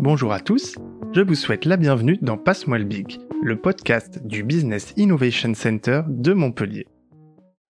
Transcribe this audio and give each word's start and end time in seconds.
Bonjour 0.00 0.32
à 0.32 0.40
tous, 0.40 0.76
je 1.12 1.20
vous 1.20 1.34
souhaite 1.34 1.64
la 1.64 1.76
bienvenue 1.76 2.18
dans 2.22 2.36
Passe-moi 2.36 2.78
le 2.78 2.84
Big, 2.84 3.18
le 3.42 3.60
podcast 3.60 4.26
du 4.26 4.42
Business 4.42 4.94
Innovation 4.96 5.54
Center 5.54 6.02
de 6.08 6.32
Montpellier. 6.32 6.86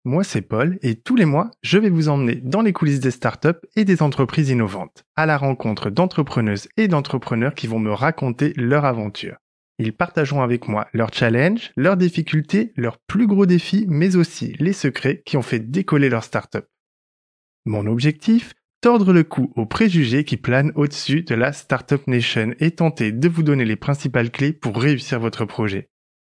Moi 0.04 0.24
c'est 0.24 0.42
Paul 0.42 0.78
et 0.82 0.96
tous 0.96 1.14
les 1.14 1.24
mois 1.24 1.50
je 1.62 1.78
vais 1.78 1.90
vous 1.90 2.08
emmener 2.08 2.36
dans 2.36 2.62
les 2.62 2.72
coulisses 2.72 3.00
des 3.00 3.10
startups 3.10 3.60
et 3.76 3.84
des 3.84 4.02
entreprises 4.02 4.50
innovantes, 4.50 5.04
à 5.14 5.26
la 5.26 5.36
rencontre 5.36 5.90
d'entrepreneuses 5.90 6.68
et 6.76 6.88
d'entrepreneurs 6.88 7.54
qui 7.54 7.66
vont 7.66 7.78
me 7.78 7.92
raconter 7.92 8.52
leur 8.56 8.84
aventure. 8.84 9.36
Ils 9.82 9.94
partageront 9.94 10.42
avec 10.42 10.68
moi 10.68 10.88
leurs 10.92 11.14
challenges, 11.14 11.72
leurs 11.74 11.96
difficultés, 11.96 12.74
leurs 12.76 12.98
plus 12.98 13.26
gros 13.26 13.46
défis, 13.46 13.86
mais 13.88 14.14
aussi 14.14 14.54
les 14.60 14.74
secrets 14.74 15.22
qui 15.24 15.38
ont 15.38 15.42
fait 15.42 15.58
décoller 15.58 16.10
leur 16.10 16.22
startup. 16.22 16.66
Mon 17.64 17.86
objectif 17.86 18.52
tordre 18.82 19.14
le 19.14 19.24
cou 19.24 19.54
aux 19.56 19.64
préjugés 19.64 20.24
qui 20.24 20.36
planent 20.36 20.72
au-dessus 20.74 21.22
de 21.22 21.34
la 21.34 21.54
Startup 21.54 22.06
Nation 22.06 22.52
et 22.60 22.72
tenter 22.72 23.10
de 23.10 23.26
vous 23.26 23.42
donner 23.42 23.64
les 23.64 23.76
principales 23.76 24.30
clés 24.30 24.52
pour 24.52 24.76
réussir 24.76 25.18
votre 25.18 25.46
projet. 25.46 25.88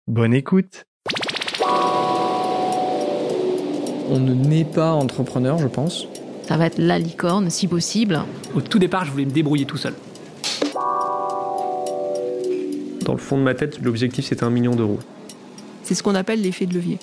Bonne 0.08 0.34
écoute 0.34 0.86
On 4.10 4.20
ne 4.20 4.34
naît 4.34 4.64
pas 4.64 4.94
entrepreneur, 4.94 5.58
je 5.58 5.68
pense. 5.68 6.08
Ça 6.44 6.56
va 6.56 6.68
être 6.68 6.78
la 6.78 6.98
licorne, 6.98 7.50
si 7.50 7.68
possible. 7.68 8.22
Au 8.56 8.62
tout 8.62 8.80
départ, 8.80 9.04
je 9.04 9.12
voulais 9.12 9.26
me 9.26 9.32
débrouiller 9.32 9.66
tout 9.66 9.76
seul. 9.78 9.96
Dans 13.04 13.14
le 13.14 13.20
fond 13.20 13.38
de 13.38 13.44
ma 13.44 13.54
tête, 13.54 13.82
l'objectif 13.82 14.26
c'était 14.26 14.46
un 14.46 14.50
million 14.50 14.76
d'euros. 14.76 15.00
C'est 15.84 15.94
ce 15.94 16.02
qu'on 16.04 16.16
appelle 16.16 16.42
l'effet 16.42 16.66
de 16.66 16.74
levier. 16.74 17.00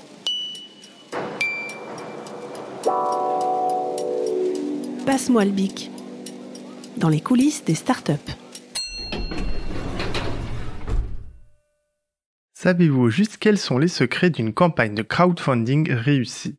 Passe-moi 5.05 5.45
le 5.45 5.51
bic. 5.51 5.91
Dans 6.97 7.11
les 7.11 7.21
coulisses 7.21 7.65
des 7.65 7.75
startups. 7.75 8.13
Savez-vous 12.55 13.11
juste 13.11 13.37
quels 13.39 13.59
sont 13.59 13.79
les 13.79 13.89
secrets 13.89 14.31
d'une 14.31 14.55
campagne 14.55 14.95
de 14.95 15.03
crowdfunding 15.03 15.93
réussie? 15.93 16.57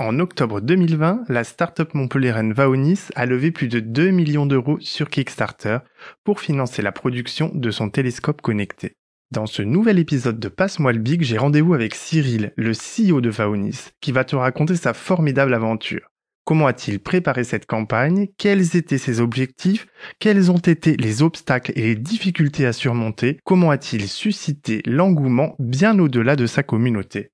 En 0.00 0.18
octobre 0.18 0.62
2020, 0.62 1.24
la 1.28 1.44
startup 1.44 1.92
montpelliéraine 1.92 2.54
Vaonis 2.54 3.10
a 3.16 3.26
levé 3.26 3.50
plus 3.50 3.68
de 3.68 3.80
2 3.80 4.08
millions 4.08 4.46
d'euros 4.46 4.78
sur 4.80 5.10
Kickstarter 5.10 5.80
pour 6.24 6.40
financer 6.40 6.80
la 6.80 6.90
production 6.90 7.50
de 7.52 7.70
son 7.70 7.90
télescope 7.90 8.40
connecté. 8.40 8.94
Dans 9.30 9.44
ce 9.44 9.60
nouvel 9.60 9.98
épisode 9.98 10.40
de 10.40 10.48
Passe-moi 10.48 10.94
le 10.94 11.00
Big, 11.00 11.22
j'ai 11.22 11.36
rendez-vous 11.36 11.74
avec 11.74 11.94
Cyril, 11.94 12.54
le 12.56 12.72
CEO 12.72 13.20
de 13.20 13.28
Vaonis, 13.28 13.90
qui 14.00 14.10
va 14.10 14.24
te 14.24 14.36
raconter 14.36 14.74
sa 14.74 14.94
formidable 14.94 15.52
aventure. 15.52 16.08
Comment 16.46 16.66
a-t-il 16.66 16.98
préparé 17.00 17.44
cette 17.44 17.66
campagne? 17.66 18.28
Quels 18.38 18.78
étaient 18.78 18.96
ses 18.96 19.20
objectifs? 19.20 19.86
Quels 20.18 20.50
ont 20.50 20.56
été 20.56 20.96
les 20.96 21.20
obstacles 21.20 21.72
et 21.76 21.82
les 21.82 21.96
difficultés 21.96 22.64
à 22.64 22.72
surmonter? 22.72 23.38
Comment 23.44 23.70
a-t-il 23.70 24.08
suscité 24.08 24.80
l'engouement 24.86 25.56
bien 25.58 25.98
au-delà 25.98 26.36
de 26.36 26.46
sa 26.46 26.62
communauté? 26.62 27.32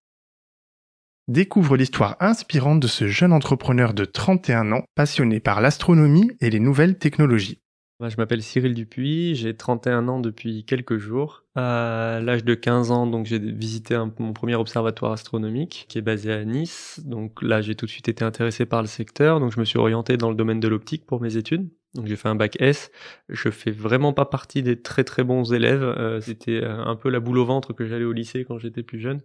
Découvre 1.28 1.76
l'histoire 1.76 2.16
inspirante 2.20 2.78
de 2.78 2.86
ce 2.86 3.08
jeune 3.08 3.32
entrepreneur 3.32 3.94
de 3.94 4.04
31 4.04 4.70
ans 4.70 4.84
passionné 4.94 5.40
par 5.40 5.60
l'astronomie 5.60 6.30
et 6.40 6.50
les 6.50 6.60
nouvelles 6.60 6.98
technologies. 6.98 7.58
Je 8.00 8.14
m'appelle 8.16 8.44
Cyril 8.44 8.74
Dupuis, 8.74 9.34
j'ai 9.34 9.56
31 9.56 10.06
ans 10.06 10.20
depuis 10.20 10.64
quelques 10.64 10.98
jours. 10.98 11.42
À 11.56 12.20
l'âge 12.22 12.44
de 12.44 12.54
15 12.54 12.92
ans, 12.92 13.24
j'ai 13.24 13.40
visité 13.40 14.00
mon 14.20 14.34
premier 14.34 14.54
observatoire 14.54 15.10
astronomique 15.10 15.86
qui 15.88 15.98
est 15.98 16.02
basé 16.02 16.32
à 16.32 16.44
Nice. 16.44 17.00
Donc 17.04 17.42
là, 17.42 17.60
j'ai 17.60 17.74
tout 17.74 17.86
de 17.86 17.90
suite 17.90 18.08
été 18.08 18.24
intéressé 18.24 18.64
par 18.64 18.82
le 18.82 18.86
secteur, 18.86 19.40
donc 19.40 19.50
je 19.52 19.58
me 19.58 19.64
suis 19.64 19.78
orienté 19.78 20.16
dans 20.16 20.30
le 20.30 20.36
domaine 20.36 20.60
de 20.60 20.68
l'optique 20.68 21.06
pour 21.06 21.20
mes 21.20 21.36
études. 21.36 21.68
Donc 21.96 22.06
j'ai 22.06 22.16
fait 22.16 22.28
un 22.28 22.34
bac 22.34 22.56
S. 22.60 22.90
Je 23.28 23.48
fais 23.50 23.70
vraiment 23.70 24.12
pas 24.12 24.26
partie 24.26 24.62
des 24.62 24.80
très 24.80 25.02
très 25.02 25.24
bons 25.24 25.52
élèves. 25.52 25.82
Euh, 25.82 26.20
c'était 26.20 26.62
euh, 26.62 26.84
un 26.84 26.94
peu 26.94 27.08
la 27.08 27.20
boule 27.20 27.38
au 27.38 27.44
ventre 27.44 27.72
que 27.72 27.86
j'allais 27.86 28.04
au 28.04 28.12
lycée 28.12 28.44
quand 28.44 28.58
j'étais 28.58 28.82
plus 28.82 29.00
jeune. 29.00 29.20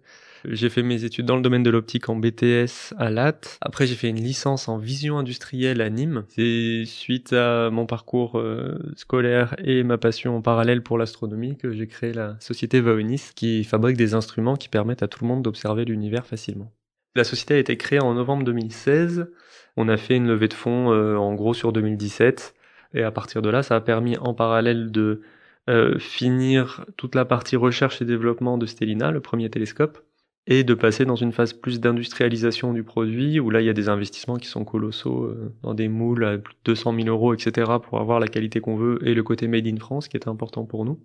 J'ai 0.45 0.69
fait 0.69 0.81
mes 0.81 1.03
études 1.03 1.25
dans 1.25 1.35
le 1.35 1.41
domaine 1.41 1.63
de 1.63 1.69
l'optique 1.69 2.09
en 2.09 2.15
BTS 2.15 2.93
à 2.97 3.11
LAT. 3.11 3.41
Après 3.61 3.85
j'ai 3.85 3.95
fait 3.95 4.09
une 4.09 4.21
licence 4.21 4.67
en 4.67 4.77
vision 4.77 5.19
industrielle 5.19 5.81
à 5.81 5.89
Nîmes. 5.89 6.23
C'est 6.29 6.85
suite 6.85 7.33
à 7.33 7.69
mon 7.69 7.85
parcours 7.85 8.39
euh, 8.39 8.79
scolaire 8.95 9.55
et 9.63 9.83
ma 9.83 9.97
passion 9.97 10.35
en 10.35 10.41
parallèle 10.41 10.81
pour 10.81 10.97
l'astronomie 10.97 11.57
que 11.57 11.71
j'ai 11.71 11.87
créé 11.87 12.13
la 12.13 12.37
société 12.39 12.81
Vaonis 12.81 13.31
qui 13.35 13.63
fabrique 13.63 13.97
des 13.97 14.13
instruments 14.13 14.55
qui 14.55 14.69
permettent 14.69 15.03
à 15.03 15.07
tout 15.07 15.23
le 15.23 15.27
monde 15.27 15.43
d'observer 15.43 15.85
l'univers 15.85 16.25
facilement. 16.25 16.71
La 17.15 17.25
société 17.25 17.55
a 17.55 17.57
été 17.57 17.75
créée 17.75 17.99
en 17.99 18.13
novembre 18.13 18.45
2016. 18.45 19.29
On 19.75 19.89
a 19.89 19.97
fait 19.97 20.15
une 20.15 20.27
levée 20.27 20.47
de 20.47 20.53
fonds 20.53 20.87
en 20.87 21.33
gros 21.33 21.53
sur 21.53 21.73
2017 21.73 22.55
et 22.93 23.03
à 23.03 23.11
partir 23.11 23.41
de 23.41 23.49
là, 23.49 23.63
ça 23.63 23.75
a 23.75 23.81
permis 23.81 24.17
en 24.17 24.33
parallèle 24.33 24.91
de 24.91 25.21
euh, 25.69 25.99
finir 25.99 26.85
toute 26.97 27.15
la 27.15 27.25
partie 27.25 27.55
recherche 27.55 28.01
et 28.01 28.05
développement 28.05 28.57
de 28.57 28.65
Stellina, 28.65 29.11
le 29.11 29.21
premier 29.21 29.49
télescope, 29.49 30.03
et 30.47 30.63
de 30.63 30.73
passer 30.73 31.05
dans 31.05 31.15
une 31.15 31.31
phase 31.31 31.53
plus 31.53 31.79
d'industrialisation 31.79 32.73
du 32.73 32.83
produit, 32.83 33.39
où 33.39 33.49
là, 33.49 33.61
il 33.61 33.65
y 33.67 33.69
a 33.69 33.73
des 33.73 33.89
investissements 33.89 34.37
qui 34.37 34.47
sont 34.47 34.65
colossaux, 34.65 35.25
euh, 35.25 35.53
dans 35.61 35.73
des 35.73 35.87
moules 35.87 36.25
à 36.25 36.37
plus 36.37 36.55
de 36.55 36.59
200 36.65 36.95
000 36.95 37.07
euros, 37.07 37.33
etc., 37.33 37.71
pour 37.81 37.99
avoir 37.99 38.19
la 38.19 38.27
qualité 38.27 38.59
qu'on 38.59 38.75
veut, 38.75 38.99
et 39.07 39.13
le 39.13 39.23
côté 39.23 39.47
made 39.47 39.67
in 39.67 39.77
France, 39.77 40.07
qui 40.07 40.17
est 40.17 40.27
important 40.27 40.65
pour 40.65 40.83
nous. 40.83 40.99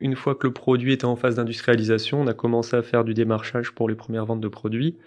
Une 0.00 0.16
fois 0.16 0.34
que 0.34 0.46
le 0.46 0.52
produit 0.52 0.92
était 0.92 1.04
en 1.04 1.16
phase 1.16 1.36
d'industrialisation, 1.36 2.20
on 2.20 2.26
a 2.26 2.34
commencé 2.34 2.76
à 2.76 2.82
faire 2.82 3.04
du 3.04 3.14
démarchage 3.14 3.72
pour 3.72 3.88
les 3.88 3.94
premières 3.94 4.26
ventes 4.26 4.40
de 4.40 4.48
produits. 4.48 4.98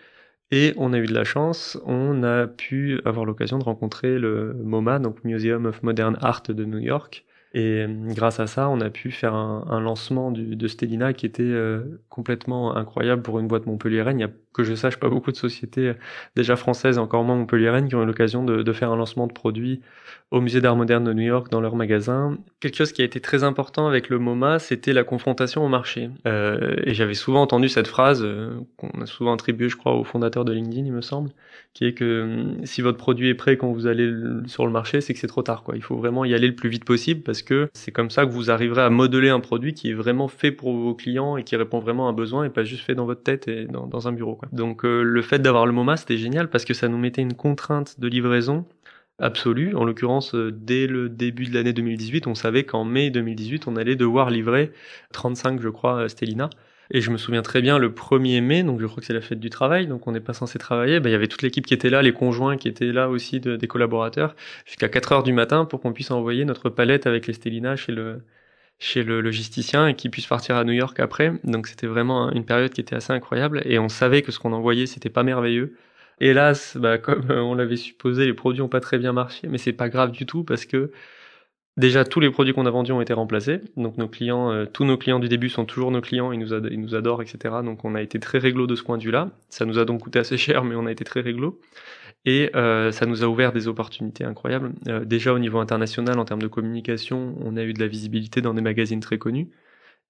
Et 0.51 0.73
on 0.77 0.93
a 0.93 0.97
eu 0.97 1.05
de 1.05 1.13
la 1.13 1.25
chance, 1.25 1.77
on 1.85 2.23
a 2.23 2.47
pu 2.47 3.01
avoir 3.05 3.25
l'occasion 3.25 3.59
de 3.59 3.63
rencontrer 3.65 4.17
le 4.17 4.53
MoMA, 4.53 4.99
donc 4.99 5.23
Museum 5.25 5.65
of 5.65 5.83
Modern 5.83 6.17
Art 6.21 6.43
de 6.47 6.63
New 6.63 6.79
York. 6.79 7.25
Et 7.53 7.83
euh, 7.83 7.87
grâce 8.13 8.39
à 8.39 8.47
ça, 8.47 8.69
on 8.69 8.81
a 8.81 8.89
pu 8.89 9.11
faire 9.11 9.33
un, 9.33 9.79
lancement 9.79 10.31
de 10.31 10.67
Stellina 10.67 11.13
qui 11.13 11.25
était 11.25 11.43
euh, 11.43 12.01
complètement 12.09 12.75
incroyable 12.75 13.21
pour 13.21 13.39
une 13.39 13.47
boîte 13.47 13.65
montpelliéraine. 13.65 14.19
Il 14.19 14.21
y 14.21 14.25
a 14.25 14.31
que 14.57 14.63
je 14.63 14.73
sache 14.73 14.97
pas 14.97 15.07
beaucoup 15.07 15.31
de 15.31 15.37
sociétés 15.37 15.89
euh, 15.89 15.93
déjà 16.35 16.55
françaises, 16.55 16.97
encore 16.97 17.23
moins 17.23 17.35
montpelliéraines, 17.35 17.87
qui 17.87 17.95
ont 17.95 18.03
eu 18.03 18.05
l'occasion 18.05 18.43
de, 18.43 18.63
de, 18.63 18.73
faire 18.73 18.91
un 18.91 18.97
lancement 18.97 19.27
de 19.27 19.33
produits 19.33 19.81
au 20.31 20.41
Musée 20.41 20.59
d'Art 20.59 20.75
moderne 20.75 21.03
de 21.03 21.13
New 21.13 21.23
York 21.23 21.49
dans 21.51 21.61
leur 21.61 21.75
magasin. 21.75 22.37
Quelque 22.59 22.75
chose 22.75 22.91
qui 22.91 23.03
a 23.03 23.05
été 23.05 23.21
très 23.21 23.43
important 23.43 23.87
avec 23.87 24.09
le 24.09 24.17
MoMA, 24.17 24.59
c'était 24.59 24.93
la 24.93 25.03
confrontation 25.03 25.63
au 25.63 25.69
marché. 25.69 26.09
Euh, 26.25 26.75
et 26.83 26.95
j'avais 26.95 27.13
souvent 27.13 27.43
entendu 27.43 27.69
cette 27.69 27.87
phrase 27.87 28.21
euh, 28.23 28.59
qu'on 28.77 28.89
a 28.99 29.05
souvent 29.05 29.33
attribuée, 29.33 29.69
je 29.69 29.77
crois, 29.77 29.93
au 29.93 30.03
fondateur 30.03 30.43
de 30.43 30.51
LinkedIn, 30.51 30.85
il 30.85 30.91
me 30.91 31.01
semble, 31.01 31.29
qui 31.77 31.85
est 31.85 31.93
que 31.93 32.03
euh, 32.03 32.65
si 32.65 32.81
votre 32.81 32.97
produit 32.97 33.29
est 33.29 33.35
prêt 33.35 33.55
quand 33.55 33.71
vous 33.71 33.85
allez 33.85 34.11
sur 34.47 34.65
le 34.65 34.71
marché, 34.71 34.99
c'est 34.99 35.13
que 35.13 35.19
c'est 35.19 35.27
trop 35.27 35.43
tard. 35.43 35.61
Quoi. 35.61 35.75
Il 35.75 35.83
faut 35.83 35.95
vraiment 35.95 36.25
y 36.25 36.33
aller 36.33 36.47
le 36.47 36.55
plus 36.55 36.69
vite 36.69 36.83
possible 36.83 37.21
parce 37.21 37.43
que 37.43 37.69
c'est 37.73 37.91
comme 37.91 38.09
ça 38.09 38.25
que 38.25 38.31
vous 38.31 38.49
arriverez 38.49 38.81
à 38.81 38.89
modeler 38.89 39.29
un 39.29 39.39
produit 39.39 39.75
qui 39.75 39.91
est 39.91 39.93
vraiment 39.93 40.27
fait 40.27 40.51
pour 40.51 40.75
vos 40.75 40.95
clients 40.95 41.37
et 41.37 41.43
qui 41.43 41.55
répond 41.55 41.77
vraiment 41.77 42.07
à 42.07 42.09
un 42.09 42.13
besoin 42.13 42.45
et 42.45 42.49
pas 42.49 42.63
juste 42.63 42.83
fait 42.83 42.95
dans 42.95 43.05
votre 43.05 43.21
tête 43.21 43.47
et 43.47 43.65
dans, 43.65 44.07
un 44.07 44.11
bureau. 44.11 44.33
Quoi. 44.33 44.49
Donc 44.53 44.85
euh, 44.85 45.03
le 45.03 45.21
fait 45.21 45.37
d'avoir 45.37 45.67
le 45.67 45.71
MoMA, 45.71 45.97
c'était 45.97 46.17
génial 46.17 46.49
parce 46.49 46.65
que 46.65 46.73
ça 46.73 46.87
nous 46.87 46.97
mettait 46.97 47.21
une 47.21 47.35
contrainte 47.35 47.99
de 47.99 48.07
livraison 48.07 48.65
absolue. 49.19 49.75
En 49.75 49.85
l'occurrence, 49.85 50.33
euh, 50.33 50.51
dès 50.51 50.87
le 50.87 51.09
début 51.09 51.45
de 51.45 51.53
l'année 51.53 51.73
2018, 51.73 52.25
on 52.25 52.33
savait 52.33 52.63
qu'en 52.63 52.85
mai 52.85 53.11
2018, 53.11 53.67
on 53.67 53.75
allait 53.75 53.95
devoir 53.95 54.31
livrer 54.31 54.71
35, 55.13 55.61
je 55.61 55.69
crois, 55.69 56.09
Stellina. 56.09 56.49
Et 56.91 57.01
je 57.01 57.11
me 57.11 57.17
souviens 57.17 57.41
très 57.41 57.61
bien 57.61 57.77
le 57.77 57.89
1er 57.89 58.41
mai, 58.41 58.63
donc 58.63 58.79
je 58.79 58.85
crois 58.85 59.01
que 59.01 59.05
c'est 59.05 59.13
la 59.13 59.21
fête 59.21 59.39
du 59.39 59.49
travail, 59.49 59.87
donc 59.87 60.07
on 60.07 60.11
n'est 60.11 60.19
pas 60.21 60.33
censé 60.33 60.57
travailler. 60.59 60.99
Ben, 60.99 61.09
il 61.09 61.13
y 61.13 61.15
avait 61.15 61.27
toute 61.27 61.41
l'équipe 61.41 61.65
qui 61.65 61.73
était 61.73 61.89
là, 61.89 62.01
les 62.01 62.13
conjoints 62.13 62.57
qui 62.57 62.67
étaient 62.67 62.91
là 62.91 63.09
aussi, 63.09 63.39
des 63.39 63.67
collaborateurs, 63.67 64.35
jusqu'à 64.65 64.89
4 64.89 65.11
heures 65.11 65.23
du 65.23 65.33
matin 65.33 65.65
pour 65.65 65.81
qu'on 65.81 65.93
puisse 65.93 66.11
envoyer 66.11 66.45
notre 66.45 66.69
palette 66.69 67.07
avec 67.07 67.27
les 67.27 67.33
Stellina 67.33 67.75
chez 67.75 67.91
le, 67.91 68.21
chez 68.79 69.03
le 69.03 69.21
logisticien 69.21 69.87
et 69.87 69.95
qui 69.95 70.09
puisse 70.09 70.27
partir 70.27 70.55
à 70.55 70.63
New 70.63 70.73
York 70.73 70.99
après. 70.99 71.33
Donc 71.43 71.67
c'était 71.67 71.87
vraiment 71.87 72.31
une 72.31 72.45
période 72.45 72.71
qui 72.71 72.81
était 72.81 72.95
assez 72.95 73.13
incroyable 73.13 73.61
et 73.65 73.79
on 73.79 73.89
savait 73.89 74.21
que 74.21 74.31
ce 74.31 74.39
qu'on 74.39 74.53
envoyait 74.53 74.85
c'était 74.85 75.09
pas 75.09 75.23
merveilleux. 75.23 75.75
Hélas, 76.19 76.77
bah, 76.77 76.97
comme 76.97 77.29
on 77.29 77.53
l'avait 77.55 77.75
supposé, 77.77 78.25
les 78.25 78.33
produits 78.33 78.61
ont 78.61 78.69
pas 78.69 78.79
très 78.79 78.97
bien 78.97 79.13
marché, 79.13 79.47
mais 79.47 79.57
c'est 79.59 79.73
pas 79.73 79.89
grave 79.89 80.11
du 80.11 80.25
tout 80.25 80.43
parce 80.43 80.65
que 80.65 80.91
déjà 81.77 82.03
tous 82.03 82.19
les 82.19 82.29
produits 82.29 82.53
qu'on 82.53 82.65
a 82.65 82.69
vendus 82.69 82.91
ont 82.91 83.01
été 83.01 83.13
remplacés. 83.13 83.61
Donc 83.77 83.97
nos 83.97 84.07
clients, 84.07 84.51
euh, 84.51 84.65
tous 84.65 84.83
nos 84.83 84.97
clients 84.97 85.19
du 85.19 85.29
début 85.29 85.49
sont 85.49 85.65
toujours 85.65 85.91
nos 85.91 86.01
clients, 86.01 86.31
ils 86.31 86.39
nous, 86.39 86.95
adorent, 86.95 87.21
etc. 87.21 87.55
Donc 87.63 87.85
on 87.85 87.95
a 87.95 88.01
été 88.01 88.19
très 88.19 88.39
réglo 88.39 88.67
de 88.67 88.75
ce 88.75 88.83
point 88.83 88.97
de 88.97 89.03
vue-là. 89.03 89.29
Ça 89.49 89.65
nous 89.65 89.79
a 89.79 89.85
donc 89.85 90.01
coûté 90.01 90.19
assez 90.19 90.37
cher, 90.37 90.63
mais 90.63 90.75
on 90.75 90.85
a 90.85 90.91
été 90.91 91.03
très 91.03 91.21
réglo. 91.21 91.59
Et 92.25 92.49
euh, 92.55 92.91
ça 92.91 93.05
nous 93.05 93.23
a 93.23 93.27
ouvert 93.27 93.53
des 93.53 93.67
opportunités 93.67 94.25
incroyables. 94.25 94.73
Euh, 94.87 95.05
déjà 95.05 95.33
au 95.33 95.39
niveau 95.39 95.59
international, 95.59 96.19
en 96.19 96.25
termes 96.25 96.41
de 96.41 96.47
communication, 96.47 97.35
on 97.41 97.55
a 97.55 97.63
eu 97.63 97.73
de 97.73 97.79
la 97.79 97.87
visibilité 97.87 98.41
dans 98.41 98.53
des 98.53 98.61
magazines 98.61 98.99
très 98.99 99.17
connus. 99.17 99.47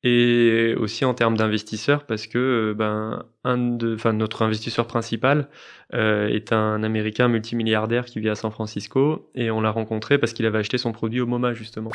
Et 0.03 0.75
aussi 0.77 1.05
en 1.05 1.13
termes 1.15 1.35
d'investisseurs, 1.35 2.05
parce 2.05 2.27
que 2.27 2.37
euh, 2.37 2.73
ben, 2.75 3.25
un 3.43 3.57
de, 3.57 3.95
enfin, 3.95 4.13
notre 4.13 4.43
investisseur 4.43 4.85
principal 4.85 5.49
euh, 5.93 6.27
est 6.27 6.53
un 6.53 6.83
Américain 6.83 7.27
multimilliardaire 7.27 8.05
qui 8.05 8.19
vit 8.19 8.29
à 8.29 8.35
San 8.35 8.51
Francisco, 8.51 9.29
et 9.33 9.49
on 9.49 9.59
l'a 9.59 9.71
rencontré 9.71 10.19
parce 10.19 10.33
qu'il 10.33 10.45
avait 10.45 10.59
acheté 10.59 10.77
son 10.77 10.91
produit 10.91 11.19
au 11.19 11.25
MoMA 11.25 11.53
justement. 11.53 11.91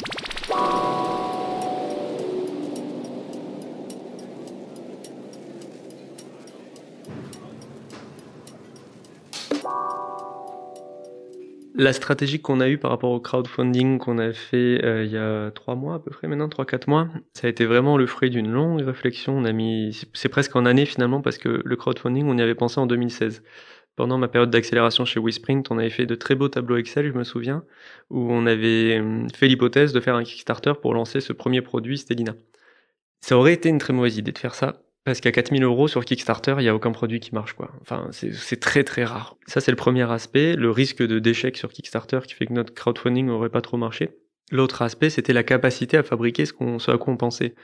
La 11.82 11.92
stratégie 11.92 12.40
qu'on 12.40 12.60
a 12.60 12.68
eue 12.68 12.78
par 12.78 12.92
rapport 12.92 13.10
au 13.10 13.18
crowdfunding 13.18 13.98
qu'on 13.98 14.18
a 14.18 14.32
fait 14.32 14.84
euh, 14.84 15.04
il 15.04 15.10
y 15.10 15.16
a 15.16 15.50
trois 15.50 15.74
mois 15.74 15.96
à 15.96 15.98
peu 15.98 16.12
près 16.12 16.28
maintenant, 16.28 16.48
trois 16.48 16.64
quatre 16.64 16.86
mois, 16.86 17.08
ça 17.34 17.48
a 17.48 17.50
été 17.50 17.66
vraiment 17.66 17.96
le 17.96 18.06
fruit 18.06 18.30
d'une 18.30 18.52
longue 18.52 18.82
réflexion. 18.82 19.36
On 19.36 19.44
a 19.44 19.50
mis, 19.50 20.00
c'est 20.12 20.28
presque 20.28 20.54
en 20.54 20.64
année 20.64 20.86
finalement 20.86 21.20
parce 21.22 21.38
que 21.38 21.60
le 21.64 21.76
crowdfunding 21.76 22.28
on 22.28 22.38
y 22.38 22.40
avait 22.40 22.54
pensé 22.54 22.78
en 22.78 22.86
2016. 22.86 23.42
Pendant 23.96 24.16
ma 24.16 24.28
période 24.28 24.50
d'accélération 24.50 25.04
chez 25.04 25.18
WeSprint, 25.18 25.72
on 25.72 25.78
avait 25.78 25.90
fait 25.90 26.06
de 26.06 26.14
très 26.14 26.36
beaux 26.36 26.48
tableaux 26.48 26.76
Excel, 26.76 27.08
je 27.08 27.18
me 27.18 27.24
souviens, 27.24 27.64
où 28.10 28.32
on 28.32 28.46
avait 28.46 29.00
hum, 29.00 29.26
fait 29.34 29.48
l'hypothèse 29.48 29.92
de 29.92 29.98
faire 29.98 30.14
un 30.14 30.22
Kickstarter 30.22 30.74
pour 30.80 30.94
lancer 30.94 31.20
ce 31.20 31.32
premier 31.32 31.62
produit 31.62 31.98
Stellina. 31.98 32.36
Ça 33.20 33.36
aurait 33.36 33.54
été 33.54 33.68
une 33.68 33.78
très 33.78 33.92
mauvaise 33.92 34.18
idée 34.18 34.30
de 34.30 34.38
faire 34.38 34.54
ça 34.54 34.81
parce 35.04 35.20
qu'à 35.20 35.32
4000 35.32 35.64
euros 35.64 35.88
sur 35.88 36.04
Kickstarter, 36.04 36.54
il 36.58 36.62
n'y 36.62 36.68
a 36.68 36.74
aucun 36.74 36.92
produit 36.92 37.20
qui 37.20 37.34
marche, 37.34 37.54
quoi. 37.54 37.70
Enfin, 37.80 38.08
c'est 38.10 38.60
très 38.60 38.84
très 38.84 39.04
rare. 39.04 39.36
Ça, 39.46 39.60
c'est 39.60 39.72
le 39.72 39.76
premier 39.76 40.10
aspect, 40.10 40.54
le 40.54 40.70
risque 40.70 41.02
de 41.02 41.18
d'échec 41.18 41.56
sur 41.56 41.72
Kickstarter 41.72 42.20
qui 42.26 42.34
fait 42.34 42.46
que 42.46 42.52
notre 42.52 42.72
crowdfunding 42.74 43.26
n'aurait 43.26 43.48
pas 43.48 43.60
trop 43.62 43.76
marché. 43.76 44.10
L'autre 44.52 44.82
aspect, 44.82 45.10
c'était 45.10 45.32
la 45.32 45.42
capacité 45.42 45.96
à 45.96 46.02
fabriquer 46.02 46.46
ce, 46.46 46.52
qu'on, 46.52 46.76
à 46.76 46.98
quoi 46.98 47.14
on 47.14 47.16
pensait. 47.16 47.54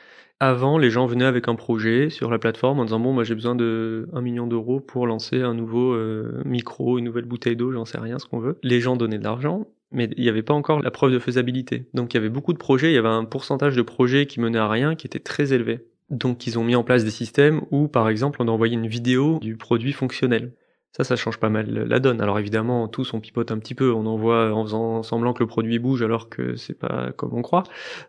Avant, 0.41 0.79
les 0.79 0.91
gens 0.91 1.07
venaient 1.07 1.25
avec 1.25 1.49
un 1.49 1.55
projet 1.55 2.11
sur 2.11 2.31
la 2.31 2.39
plateforme 2.39 2.79
en 2.81 2.85
disant 2.85 3.01
bon, 3.01 3.13
moi 3.13 3.25
j'ai 3.25 3.35
besoin 3.35 3.57
de 3.57 4.09
1 4.13 4.21
million 4.21 4.47
d'euros 4.47 4.81
pour 4.81 5.07
lancer 5.07 5.43
un 5.43 5.55
nouveau 5.55 5.93
euh, 5.95 6.43
micro, 6.45 6.97
une 6.99 7.05
nouvelle 7.05 7.25
bouteille 7.25 7.57
d'eau, 7.57 7.73
j'en 7.73 7.85
sais 7.85 7.99
rien, 7.99 8.19
ce 8.19 8.27
qu'on 8.27 8.39
veut. 8.39 8.57
Les 8.63 8.81
gens 8.81 8.97
donnaient 8.97 9.19
de 9.19 9.25
l'argent, 9.25 9.67
mais 9.91 10.09
il 10.17 10.23
n'y 10.23 10.29
avait 10.29 10.43
pas 10.43 10.55
encore 10.55 10.81
la 10.81 10.93
preuve 10.93 11.13
de 11.13 11.19
faisabilité. 11.19 11.89
Donc 11.93 12.15
il 12.15 12.17
y 12.17 12.21
avait 12.21 12.29
beaucoup 12.29 12.53
de 12.53 12.59
projets, 12.59 12.93
il 12.93 12.95
y 12.95 12.99
avait 12.99 13.09
un 13.09 13.25
pourcentage 13.25 13.75
de 13.75 13.83
projets 13.83 14.27
qui 14.27 14.41
menaient 14.41 14.59
à 14.59 14.69
rien 14.69 14.95
qui 14.95 15.09
était 15.09 15.19
très 15.19 15.53
élevé. 15.53 15.81
Donc 16.11 16.47
ils 16.47 16.59
ont 16.59 16.65
mis 16.65 16.75
en 16.75 16.85
place 16.85 17.05
des 17.05 17.11
systèmes 17.11 17.63
où 17.71 17.89
par 17.89 18.09
exemple 18.09 18.43
on 18.43 18.49
a 18.49 18.51
envoyé 18.51 18.75
une 18.75 18.87
vidéo 18.87 19.39
du 19.41 19.57
produit 19.57 19.93
fonctionnel. 19.93 20.53
Ça, 20.93 21.05
ça 21.05 21.17
change 21.17 21.39
pas 21.39 21.51
mal 21.51 21.71
la 21.71 22.01
donne. 22.01 22.21
Alors 22.21 22.39
évidemment, 22.39 22.89
tous 22.89 23.13
on 23.13 23.21
pipote 23.21 23.53
un 23.53 23.59
petit 23.59 23.75
peu, 23.75 23.93
on 23.93 24.07
envoie 24.07 24.53
en 24.53 24.65
faisant 24.65 25.03
semblant 25.03 25.35
que 25.35 25.43
le 25.43 25.47
produit 25.47 25.79
bouge 25.79 26.03
alors 26.03 26.29
que 26.29 26.57
c'est 26.57 26.79
pas 26.79 27.13
comme 27.13 27.35
on 27.35 27.43
croit. 27.43 27.65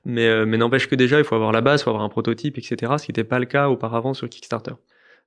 Mais, 0.05 0.27
euh, 0.27 0.45
n'empêche 0.45 0.87
que 0.87 0.95
déjà, 0.95 1.19
il 1.19 1.25
faut 1.25 1.35
avoir 1.35 1.51
la 1.51 1.61
base, 1.61 1.81
il 1.81 1.83
faut 1.83 1.89
avoir 1.89 2.03
un 2.03 2.09
prototype, 2.09 2.57
etc. 2.57 2.93
Ce 2.97 3.05
qui 3.05 3.11
n'était 3.11 3.25
pas 3.25 3.39
le 3.39 3.45
cas 3.45 3.69
auparavant 3.69 4.13
sur 4.13 4.29
Kickstarter. 4.29 4.73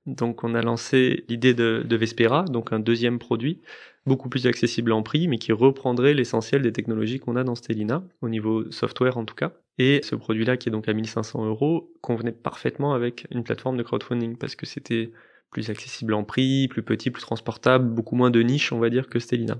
Donc 0.07 0.43
on 0.43 0.55
a 0.55 0.61
lancé 0.61 1.25
l'idée 1.29 1.53
de 1.53 1.95
Vespera, 1.95 2.43
donc 2.43 2.73
un 2.73 2.79
deuxième 2.79 3.19
produit, 3.19 3.61
beaucoup 4.05 4.29
plus 4.29 4.47
accessible 4.47 4.91
en 4.91 5.03
prix, 5.03 5.27
mais 5.27 5.37
qui 5.37 5.51
reprendrait 5.51 6.13
l'essentiel 6.13 6.61
des 6.61 6.73
technologies 6.73 7.19
qu'on 7.19 7.35
a 7.35 7.43
dans 7.43 7.55
Stellina, 7.55 8.03
au 8.21 8.29
niveau 8.29 8.69
software 8.71 9.17
en 9.17 9.25
tout 9.25 9.35
cas. 9.35 9.53
Et 9.77 10.01
ce 10.03 10.15
produit-là, 10.15 10.57
qui 10.57 10.69
est 10.69 10.71
donc 10.71 10.87
à 10.87 10.93
1500 10.93 11.45
euros, 11.45 11.93
convenait 12.01 12.31
parfaitement 12.31 12.93
avec 12.93 13.25
une 13.31 13.43
plateforme 13.43 13.77
de 13.77 13.83
crowdfunding, 13.83 14.37
parce 14.37 14.55
que 14.55 14.65
c'était 14.65 15.11
plus 15.51 15.69
accessible 15.69 16.13
en 16.13 16.23
prix, 16.23 16.67
plus 16.67 16.83
petit, 16.83 17.11
plus 17.11 17.21
transportable, 17.21 17.87
beaucoup 17.87 18.15
moins 18.15 18.31
de 18.31 18.41
niche, 18.41 18.71
on 18.71 18.79
va 18.79 18.89
dire, 18.89 19.07
que 19.07 19.19
Stellina. 19.19 19.57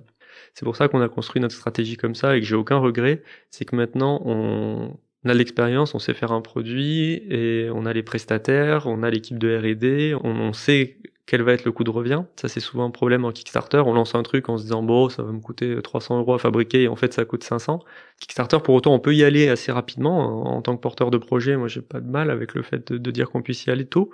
C'est 0.54 0.66
pour 0.66 0.76
ça 0.76 0.88
qu'on 0.88 1.02
a 1.02 1.10
construit 1.10 1.42
notre 1.42 1.56
stratégie 1.56 1.98
comme 1.98 2.16
ça 2.16 2.36
et 2.36 2.42
que 2.42 2.46
j'ai 2.46 2.56
aucun 2.56 2.78
regret. 2.78 3.24
C'est 3.52 3.66
que 3.66 3.76
maintenant, 3.76 4.22
on 4.26 4.98
a 5.26 5.34
l'expérience, 5.34 5.96
on 5.96 6.00
sait 6.00 6.14
faire 6.14 6.32
un 6.32 6.42
produit 6.42 7.24
et 7.30 7.70
on 7.74 7.86
a 7.86 7.94
les 7.94 8.04
prestataires, 8.04 8.88
on 8.88 9.04
a 9.04 9.10
l'équipe 9.10 9.38
de 9.38 9.56
R&D, 9.58 10.16
on, 10.22 10.54
sait 10.54 10.98
quel 11.26 11.42
va 11.42 11.54
être 11.54 11.64
le 11.64 11.72
coût 11.72 11.84
de 11.84 11.90
revient. 11.90 12.24
Ça, 12.36 12.48
c'est 12.50 12.60
souvent 12.60 12.86
un 12.86 12.92
problème 12.92 13.24
en 13.24 13.32
Kickstarter. 13.32 13.78
On 13.86 13.94
lance 13.94 14.14
un 14.16 14.24
truc 14.24 14.50
en 14.50 14.58
se 14.58 14.64
disant, 14.64 14.84
bon, 14.84 15.10
ça 15.10 15.24
va 15.24 15.32
me 15.32 15.40
coûter 15.40 15.82
300 15.82 16.20
euros 16.20 16.34
à 16.34 16.40
fabriquer 16.40 16.84
et 16.84 16.88
en 16.88 16.96
fait, 16.96 17.14
ça 17.14 17.24
coûte 17.26 17.44
500. 17.44 17.80
Kickstarter, 18.20 18.60
pour 18.62 18.76
autant, 18.76 18.94
on 18.94 19.00
peut 19.00 19.16
y 19.16 19.24
aller 19.24 19.48
assez 19.48 19.72
rapidement. 19.72 20.56
En, 20.56 20.62
tant 20.62 20.76
que 20.76 20.82
porteur 20.82 21.12
de 21.12 21.18
projet, 21.18 21.56
moi, 21.56 21.68
j'ai 21.68 21.82
pas 21.82 22.02
de 22.02 22.10
mal 22.10 22.30
avec 22.30 22.54
le 22.56 22.62
fait 22.62 22.92
de, 22.92 23.12
dire 23.12 23.30
qu'on 23.32 23.42
puisse 23.42 23.66
y 23.66 23.72
aller 23.72 23.86
tôt. 23.86 24.12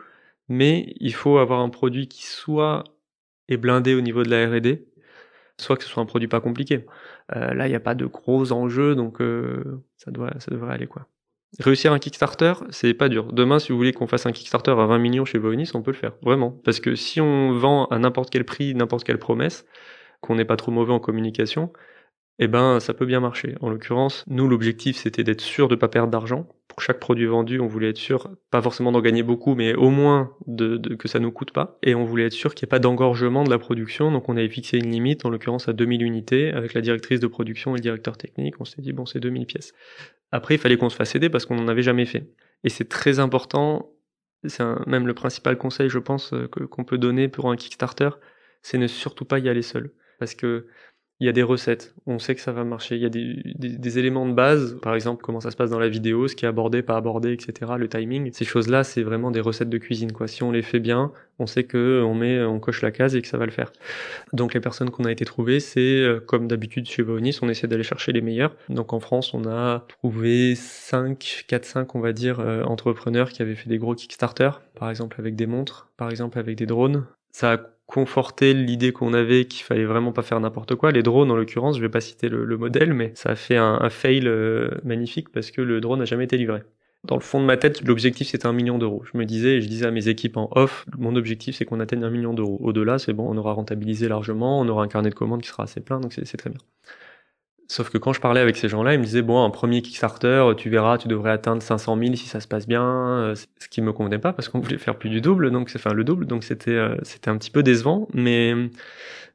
Mais 0.50 0.94
il 1.00 1.14
faut 1.14 1.38
avoir 1.40 1.62
un 1.62 1.70
produit 1.70 2.08
qui 2.08 2.26
soit 2.26 2.84
est 3.48 3.58
blindé 3.58 3.96
au 3.96 4.02
niveau 4.02 4.24
de 4.24 4.30
la 4.30 4.48
R&D, 4.48 4.86
soit 5.58 5.78
que 5.78 5.84
ce 5.84 5.90
soit 5.90 6.04
un 6.04 6.06
produit 6.06 6.28
pas 6.28 6.42
compliqué. 6.42 6.86
Euh, 7.36 7.54
là, 7.54 7.68
il 7.68 7.70
n'y 7.72 7.76
a 7.76 7.80
pas 7.80 7.96
de 7.96 8.06
gros 8.06 8.52
enjeux, 8.52 8.96
donc 8.96 9.22
euh, 9.22 9.82
ça, 9.98 10.12
ça 10.40 10.52
devrait 10.52 10.74
aller 10.74 10.88
quoi. 10.88 11.08
Réussir 11.58 11.92
un 11.92 12.00
Kickstarter, 12.00 12.54
c'est 12.70 12.94
pas 12.94 13.10
dur. 13.10 13.34
Demain, 13.34 13.58
si 13.58 13.72
vous 13.72 13.78
voulez 13.78 13.92
qu'on 13.92 14.06
fasse 14.06 14.28
un 14.28 14.32
Kickstarter 14.32 14.72
à 14.72 14.86
20 14.86 15.00
millions 15.00 15.26
chez 15.26 15.40
Voinis, 15.40 15.72
on 15.74 15.82
peut 15.82 15.92
le 15.92 15.98
faire, 15.98 16.14
vraiment. 16.22 16.52
Parce 16.64 16.80
que 16.80 16.94
si 16.96 17.20
on 17.20 17.54
vend 17.54 17.86
à 17.86 17.98
n'importe 17.98 18.30
quel 18.30 18.46
prix, 18.46 18.76
n'importe 18.76 19.04
quelle 19.04 19.18
promesse, 19.18 19.66
qu'on 20.22 20.36
n'est 20.36 20.46
pas 20.46 20.58
trop 20.58 20.72
mauvais 20.72 20.94
en 20.94 21.00
communication, 21.00 21.72
eh 22.38 22.48
ben, 22.48 22.80
ça 22.80 22.94
peut 22.94 23.06
bien 23.06 23.20
marcher. 23.20 23.56
En 23.62 23.70
l'occurrence, 23.70 24.24
nous, 24.28 24.48
l'objectif, 24.48 24.96
c'était 24.96 25.24
d'être 25.24 25.42
sûr 25.42 25.68
de 25.68 25.76
ne 25.76 25.80
pas 25.80 25.90
perdre 25.90 26.12
d'argent. 26.12 26.48
Pour 26.70 26.82
chaque 26.82 27.00
produit 27.00 27.26
vendu, 27.26 27.60
on 27.60 27.68
voulait 27.68 27.90
être 27.90 27.98
sûr, 27.98 28.30
pas 28.52 28.62
forcément 28.62 28.94
d'en 28.94 29.02
gagner 29.02 29.24
beaucoup, 29.24 29.56
mais 29.56 29.74
au 29.74 29.90
moins 29.90 30.32
que 30.48 31.08
ça 31.08 31.20
nous 31.20 31.32
coûte 31.32 31.52
pas. 31.52 31.78
Et 31.84 31.96
on 31.96 32.06
voulait 32.06 32.28
être 32.28 32.34
sûr 32.34 32.56
qu'il 32.56 32.66
n'y 32.66 32.70
ait 32.70 32.76
pas 32.76 32.80
d'engorgement 32.80 33.44
de 33.44 33.50
la 33.50 33.58
production. 33.58 34.12
Donc, 34.12 34.30
on 34.30 34.38
avait 34.38 34.48
fixé 34.50 34.78
une 34.78 34.90
limite, 34.90 35.26
en 35.26 35.30
l'occurrence 35.30 35.68
à 35.68 35.74
2000 35.74 36.02
unités, 36.04 36.52
avec 36.52 36.74
la 36.74 36.82
directrice 36.82 37.20
de 37.20 37.28
production 37.28 37.76
et 37.76 37.80
le 37.80 37.82
directeur 37.82 38.18
technique. 38.18 38.56
On 38.62 38.66
s'est 38.66 38.82
dit, 38.82 38.94
bon, 38.94 39.06
c'est 39.06 39.20
2000 39.20 39.46
pièces. 39.46 39.74
Après, 40.32 40.56
il 40.56 40.58
fallait 40.58 40.78
qu'on 40.78 40.90
se 40.90 40.96
fasse 40.96 41.16
aider 41.16 41.30
parce 41.30 41.46
qu'on 41.46 41.56
n'en 41.56 41.68
avait 41.68 41.82
jamais 41.84 42.06
fait. 42.06 42.30
Et 42.64 42.70
c'est 42.70 42.88
très 42.88 43.20
important, 43.20 43.92
c'est 44.46 44.64
même 44.88 45.08
le 45.08 45.14
principal 45.14 45.58
conseil, 45.58 45.90
je 45.90 46.00
pense, 46.00 46.34
euh, 46.34 46.48
qu'on 46.48 46.84
peut 46.84 46.98
donner 46.98 47.28
pour 47.28 47.50
un 47.52 47.56
Kickstarter, 47.56 48.10
c'est 48.62 48.78
ne 48.78 48.88
surtout 48.88 49.26
pas 49.26 49.40
y 49.40 49.50
aller 49.50 49.62
seul. 49.62 49.92
Parce 50.20 50.36
que 50.36 50.68
il 51.20 51.26
y 51.26 51.30
a 51.30 51.34
des 51.34 51.44
recettes, 51.44 51.94
on 52.06 52.18
sait 52.18 52.34
que 52.34 52.40
ça 52.40 52.54
va 52.54 52.64
marcher, 52.64 52.96
il 52.96 53.02
y 53.02 53.06
a 53.06 53.10
des, 53.10 53.42
des, 53.56 54.00
éléments 54.00 54.26
de 54.26 54.32
base, 54.32 54.78
par 54.82 54.96
exemple 54.96 55.22
comment 55.22 55.42
ça 55.42 55.52
se 55.52 55.58
passe 55.58 55.70
dans 55.70 55.80
la 55.80 55.90
vidéo, 55.90 56.30
ce 56.30 56.36
qui 56.36 56.46
est 56.46 56.48
abordé, 56.48 56.82
pas 56.82 56.96
abordé, 56.96 57.34
etc., 57.34 57.74
le 57.78 57.90
timing. 57.90 58.32
Ces 58.32 58.46
choses-là, 58.46 58.86
c'est 58.86 59.04
vraiment 59.04 59.30
des 59.30 59.42
recettes 59.42 59.70
de 59.70 59.78
cuisine. 59.78 60.14
Quoi. 60.14 60.30
Si 60.30 60.44
on 60.44 60.52
les 60.52 60.62
fait 60.62 60.80
bien, 60.80 61.12
on 61.38 61.46
sait 61.46 61.66
que 61.66 62.02
on 62.06 62.14
met, 62.14 62.42
on 62.44 62.62
coche 62.62 62.82
la 62.82 62.92
case 62.92 63.18
et 63.18 63.22
que 63.22 63.28
ça 63.28 63.38
va 63.38 63.46
le 63.46 63.52
faire. 63.52 63.74
Donc 64.32 64.54
les 64.54 64.62
personnes 64.62 64.92
qu'on 64.92 65.04
a 65.04 65.12
été 65.12 65.26
trouvées, 65.26 65.60
c'est 65.60 65.82
euh, 65.82 66.22
comme 66.22 66.48
d'habitude 66.48 66.86
chez 66.86 67.04
Vaonis, 67.04 67.38
on 67.42 67.50
essaie 67.50 67.68
d'aller 67.68 67.84
chercher 67.84 68.14
les 68.14 68.22
meilleurs. 68.22 68.56
Donc 68.70 68.94
en 68.94 69.02
France, 69.02 69.34
on 69.34 69.46
a 69.46 69.86
trouvé 69.90 70.56
5, 70.56 71.46
4, 71.48 71.66
5, 71.66 71.96
on 71.96 72.00
va 72.00 72.14
dire, 72.14 72.40
euh, 72.40 72.64
entrepreneurs 72.64 73.30
qui 73.30 73.42
avaient 73.42 73.56
fait 73.56 73.70
des 73.70 73.78
gros 73.78 73.94
Kickstarter, 73.94 74.52
par 74.76 74.90
exemple 74.90 75.18
avec 75.20 75.36
des 75.36 75.48
montres, 75.48 75.90
par 75.98 76.10
exemple 76.10 76.40
avec 76.40 76.56
des 76.56 76.66
drones. 76.66 77.06
Ça 77.34 77.54
a 77.54 77.58
conforter 77.90 78.54
l'idée 78.54 78.92
qu'on 78.92 79.14
avait 79.14 79.46
qu'il 79.46 79.64
fallait 79.64 79.84
vraiment 79.84 80.12
pas 80.12 80.22
faire 80.22 80.40
n'importe 80.40 80.76
quoi. 80.76 80.92
Les 80.92 81.02
drones, 81.02 81.32
en 81.32 81.36
l'occurrence, 81.36 81.76
je 81.76 81.82
vais 81.82 81.90
pas 81.90 82.02
citer 82.02 82.30
le, 82.30 82.46
modèle, 82.56 82.94
mais 82.94 83.12
ça 83.16 83.32
a 83.32 83.36
fait 83.36 83.58
un, 83.58 83.90
fail 83.90 84.28
euh, 84.28 84.70
magnifique 84.84 85.30
parce 85.30 85.50
que 85.50 85.62
le 85.62 85.82
drone 85.82 85.98
n'a 85.98 86.06
jamais 86.06 86.26
été 86.26 86.38
livré. 86.38 86.62
Dans 87.04 87.16
le 87.16 87.22
fond 87.22 87.40
de 87.42 87.46
ma 87.46 87.58
tête, 87.58 87.82
l'objectif 87.82 88.28
c'était 88.28 88.46
un 88.46 88.54
million 88.54 88.78
d'euros. 88.78 89.04
Je 89.12 89.18
me 89.18 89.26
disais, 89.26 89.60
je 89.60 89.68
disais 89.68 89.88
à 89.88 89.92
mes 89.92 90.08
équipes 90.08 90.38
en 90.38 90.50
off, 90.52 90.86
mon 91.00 91.16
objectif 91.16 91.56
c'est 91.56 91.66
qu'on 91.66 91.80
atteigne 91.80 92.04
un 92.04 92.12
million 92.12 92.34
d'euros. 92.36 92.60
Au-delà, 92.62 93.00
c'est 93.00 93.14
bon, 93.14 93.28
on 93.28 93.38
aura 93.38 93.54
rentabilisé 93.54 94.08
largement, 94.08 94.60
on 94.60 94.68
aura 94.68 94.84
un 94.84 94.88
carnet 94.88 95.10
de 95.10 95.16
commandes 95.16 95.42
qui 95.42 95.48
sera 95.48 95.64
assez 95.64 95.82
plein, 95.82 96.00
donc 96.00 96.14
c'est 96.14 96.38
très 96.38 96.52
bien. 96.52 96.60
Sauf 97.72 97.92
que 97.92 98.00
quand 98.00 98.14
je 98.14 98.20
parlais 98.20 98.42
avec 98.42 98.58
ces 98.58 98.68
gens-là, 98.68 98.96
ils 98.96 99.00
me 99.00 99.06
disaient 99.06 99.22
bon, 99.22 99.44
un 99.46 99.52
premier 99.52 99.84
Kickstarter, 99.84 100.54
tu 100.58 100.72
verras, 100.72 100.98
tu 100.98 101.08
devrais 101.08 101.30
atteindre 101.30 101.62
500 101.62 101.98
000 102.00 102.16
si 102.16 102.26
ça 102.26 102.40
se 102.40 102.48
passe 102.48 102.68
bien. 102.68 102.84
Euh, 102.84 103.36
ce 103.36 103.68
qui 103.70 103.82
me 103.82 103.94
convenait 103.94 104.18
pas 104.18 104.34
parce 104.34 104.50
qu'on 104.50 104.60
voulait 104.60 104.80
faire 104.80 104.96
plus 104.96 105.10
du 105.12 105.22
double, 105.22 105.52
donc 105.52 105.70
c'est 105.70 105.78
enfin 105.78 105.94
le 105.94 106.04
double, 106.04 106.26
donc 106.26 106.44
c'était 106.44 106.72
euh, 106.72 106.96
c'était 107.04 107.30
un 107.30 107.38
petit 107.38 107.52
peu 107.52 107.62
décevant, 107.62 108.08
mais 108.12 108.56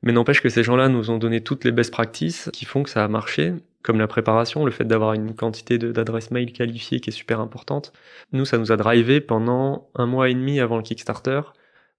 mais 0.03 0.13
n'empêche 0.13 0.43
que 0.43 0.49
ces 0.49 0.65
gens-là 0.65 0.89
nous 0.89 1.11
ont 1.11 1.19
donné 1.19 1.43
toutes 1.43 1.65
les 1.65 1.73
best 1.73 1.93
practices 1.93 2.51
qui 2.53 2.65
font 2.65 2.83
que 2.83 2.91
ça 2.91 3.05
a 3.05 3.09
marché, 3.09 3.55
comme 3.83 3.99
la 3.99 4.09
préparation, 4.09 4.65
le 4.65 4.73
fait 4.73 4.85
d'avoir 4.85 5.15
une 5.15 5.35
quantité 5.35 5.79
d'adresses 5.79 6.31
mail 6.33 6.53
qualifiées 6.53 7.01
qui 7.01 7.11
est 7.11 7.13
super 7.13 7.39
importante. 7.41 7.93
Nous, 8.33 8.45
ça 8.45 8.59
nous 8.59 8.73
a 8.73 8.77
drivé 8.77 9.21
pendant 9.21 9.89
un 9.95 10.07
mois 10.07 10.29
et 10.29 10.35
demi 10.35 10.59
avant 10.59 10.77
le 10.77 10.83
Kickstarter 10.83 11.41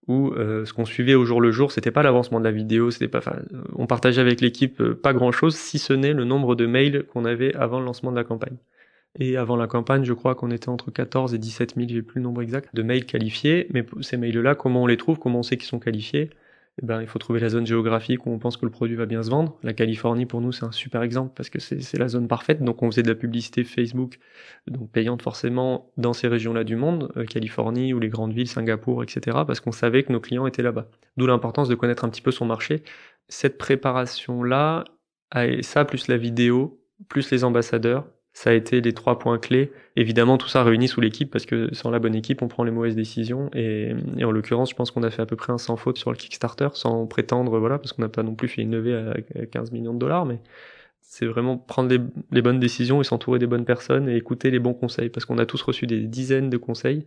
où 0.08 0.32
euh, 0.34 0.66
ce 0.66 0.74
qu'on 0.74 0.86
suivait 0.86 1.16
au 1.16 1.26
jour 1.26 1.42
le 1.42 1.52
jour, 1.52 1.72
c'était 1.72 1.92
pas 1.92 2.04
l'avancement 2.04 2.40
de 2.40 2.46
la 2.46 2.52
vidéo, 2.52 2.92
c'était 2.92 3.08
pas, 3.08 3.22
euh, 3.28 3.64
on 3.76 3.88
partageait 3.88 4.22
avec 4.22 4.42
l'équipe 4.42 4.80
euh, 4.82 4.94
pas 4.94 5.14
grand 5.14 5.32
chose, 5.32 5.56
si 5.56 5.80
ce 5.80 5.94
n'est 5.94 6.14
le 6.14 6.26
nombre 6.26 6.56
de 6.56 6.66
mails 6.66 7.06
qu'on 7.12 7.26
avait 7.26 7.56
avant 7.56 7.80
le 7.80 7.86
lancement 7.86 8.12
de 8.12 8.16
la 8.16 8.24
campagne. 8.24 8.58
Et 9.18 9.38
avant 9.38 9.56
la 9.56 9.68
campagne, 9.68 10.04
je 10.04 10.14
crois 10.14 10.36
qu'on 10.36 10.52
était 10.52 10.70
entre 10.70 10.92
14 10.92 11.34
et 11.34 11.38
17 11.38 11.76
000, 11.76 11.88
j'ai 11.90 12.02
plus 12.02 12.20
le 12.20 12.24
nombre 12.24 12.42
exact, 12.42 12.76
de 12.76 12.84
mails 12.84 13.06
qualifiés. 13.06 13.68
Mais 13.74 13.86
ces 14.02 14.18
mails-là, 14.18 14.56
comment 14.56 14.84
on 14.84 14.88
les 14.88 14.98
trouve, 14.98 15.18
comment 15.18 15.40
on 15.40 15.44
sait 15.44 15.56
qu'ils 15.56 15.68
sont 15.68 15.80
qualifiés 15.80 16.30
eh 16.82 16.86
ben, 16.86 17.02
il 17.02 17.08
faut 17.08 17.20
trouver 17.20 17.40
la 17.40 17.48
zone 17.48 17.66
géographique 17.66 18.26
où 18.26 18.32
on 18.32 18.38
pense 18.38 18.58
que 18.58 18.66
le 18.66 18.72
produit 18.72 18.98
va 18.98 19.06
bien 19.06 19.24
se 19.24 19.30
vendre. 19.30 19.58
La 19.64 19.74
Californie, 19.74 20.26
pour 20.26 20.42
nous, 20.42 20.52
c'est 20.52 20.66
un 20.66 20.74
super 20.74 21.04
exemple 21.04 21.32
parce 21.34 21.50
que 21.50 21.60
c'est 21.60 21.98
la 21.98 22.10
zone 22.10 22.28
parfaite. 22.28 22.62
Donc, 22.62 22.84
on 22.84 22.92
faisait 22.92 23.04
de 23.04 23.08
la 23.08 23.16
publicité 23.16 23.64
Facebook, 23.64 24.20
donc 24.68 24.92
payante 24.92 25.22
forcément 25.22 25.90
dans 25.96 26.12
ces 26.12 26.28
régions-là 26.28 26.66
du 26.66 26.76
monde, 26.76 27.12
euh, 27.16 27.24
Californie 27.26 27.94
ou 27.94 28.00
les 28.00 28.10
grandes 28.10 28.34
villes, 28.34 28.50
Singapour, 28.50 29.04
etc., 29.04 29.38
parce 29.48 29.62
qu'on 29.62 29.72
savait 29.72 30.04
que 30.04 30.12
nos 30.12 30.20
clients 30.20 30.48
étaient 30.48 30.64
là-bas. 30.64 30.88
D'où 31.16 31.28
l'importance 31.28 31.70
de 31.70 31.76
connaître 31.76 32.04
un 32.04 32.10
petit 32.10 32.22
peu 32.22 32.32
son 32.32 32.46
marché. 32.46 32.84
Cette 33.30 33.58
préparation-là, 33.58 34.84
ça 35.62 35.86
plus 35.86 36.10
la 36.10 36.18
vidéo, 36.18 36.82
plus 37.08 37.32
les 37.32 37.44
ambassadeurs, 37.46 38.06
ça 38.36 38.50
a 38.50 38.54
été 38.54 38.82
les 38.82 38.92
trois 38.92 39.18
points 39.18 39.40
clés. 39.40 39.72
Évidemment, 39.96 40.38
tout 40.38 40.50
ça 40.50 40.62
réuni 40.62 40.90
sous 40.90 41.00
l'équipe 41.00 41.32
parce 41.32 41.46
que 41.46 41.74
sans 41.74 41.90
la 41.90 42.00
bonne 42.00 42.16
équipe, 42.16 42.42
on 42.42 42.50
prend 42.50 42.66
les 42.66 42.72
mauvaises 42.72 42.96
décisions. 42.96 43.50
Et, 43.56 43.94
en 44.22 44.32
l'occurrence, 44.32 44.72
je 44.72 44.76
pense 44.76 44.92
qu'on 44.92 45.04
a 45.04 45.10
fait 45.10 45.22
à 45.22 45.26
peu 45.26 45.38
près 45.38 45.54
un 45.54 45.58
sans 45.58 45.78
faute 45.78 45.98
sur 45.98 46.12
le 46.12 46.18
Kickstarter, 46.18 46.68
sans 46.74 47.08
prétendre, 47.08 47.58
voilà, 47.60 47.80
parce 47.80 47.94
qu'on 47.94 48.02
n'a 48.02 48.10
pas 48.10 48.24
non 48.24 48.36
plus 48.36 48.50
fait 48.50 48.62
une 48.62 48.72
levée 48.72 48.94
à 48.94 49.46
15 49.46 49.72
millions 49.72 49.94
de 49.94 50.00
dollars, 50.00 50.26
mais 50.26 50.42
c'est 51.02 51.26
vraiment 51.26 51.58
prendre 51.58 51.90
les, 51.90 52.00
les, 52.32 52.42
bonnes 52.42 52.60
décisions 52.60 53.00
et 53.00 53.06
s'entourer 53.06 53.40
des 53.40 53.48
bonnes 53.48 53.64
personnes 53.64 54.10
et 54.10 54.18
écouter 54.18 54.52
les 54.52 54.60
bons 54.60 54.74
conseils 54.74 55.10
parce 55.10 55.26
qu'on 55.26 55.38
a 55.38 55.46
tous 55.46 55.62
reçu 55.62 55.88
des 55.88 56.02
dizaines 56.02 56.50
de 56.50 56.58
conseils 56.58 57.06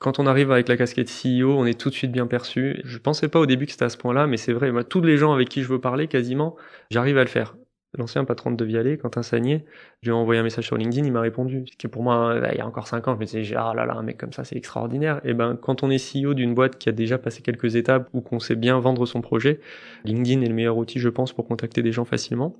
Quand 0.00 0.18
on 0.18 0.26
arrive 0.26 0.50
avec 0.50 0.68
la 0.68 0.76
casquette 0.76 1.10
CEO, 1.10 1.52
on 1.56 1.66
est 1.66 1.78
tout 1.78 1.90
de 1.90 1.94
suite 1.94 2.12
bien 2.12 2.26
perçu. 2.26 2.80
Je 2.84 2.98
pensais 2.98 3.28
pas 3.28 3.38
au 3.40 3.46
début 3.46 3.66
que 3.66 3.72
c'était 3.72 3.84
à 3.84 3.88
ce 3.90 3.98
point-là, 3.98 4.26
mais 4.26 4.36
c'est 4.36 4.52
vrai. 4.52 4.72
Moi, 4.72 4.84
tous 4.84 5.00
les 5.02 5.16
gens 5.16 5.32
avec 5.32 5.48
qui 5.48 5.62
je 5.62 5.68
veux 5.68 5.80
parler, 5.80 6.08
quasiment, 6.08 6.56
j'arrive 6.90 7.18
à 7.18 7.22
le 7.22 7.28
faire. 7.28 7.54
L'ancien 7.98 8.24
patron 8.24 8.52
de 8.52 8.64
Vialet, 8.64 8.98
Quentin 8.98 9.22
Sagnier, 9.22 9.64
je 10.02 10.10
lui 10.10 10.16
ai 10.16 10.18
envoyé 10.18 10.40
un 10.40 10.44
message 10.44 10.66
sur 10.66 10.76
LinkedIn, 10.76 11.04
il 11.04 11.12
m'a 11.12 11.20
répondu. 11.20 11.64
Ce 11.70 11.76
qui 11.76 11.88
pour 11.88 12.04
moi, 12.04 12.40
il 12.52 12.56
y 12.56 12.60
a 12.60 12.66
encore 12.66 12.86
cinq 12.86 13.08
ans, 13.08 13.14
je 13.14 13.20
me 13.20 13.24
disais, 13.24 13.56
ah 13.56 13.72
là 13.74 13.84
là, 13.84 13.94
un 13.94 14.02
mec 14.02 14.16
comme 14.16 14.32
ça, 14.32 14.44
c'est 14.44 14.56
extraordinaire. 14.56 15.20
Et 15.24 15.34
ben, 15.34 15.58
quand 15.60 15.82
on 15.82 15.90
est 15.90 15.98
CEO 15.98 16.34
d'une 16.34 16.54
boîte 16.54 16.78
qui 16.78 16.88
a 16.88 16.92
déjà 16.92 17.18
passé 17.18 17.42
quelques 17.42 17.74
étapes 17.74 18.08
ou 18.12 18.20
qu'on 18.20 18.38
sait 18.38 18.54
bien 18.54 18.78
vendre 18.78 19.06
son 19.06 19.20
projet, 19.20 19.58
LinkedIn 20.04 20.42
est 20.42 20.48
le 20.48 20.54
meilleur 20.54 20.76
outil, 20.76 21.00
je 21.00 21.08
pense, 21.08 21.32
pour 21.32 21.48
contacter 21.48 21.82
des 21.82 21.90
gens 21.90 22.04
facilement. 22.04 22.56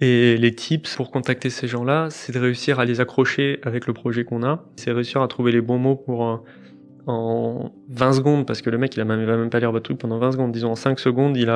Et 0.00 0.38
les 0.38 0.54
tips 0.54 0.96
pour 0.96 1.10
contacter 1.10 1.50
ces 1.50 1.68
gens-là, 1.68 2.08
c'est 2.10 2.32
de 2.32 2.38
réussir 2.38 2.80
à 2.80 2.86
les 2.86 3.02
accrocher 3.02 3.60
avec 3.62 3.86
le 3.86 3.92
projet 3.92 4.24
qu'on 4.24 4.42
a. 4.42 4.64
C'est 4.76 4.92
réussir 4.92 5.20
à 5.20 5.28
trouver 5.28 5.52
les 5.52 5.60
bons 5.60 5.76
mots 5.76 5.96
pour 5.96 6.26
euh, 6.26 6.36
en 7.06 7.72
20 7.88 8.12
secondes, 8.12 8.46
parce 8.46 8.62
que 8.62 8.70
le 8.70 8.78
mec 8.78 8.96
il 8.96 9.04
va 9.04 9.16
même 9.16 9.50
pas 9.50 9.60
lire 9.60 9.72
votre 9.72 9.84
truc 9.84 9.98
pendant 9.98 10.18
20 10.18 10.32
secondes, 10.32 10.52
disons 10.52 10.70
en 10.70 10.76
5 10.76 10.98
secondes, 10.98 11.36
il, 11.36 11.48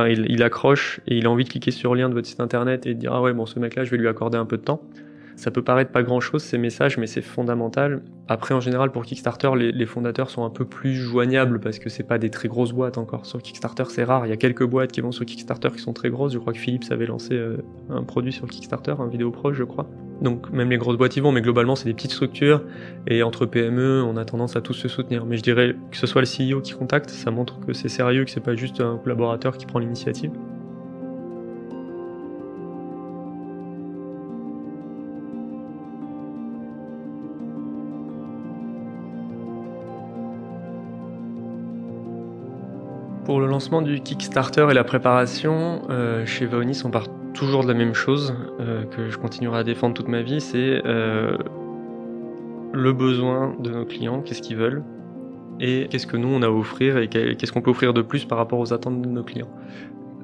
accroche 0.42 1.00
et 1.06 1.16
il 1.16 1.26
a 1.26 1.30
envie 1.30 1.44
de 1.44 1.48
cliquer 1.48 1.70
sur 1.70 1.94
le 1.94 2.00
lien 2.00 2.08
de 2.08 2.14
votre 2.14 2.26
site 2.26 2.40
internet 2.40 2.86
et 2.86 2.94
de 2.94 2.98
dire 2.98 3.12
ah 3.12 3.22
ouais 3.22 3.32
bon 3.32 3.46
ce 3.46 3.58
mec 3.58 3.74
là 3.74 3.84
je 3.84 3.90
vais 3.90 3.96
lui 3.96 4.08
accorder 4.08 4.38
un 4.38 4.46
peu 4.46 4.56
de 4.56 4.62
temps. 4.62 4.80
Ça 5.36 5.50
peut 5.50 5.62
paraître 5.62 5.90
pas 5.90 6.02
grand 6.02 6.20
chose 6.20 6.42
ces 6.44 6.58
messages, 6.58 6.96
mais 6.96 7.08
c'est 7.08 7.20
fondamental. 7.20 8.02
Après, 8.28 8.54
en 8.54 8.60
général, 8.60 8.92
pour 8.92 9.02
Kickstarter, 9.04 9.50
les, 9.56 9.72
les, 9.72 9.86
fondateurs 9.86 10.30
sont 10.30 10.44
un 10.44 10.50
peu 10.50 10.64
plus 10.64 10.94
joignables 10.94 11.58
parce 11.58 11.80
que 11.80 11.88
c'est 11.88 12.04
pas 12.04 12.18
des 12.18 12.30
très 12.30 12.46
grosses 12.46 12.72
boîtes 12.72 12.98
encore. 12.98 13.26
Sur 13.26 13.42
Kickstarter, 13.42 13.84
c'est 13.88 14.04
rare. 14.04 14.26
Il 14.26 14.30
y 14.30 14.32
a 14.32 14.36
quelques 14.36 14.64
boîtes 14.64 14.92
qui 14.92 15.00
vont 15.00 15.10
sur 15.10 15.26
Kickstarter 15.26 15.70
qui 15.74 15.80
sont 15.80 15.92
très 15.92 16.08
grosses. 16.08 16.32
Je 16.34 16.38
crois 16.38 16.52
que 16.52 16.58
Philips 16.60 16.84
avait 16.90 17.06
lancé 17.06 17.34
euh, 17.34 17.56
un 17.90 18.04
produit 18.04 18.32
sur 18.32 18.46
Kickstarter, 18.46 18.94
un 19.00 19.08
vidéo 19.08 19.32
proche, 19.32 19.56
je 19.56 19.64
crois. 19.64 19.88
Donc, 20.20 20.50
même 20.50 20.70
les 20.70 20.78
grosses 20.78 20.96
boîtes 20.96 21.16
y 21.16 21.20
vont, 21.20 21.32
mais 21.32 21.42
globalement, 21.42 21.76
c'est 21.76 21.86
des 21.86 21.94
petites 21.94 22.12
structures. 22.12 22.62
Et 23.06 23.22
entre 23.22 23.46
PME, 23.46 24.02
on 24.02 24.16
a 24.16 24.24
tendance 24.24 24.56
à 24.56 24.60
tous 24.60 24.74
se 24.74 24.88
soutenir. 24.88 25.26
Mais 25.26 25.36
je 25.36 25.42
dirais 25.42 25.76
que 25.90 25.96
ce 25.96 26.06
soit 26.06 26.22
le 26.22 26.26
CEO 26.26 26.60
qui 26.60 26.72
contacte, 26.72 27.10
ça 27.10 27.30
montre 27.30 27.58
que 27.60 27.72
c'est 27.72 27.88
sérieux, 27.88 28.24
que 28.24 28.30
c'est 28.30 28.40
pas 28.40 28.54
juste 28.54 28.80
un 28.80 28.98
collaborateur 29.02 29.56
qui 29.56 29.66
prend 29.66 29.80
l'initiative. 29.80 30.30
Pour 43.24 43.40
le 43.40 43.46
lancement 43.46 43.80
du 43.80 44.00
Kickstarter 44.00 44.66
et 44.70 44.74
la 44.74 44.84
préparation, 44.84 45.82
euh, 45.88 46.26
chez 46.26 46.44
Vaonis, 46.44 46.82
on 46.84 46.90
part 46.90 47.08
toujours 47.34 47.62
de 47.62 47.68
la 47.68 47.74
même 47.74 47.94
chose 47.94 48.34
euh, 48.60 48.84
que 48.84 49.10
je 49.10 49.18
continuerai 49.18 49.58
à 49.58 49.64
défendre 49.64 49.94
toute 49.94 50.08
ma 50.08 50.22
vie, 50.22 50.40
c'est 50.40 50.80
euh, 50.86 51.36
le 52.72 52.92
besoin 52.92 53.54
de 53.58 53.70
nos 53.70 53.84
clients, 53.84 54.22
qu'est-ce 54.22 54.40
qu'ils 54.40 54.56
veulent, 54.56 54.82
et 55.60 55.86
qu'est-ce 55.90 56.06
que 56.06 56.16
nous 56.16 56.28
on 56.28 56.42
a 56.42 56.46
à 56.46 56.50
offrir 56.50 56.96
et 56.96 57.08
qu'est-ce 57.08 57.52
qu'on 57.52 57.60
peut 57.60 57.70
offrir 57.70 57.92
de 57.92 58.02
plus 58.02 58.24
par 58.24 58.38
rapport 58.38 58.58
aux 58.58 58.72
attentes 58.72 59.02
de 59.02 59.08
nos 59.08 59.22
clients. 59.22 59.50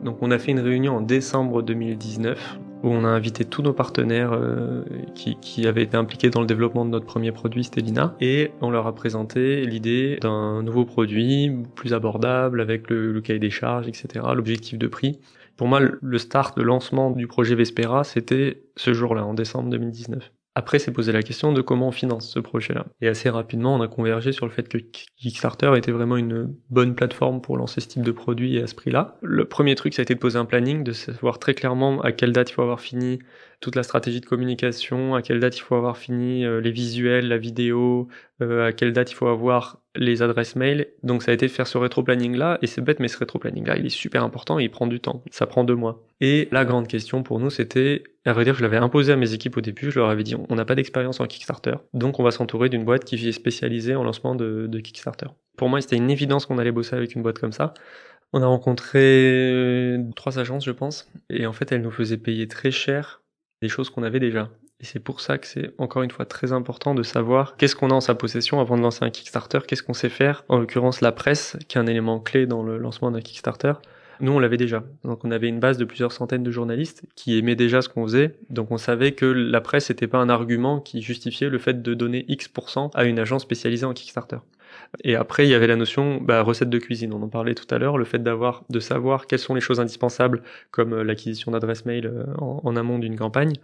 Donc 0.02 0.18
on 0.22 0.30
a 0.30 0.38
fait 0.38 0.52
une 0.52 0.60
réunion 0.60 0.96
en 0.96 1.00
décembre 1.02 1.62
2019 1.62 2.58
où 2.82 2.88
on 2.88 3.04
a 3.04 3.08
invité 3.08 3.44
tous 3.44 3.60
nos 3.60 3.74
partenaires 3.74 4.32
euh, 4.32 4.82
qui, 5.14 5.36
qui, 5.42 5.66
avaient 5.66 5.82
été 5.82 5.98
impliqués 5.98 6.30
dans 6.30 6.40
le 6.40 6.46
développement 6.46 6.86
de 6.86 6.90
notre 6.90 7.04
premier 7.04 7.30
produit, 7.30 7.64
Stellina, 7.64 8.16
et 8.22 8.52
on 8.62 8.70
leur 8.70 8.86
a 8.86 8.94
présenté 8.94 9.66
l'idée 9.66 10.18
d'un 10.22 10.62
nouveau 10.62 10.86
produit 10.86 11.52
plus 11.74 11.92
abordable 11.92 12.58
avec 12.58 12.88
le, 12.88 13.12
le 13.12 13.20
cahier 13.20 13.38
des 13.38 13.50
charges, 13.50 13.86
etc., 13.86 14.24
l'objectif 14.34 14.78
de 14.78 14.86
prix. 14.86 15.18
Pour 15.60 15.68
moi, 15.68 15.80
le 16.00 16.16
start, 16.16 16.56
le 16.56 16.64
lancement 16.64 17.10
du 17.10 17.26
projet 17.26 17.54
Vespera, 17.54 18.02
c'était 18.02 18.62
ce 18.76 18.94
jour-là, 18.94 19.26
en 19.26 19.34
décembre 19.34 19.68
2019. 19.68 20.32
Après, 20.54 20.78
c'est 20.78 20.90
poser 20.90 21.12
la 21.12 21.22
question 21.22 21.52
de 21.52 21.60
comment 21.60 21.88
on 21.88 21.92
finance 21.92 22.30
ce 22.30 22.40
projet-là. 22.40 22.86
Et 23.02 23.08
assez 23.08 23.28
rapidement, 23.28 23.74
on 23.74 23.82
a 23.82 23.86
convergé 23.86 24.32
sur 24.32 24.46
le 24.46 24.52
fait 24.52 24.70
que 24.70 24.78
Kickstarter 24.78 25.72
était 25.76 25.92
vraiment 25.92 26.16
une 26.16 26.56
bonne 26.70 26.94
plateforme 26.94 27.42
pour 27.42 27.58
lancer 27.58 27.82
ce 27.82 27.88
type 27.88 28.02
de 28.02 28.10
produit 28.10 28.58
à 28.58 28.66
ce 28.66 28.74
prix-là. 28.74 29.18
Le 29.20 29.44
premier 29.44 29.74
truc, 29.74 29.92
ça 29.92 30.00
a 30.00 30.04
été 30.04 30.14
de 30.14 30.18
poser 30.18 30.38
un 30.38 30.46
planning, 30.46 30.82
de 30.82 30.92
savoir 30.92 31.38
très 31.38 31.52
clairement 31.52 32.00
à 32.00 32.12
quelle 32.12 32.32
date 32.32 32.48
il 32.48 32.54
faut 32.54 32.62
avoir 32.62 32.80
fini 32.80 33.18
toute 33.60 33.76
la 33.76 33.82
stratégie 33.82 34.22
de 34.22 34.26
communication, 34.26 35.14
à 35.14 35.20
quelle 35.20 35.40
date 35.40 35.58
il 35.58 35.60
faut 35.60 35.74
avoir 35.74 35.98
fini 35.98 36.42
euh, 36.42 36.62
les 36.62 36.70
visuels, 36.72 37.28
la 37.28 37.36
vidéo, 37.36 38.08
euh, 38.40 38.68
à 38.68 38.72
quelle 38.72 38.94
date 38.94 39.12
il 39.12 39.14
faut 39.14 39.28
avoir 39.28 39.79
les 39.96 40.22
adresses 40.22 40.56
mail. 40.56 40.88
Donc 41.02 41.22
ça 41.22 41.30
a 41.30 41.34
été 41.34 41.46
de 41.46 41.50
faire 41.50 41.66
ce 41.66 41.78
rétro-planning 41.78 42.36
là, 42.36 42.58
et 42.62 42.66
c'est 42.66 42.80
bête, 42.80 43.00
mais 43.00 43.08
ce 43.08 43.18
rétro-planning 43.18 43.66
là, 43.66 43.76
il 43.76 43.86
est 43.86 43.90
super 43.90 44.22
important 44.24 44.58
et 44.58 44.64
il 44.64 44.70
prend 44.70 44.86
du 44.86 45.00
temps. 45.00 45.22
Ça 45.30 45.46
prend 45.46 45.64
deux 45.64 45.74
mois. 45.74 46.04
Et 46.20 46.48
la 46.52 46.64
grande 46.64 46.86
question 46.86 47.22
pour 47.22 47.40
nous, 47.40 47.50
c'était, 47.50 48.04
à 48.24 48.32
vrai 48.32 48.44
dire, 48.44 48.54
je 48.54 48.62
l'avais 48.62 48.76
imposé 48.76 49.12
à 49.12 49.16
mes 49.16 49.32
équipes 49.32 49.56
au 49.56 49.60
début, 49.60 49.90
je 49.90 49.98
leur 49.98 50.08
avais 50.08 50.22
dit, 50.22 50.34
on 50.36 50.54
n'a 50.54 50.64
pas 50.64 50.74
d'expérience 50.74 51.20
en 51.20 51.26
Kickstarter, 51.26 51.74
donc 51.94 52.20
on 52.20 52.22
va 52.22 52.30
s'entourer 52.30 52.68
d'une 52.68 52.84
boîte 52.84 53.04
qui 53.04 53.16
est 53.28 53.32
spécialisée 53.32 53.96
en 53.96 54.04
lancement 54.04 54.34
de, 54.34 54.66
de 54.66 54.80
Kickstarter. 54.80 55.26
Pour 55.56 55.68
moi, 55.68 55.80
c'était 55.80 55.96
une 55.96 56.10
évidence 56.10 56.46
qu'on 56.46 56.58
allait 56.58 56.72
bosser 56.72 56.96
avec 56.96 57.14
une 57.14 57.22
boîte 57.22 57.38
comme 57.38 57.52
ça. 57.52 57.74
On 58.32 58.42
a 58.42 58.46
rencontré 58.46 59.96
trois 60.14 60.38
agences, 60.38 60.64
je 60.64 60.70
pense, 60.70 61.10
et 61.30 61.46
en 61.46 61.52
fait, 61.52 61.72
elles 61.72 61.82
nous 61.82 61.90
faisaient 61.90 62.16
payer 62.16 62.46
très 62.46 62.70
cher 62.70 63.22
des 63.60 63.68
choses 63.68 63.90
qu'on 63.90 64.04
avait 64.04 64.20
déjà. 64.20 64.50
Et 64.80 64.84
c'est 64.84 65.00
pour 65.00 65.20
ça 65.20 65.36
que 65.36 65.46
c'est 65.46 65.72
encore 65.78 66.02
une 66.02 66.10
fois 66.10 66.24
très 66.24 66.52
important 66.52 66.94
de 66.94 67.02
savoir 67.02 67.56
qu'est-ce 67.56 67.76
qu'on 67.76 67.90
a 67.90 67.94
en 67.94 68.00
sa 68.00 68.14
possession 68.14 68.60
avant 68.60 68.78
de 68.78 68.82
lancer 68.82 69.04
un 69.04 69.10
Kickstarter, 69.10 69.58
qu'est-ce 69.66 69.82
qu'on 69.82 69.94
sait 69.94 70.08
faire, 70.08 70.44
en 70.48 70.58
l'occurrence 70.58 71.02
la 71.02 71.12
presse, 71.12 71.58
qui 71.68 71.76
est 71.76 71.80
un 71.80 71.86
élément 71.86 72.18
clé 72.18 72.46
dans 72.46 72.62
le 72.62 72.78
lancement 72.78 73.10
d'un 73.10 73.20
Kickstarter. 73.20 73.74
Nous, 74.20 74.32
on 74.32 74.38
l'avait 74.38 74.58
déjà. 74.58 74.84
Donc, 75.04 75.24
on 75.24 75.30
avait 75.30 75.48
une 75.48 75.60
base 75.60 75.78
de 75.78 75.84
plusieurs 75.84 76.12
centaines 76.12 76.42
de 76.42 76.50
journalistes 76.50 77.04
qui 77.14 77.38
aimaient 77.38 77.56
déjà 77.56 77.80
ce 77.80 77.88
qu'on 77.88 78.04
faisait. 78.04 78.34
Donc, 78.50 78.70
on 78.70 78.76
savait 78.76 79.12
que 79.12 79.24
la 79.24 79.62
presse 79.62 79.88
n'était 79.88 80.06
pas 80.06 80.18
un 80.18 80.28
argument 80.28 80.78
qui 80.80 81.00
justifiait 81.00 81.48
le 81.48 81.58
fait 81.58 81.82
de 81.82 81.94
donner 81.94 82.26
X% 82.28 82.90
à 82.94 83.04
une 83.04 83.18
agence 83.18 83.42
spécialisée 83.42 83.86
en 83.86 83.94
Kickstarter. 83.94 84.36
Et 85.04 85.14
après, 85.14 85.46
il 85.46 85.50
y 85.50 85.54
avait 85.54 85.66
la 85.66 85.76
notion 85.76 86.20
bah, 86.20 86.42
recette 86.42 86.68
de 86.68 86.78
cuisine. 86.78 87.12
On 87.12 87.22
en 87.22 87.28
parlait 87.28 87.54
tout 87.54 87.72
à 87.72 87.78
l'heure. 87.78 87.96
Le 87.96 88.04
fait 88.04 88.22
d'avoir, 88.22 88.64
de 88.70 88.80
savoir 88.80 89.26
quelles 89.26 89.38
sont 89.38 89.54
les 89.54 89.60
choses 89.60 89.80
indispensables, 89.80 90.42
comme 90.70 90.92
euh, 90.92 91.04
l'acquisition 91.04 91.52
d'adresse 91.52 91.86
mail 91.86 92.06
euh, 92.06 92.24
en, 92.38 92.76
amont 92.76 92.98
d'une 92.98 93.16
campagne. 93.16 93.54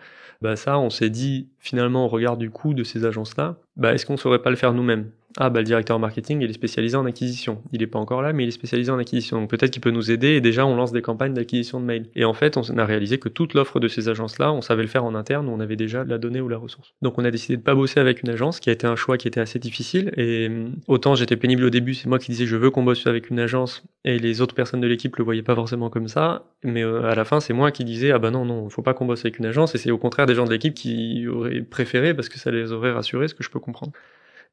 Bah 0.43 0.57
ça, 0.57 0.79
on 0.79 0.91
s'est 0.91 1.11
dit 1.11 1.49
finalement 1.59 2.05
au 2.05 2.09
regard 2.09 2.37
du 2.37 2.51
coût 2.51 2.75
de 2.75 2.85
ces 2.85 3.05
agences-là, 3.05 3.57
bah 3.77 3.95
est-ce 3.95 4.07
qu'on 4.07 4.17
saurait 4.17 4.43
pas 4.43 4.51
le 4.51 4.57
faire 4.57 4.73
nous-mêmes? 4.73 5.11
Ah 5.39 5.51
bah 5.51 5.61
le 5.61 5.67
directeur 5.67 5.99
marketing 5.99 6.41
il 6.41 6.49
est 6.49 6.55
spécialisé 6.55 6.97
en 6.97 7.05
acquisition. 7.05 7.63
Il 7.73 7.83
est 7.83 7.87
pas 7.87 7.99
encore 7.99 8.23
là 8.23 8.33
mais 8.33 8.45
il 8.45 8.49
est 8.49 8.53
spécialisé 8.53 8.91
en 8.91 8.99
acquisition. 8.99 9.41
Donc 9.41 9.51
peut-être 9.51 9.71
qu'il 9.71 9.83
peut 9.83 9.91
nous 9.91 10.11
aider 10.11 10.29
et 10.29 10.41
déjà 10.41 10.65
on 10.65 10.75
lance 10.75 10.93
des 10.93 11.03
campagnes 11.03 11.35
d'acquisition 11.35 11.79
de 11.81 11.85
mails. 11.85 12.07
Et 12.15 12.25
en 12.25 12.33
fait 12.33 12.57
on 12.57 12.63
a 12.79 12.85
réalisé 12.85 13.19
que 13.19 13.29
toute 13.29 13.55
l'offre 13.55 13.79
de 13.79 13.89
ces 13.89 14.09
agences 14.09 14.39
là 14.39 14.53
on 14.53 14.63
savait 14.63 14.83
le 14.83 14.89
faire 14.89 15.05
en 15.05 15.15
interne, 15.15 15.49
on 15.49 15.61
avait 15.61 15.77
déjà 15.77 16.05
la 16.05 16.19
donnée 16.19 16.41
ou 16.41 16.49
la 16.49 16.57
ressource. 16.57 16.95
Donc 17.03 17.19
on 17.19 17.25
a 17.25 17.31
décidé 17.31 17.57
de 17.57 17.63
pas 17.63 17.75
bosser 17.75 18.01
avec 18.01 18.23
une 18.23 18.31
agence 18.31 18.61
qui 18.61 18.71
a 18.71 18.73
été 18.73 18.87
un 18.87 18.97
choix 18.97 19.19
qui 19.19 19.29
était 19.29 19.41
assez 19.41 19.59
difficile 19.59 20.13
et 20.17 20.47
hum, 20.47 20.77
autant 20.89 21.15
j'étais 21.15 21.37
pénible 21.37 21.65
au 21.65 21.71
début, 21.71 21.95
c'est 21.95 22.09
moi 22.09 22.19
qui 22.19 22.31
disais 22.31 22.47
je 22.47 22.57
veux 22.57 22.71
qu'on 22.71 22.83
bosse 22.83 23.07
avec 23.07 23.29
une 23.31 23.39
agence 23.39 23.85
et 24.05 24.19
les 24.19 24.41
autres 24.41 24.55
personnes 24.55 24.81
de 24.81 24.87
l'équipe 24.87 25.15
le 25.17 25.25
voyaient 25.25 25.43
pas 25.43 25.55
forcément 25.55 25.91
comme 25.91 26.09
ça, 26.09 26.45
mais 26.65 26.83
euh, 26.83 27.11
à 27.11 27.15
la 27.15 27.25
fin 27.25 27.41
c'est 27.41 27.53
moi 27.53 27.71
qui 27.73 27.85
disais 27.85 28.11
ah 28.11 28.19
bah 28.19 28.31
non 28.31 28.45
non, 28.47 28.71
faut 28.71 28.83
pas 28.83 28.95
qu'on 28.95 29.05
bosse 29.05 29.21
avec 29.21 29.39
une 29.39 29.47
agence 29.47 29.75
et 29.75 29.79
c'est 29.79 29.91
au 29.91 29.99
contraire 29.99 30.27
des 30.27 30.35
gens 30.35 30.45
de 30.45 30.51
l'équipe 30.51 30.75
qui 30.75 31.27
auraient 31.29 31.61
préféré 31.61 32.15
parce 32.15 32.29
que 32.31 32.39
ça 32.39 32.51
les 32.51 32.73
aurait 32.73 32.93
rassurés, 32.93 33.29
ce 33.29 33.35
que 33.35 33.45
je 33.45 33.51
peux 33.51 33.61
comprendre. 33.61 33.93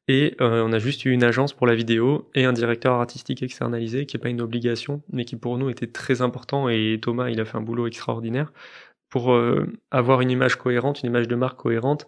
Et 0.06 0.34
euh, 0.40 0.62
on 0.62 0.72
a 0.72 0.78
juste 0.78 1.04
eu 1.06 1.12
une 1.12 1.24
agence 1.24 1.54
pour 1.54 1.66
la 1.66 1.74
vidéo 1.74 2.28
et 2.34 2.44
un 2.44 2.52
directeur 2.52 2.94
artistique 2.94 3.42
externalisé, 3.42 4.04
qui 4.06 4.16
n'est 4.16 4.20
pas 4.20 4.28
une 4.28 4.42
obligation, 4.42 5.02
mais 5.10 5.24
qui 5.24 5.36
pour 5.36 5.56
nous 5.56 5.70
était 5.70 5.86
très 5.86 6.20
important. 6.20 6.68
Et 6.68 6.98
Thomas, 7.00 7.30
il 7.30 7.40
a 7.40 7.44
fait 7.44 7.56
un 7.56 7.62
boulot 7.62 7.86
extraordinaire 7.86 8.52
pour 9.08 9.32
euh, 9.32 9.66
avoir 9.90 10.20
une 10.20 10.30
image 10.30 10.56
cohérente, 10.56 11.02
une 11.02 11.08
image 11.08 11.28
de 11.28 11.36
marque 11.36 11.58
cohérente, 11.58 12.06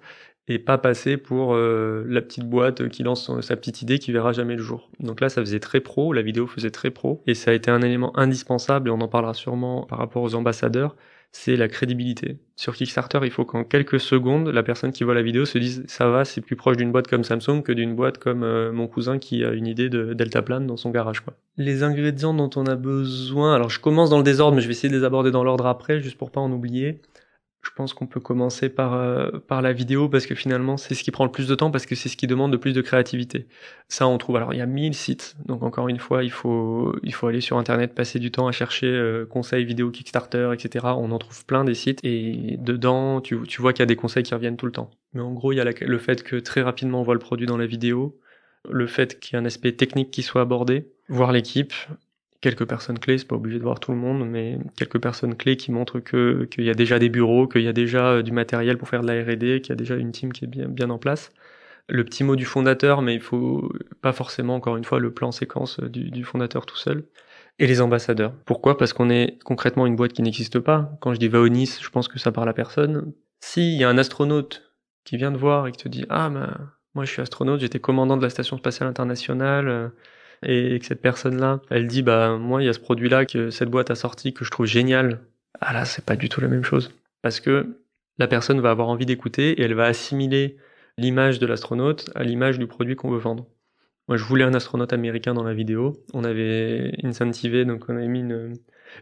et 0.49 0.59
pas 0.59 0.79
passer 0.79 1.17
pour 1.17 1.55
euh, 1.55 2.05
la 2.09 2.21
petite 2.21 2.49
boîte 2.49 2.89
qui 2.89 3.03
lance 3.03 3.41
sa 3.41 3.57
petite 3.57 3.83
idée 3.83 3.99
qui 3.99 4.13
verra 4.13 4.33
jamais 4.33 4.57
le 4.57 4.63
jour. 4.63 4.91
Donc 5.01 5.21
là, 5.21 5.29
ça 5.29 5.41
faisait 5.41 5.61
très 5.61 5.81
pro, 5.81 6.13
la 6.13 6.23
vidéo 6.23 6.47
faisait 6.47 6.71
très 6.71 6.91
pro, 6.91 7.23
et 7.27 7.35
ça 7.35 7.51
a 7.51 7.55
été 7.55 7.71
un 7.71 7.81
élément 7.83 8.17
indispensable, 8.19 8.89
et 8.89 8.93
on 8.93 9.01
en 9.01 9.09
parlera 9.09 9.35
sûrement 9.35 9.85
par 9.87 9.99
rapport 9.99 10.23
aux 10.23 10.35
ambassadeurs, 10.35 10.97
c'est 11.39 11.57
la 11.57 11.69
crédibilité. 11.69 12.39
Sur 12.57 12.75
Kickstarter, 12.75 13.21
il 13.23 13.31
faut 13.31 13.45
qu'en 13.45 13.63
quelques 13.63 14.01
secondes, 14.01 14.49
la 14.49 14.63
personne 14.63 14.91
qui 14.91 15.05
voit 15.05 15.15
la 15.15 15.23
vidéo 15.23 15.45
se 15.45 15.59
dise 15.59 15.85
ça 15.87 16.09
va, 16.09 16.25
c'est 16.25 16.41
plus 16.41 16.57
proche 16.57 16.79
d'une 16.79 16.91
boîte 16.91 17.09
comme 17.09 17.25
Samsung 17.25 17.63
que 17.63 17.73
d'une 17.73 17.95
boîte 17.95 18.17
comme 18.17 18.43
euh, 18.43 18.73
mon 18.73 18.87
cousin 18.87 19.19
qui 19.19 19.45
a 19.45 19.51
une 19.51 19.67
idée 19.67 19.91
de 19.91 20.15
deltaplane 20.15 20.67
dans 20.67 20.79
son 20.79 20.91
garage. 20.91 21.21
Quoi. 21.21 21.35
Les 21.59 21.83
ingrédients 21.83 22.33
dont 22.33 22.49
on 22.57 22.65
a 22.67 22.75
besoin, 22.75 23.55
alors 23.55 23.69
je 23.69 23.79
commence 23.79 24.09
dans 24.09 24.17
le 24.17 24.25
désordre, 24.25 24.57
mais 24.57 24.63
je 24.63 24.67
vais 24.67 24.73
essayer 24.73 24.89
de 24.89 24.97
les 24.97 25.05
aborder 25.05 25.31
dans 25.31 25.45
l'ordre 25.45 25.67
après, 25.67 26.01
juste 26.01 26.17
pour 26.17 26.31
pas 26.31 26.41
en 26.41 26.51
oublier. 26.51 27.01
Je 27.67 27.73
pense 27.75 27.95
qu'on 27.95 28.07
peut 28.07 28.21
commencer 28.21 28.69
par, 28.69 28.95
euh, 28.95 29.29
par 29.49 29.61
la 29.61 29.73
vidéo 29.73 30.09
parce 30.09 30.27
que 30.27 30.37
finalement 30.37 30.77
c'est 30.77 30.95
ce 30.95 31.03
qui 31.03 31.11
prend 31.11 31.25
le 31.25 31.33
plus 31.33 31.49
de 31.49 31.55
temps 31.57 31.73
parce 31.73 31.85
que 31.85 31.97
c'est 31.97 32.09
ce 32.09 32.17
qui 32.17 32.29
demande 32.29 32.53
le 32.53 32.59
plus 32.59 32.73
de 32.73 32.81
créativité. 32.81 33.49
Ça 33.89 34.07
on 34.07 34.17
trouve. 34.19 34.37
Alors 34.37 34.55
il 34.55 34.59
y 34.59 34.63
a 34.63 34.67
1000 34.67 34.95
sites, 34.95 35.37
donc 35.47 35.65
encore 35.65 35.89
une 35.89 35.99
fois 35.99 36.23
il 36.23 36.31
faut, 36.31 36.95
aller 37.25 37.41
sur 37.41 37.59
internet, 37.59 37.93
passer 37.93 38.21
du 38.21 38.31
temps 38.31 38.47
à 38.47 38.53
chercher 38.53 38.87
euh, 38.87 39.27
conseils 39.27 39.65
vidéo 39.65 39.91
Kickstarter, 39.91 40.53
etc. 40.55 40.87
On 40.97 41.11
en 41.11 41.19
trouve 41.19 41.45
plein 41.45 41.65
des 41.65 41.75
sites 41.75 41.99
et 42.05 42.57
dedans 42.61 43.21
tu, 43.21 43.37
tu 43.49 43.61
vois 43.61 43.73
qu'il 43.73 43.81
y 43.81 43.83
a 43.83 43.87
des 43.87 43.97
conseils 43.97 44.23
qui 44.23 44.33
reviennent 44.33 44.57
tout 44.57 44.67
le 44.67 44.73
temps. 44.73 44.91
Mais 45.13 45.21
en 45.21 45.33
gros 45.33 45.51
il 45.51 45.57
y 45.57 45.61
a 45.61 45.65
le 45.65 45.99
fait 45.99 46.23
que 46.23 46.37
très 46.37 46.63
rapidement 46.63 47.01
on 47.01 47.03
voit 47.03 47.15
le 47.15 47.21
produit 47.21 47.47
dans 47.47 47.59
la 47.59 47.67
vidéo, 47.67 48.17
le 48.71 48.87
fait 48.87 49.19
qu'il 49.19 49.35
y 49.35 49.37
ait 49.37 49.43
un 49.43 49.45
aspect 49.45 49.73
technique 49.73 50.13
qui 50.13 50.23
soit 50.23 50.43
abordé, 50.43 50.93
voir 51.09 51.33
l'équipe, 51.33 51.75
quelques 52.41 52.67
personnes 52.67 52.99
clés, 52.99 53.19
c'est 53.19 53.27
pas 53.27 53.37
obligé 53.37 53.59
de 53.59 53.63
voir 53.63 53.81
tout 53.81 53.93
le 53.93 53.99
monde, 53.99 54.29
mais 54.29 54.59
quelques 54.77 55.01
personnes 55.01 55.37
clés 55.37 55.57
qui 55.57 55.73
montrent 55.73 56.01
que 56.01 56.45
qu'il 56.51 56.65
y 56.65 56.71
a 56.71 56.75
déjà 56.75 56.99
des 56.99 57.09
bureaux, 57.09 57.47
qu'il 57.49 57.63
y 57.63 57.69
a 57.69 57.73
déjà 57.73 58.09
euh, 58.13 58.23
du 58.23 58.33
matériel 58.33 58.79
pour 58.79 58.89
faire 58.89 59.03
de 59.03 59.07
la 59.09 59.23
R&D, 59.23 59.61
qu'il 59.61 59.71
y 59.71 59.73
a 59.73 59.77
déjà 59.77 59.97
une 59.97 60.13
team 60.13 60.33
qui 60.33 60.45
est 60.45 60.49
bien 60.49 60.69
bien 60.69 60.91
en 60.91 60.99
place. 60.99 61.31
le 61.89 62.05
petit 62.05 62.25
mot 62.25 62.37
du 62.37 62.45
fondateur, 62.45 63.03
mais 63.03 63.15
il 63.15 63.21
faut 63.21 63.73
pas 64.03 64.13
forcément, 64.13 64.57
encore 64.57 64.77
une 64.77 64.85
fois, 64.85 64.99
le 65.01 65.13
plan 65.13 65.33
séquence 65.33 65.81
du, 65.81 66.11
du 66.11 66.25
fondateur 66.25 66.67
tout 66.67 66.77
seul. 66.77 67.05
Et 67.59 67.67
les 67.67 67.81
ambassadeurs. 67.81 68.35
Pourquoi? 68.45 68.77
Parce 68.77 68.93
qu'on 68.93 69.09
est 69.09 69.39
concrètement 69.45 69.87
une 69.87 69.97
boîte 69.97 70.13
qui 70.13 70.23
n'existe 70.23 70.59
pas. 70.59 70.91
Quand 71.01 71.15
je 71.15 71.19
dis 71.19 71.29
va 71.29 71.41
au 71.41 71.49
Nice, 71.49 71.81
je 71.83 71.89
pense 71.89 72.09
que 72.09 72.19
ça 72.19 72.33
parle 72.33 72.49
à 72.49 72.53
personne. 72.53 73.13
S'il 73.41 73.79
y 73.79 73.85
a 73.85 73.89
un 73.89 73.99
astronaute 73.99 74.75
qui 75.05 75.17
vient 75.17 75.33
te 75.33 75.39
voir 75.39 75.67
et 75.67 75.73
qui 75.73 75.83
te 75.83 75.89
dit 75.89 76.05
Ah, 76.11 76.29
ben, 76.29 76.71
moi 76.95 77.05
je 77.05 77.13
suis 77.13 77.23
astronaute, 77.23 77.61
j'étais 77.61 77.81
commandant 77.81 78.17
de 78.19 78.23
la 78.23 78.31
Station 78.31 78.59
spatiale 78.59 78.89
internationale, 78.91 79.69
euh, 79.69 79.89
et 80.43 80.79
que 80.79 80.87
cette 80.87 81.03
personne-là, 81.03 81.61
elle 81.71 81.87
dit 81.87 82.03
Bah, 82.03 82.37
moi, 82.37 82.63
il 82.63 82.67
y 82.67 82.69
a 82.69 82.73
ce 82.73 82.81
produit-là 82.81 83.27
que 83.27 83.51
cette 83.51 83.71
boîte 83.71 83.91
a 83.91 83.95
sorti 83.95 84.33
que 84.33 84.45
je 84.45 84.51
trouve 84.51 84.67
génial. 84.67 85.21
Ah 85.61 85.73
là, 85.73 85.85
c'est 85.85 86.05
pas 86.05 86.17
du 86.17 86.29
tout 86.29 86.41
la 86.41 86.49
même 86.49 86.65
chose. 86.65 86.93
Parce 87.23 87.41
que 87.41 87.79
la 88.19 88.27
personne 88.27 88.61
va 88.61 88.71
avoir 88.71 88.89
envie 88.89 89.07
d'écouter 89.07 89.53
et 89.53 89.63
elle 89.63 89.75
va 89.75 89.85
assimiler 89.85 90.57
l'image 90.99 91.39
de 91.39 91.47
l'astronaute 91.47 92.11
à 92.15 92.25
l'image 92.25 92.59
du 92.59 92.67
produit 92.67 92.97
qu'on 92.97 93.11
veut 93.11 93.19
vendre. 93.19 93.47
Moi, 94.09 94.17
je 94.17 94.25
voulais 94.25 94.45
un 94.45 94.55
astronaute 94.55 94.93
américain 94.93 95.35
dans 95.35 95.43
la 95.43 95.53
vidéo. 95.53 96.05
On 96.15 96.25
avait 96.25 96.93
incentivé, 97.03 97.65
donc 97.65 97.87
on 97.89 97.97
avait 97.97 98.07
mis 98.07 98.25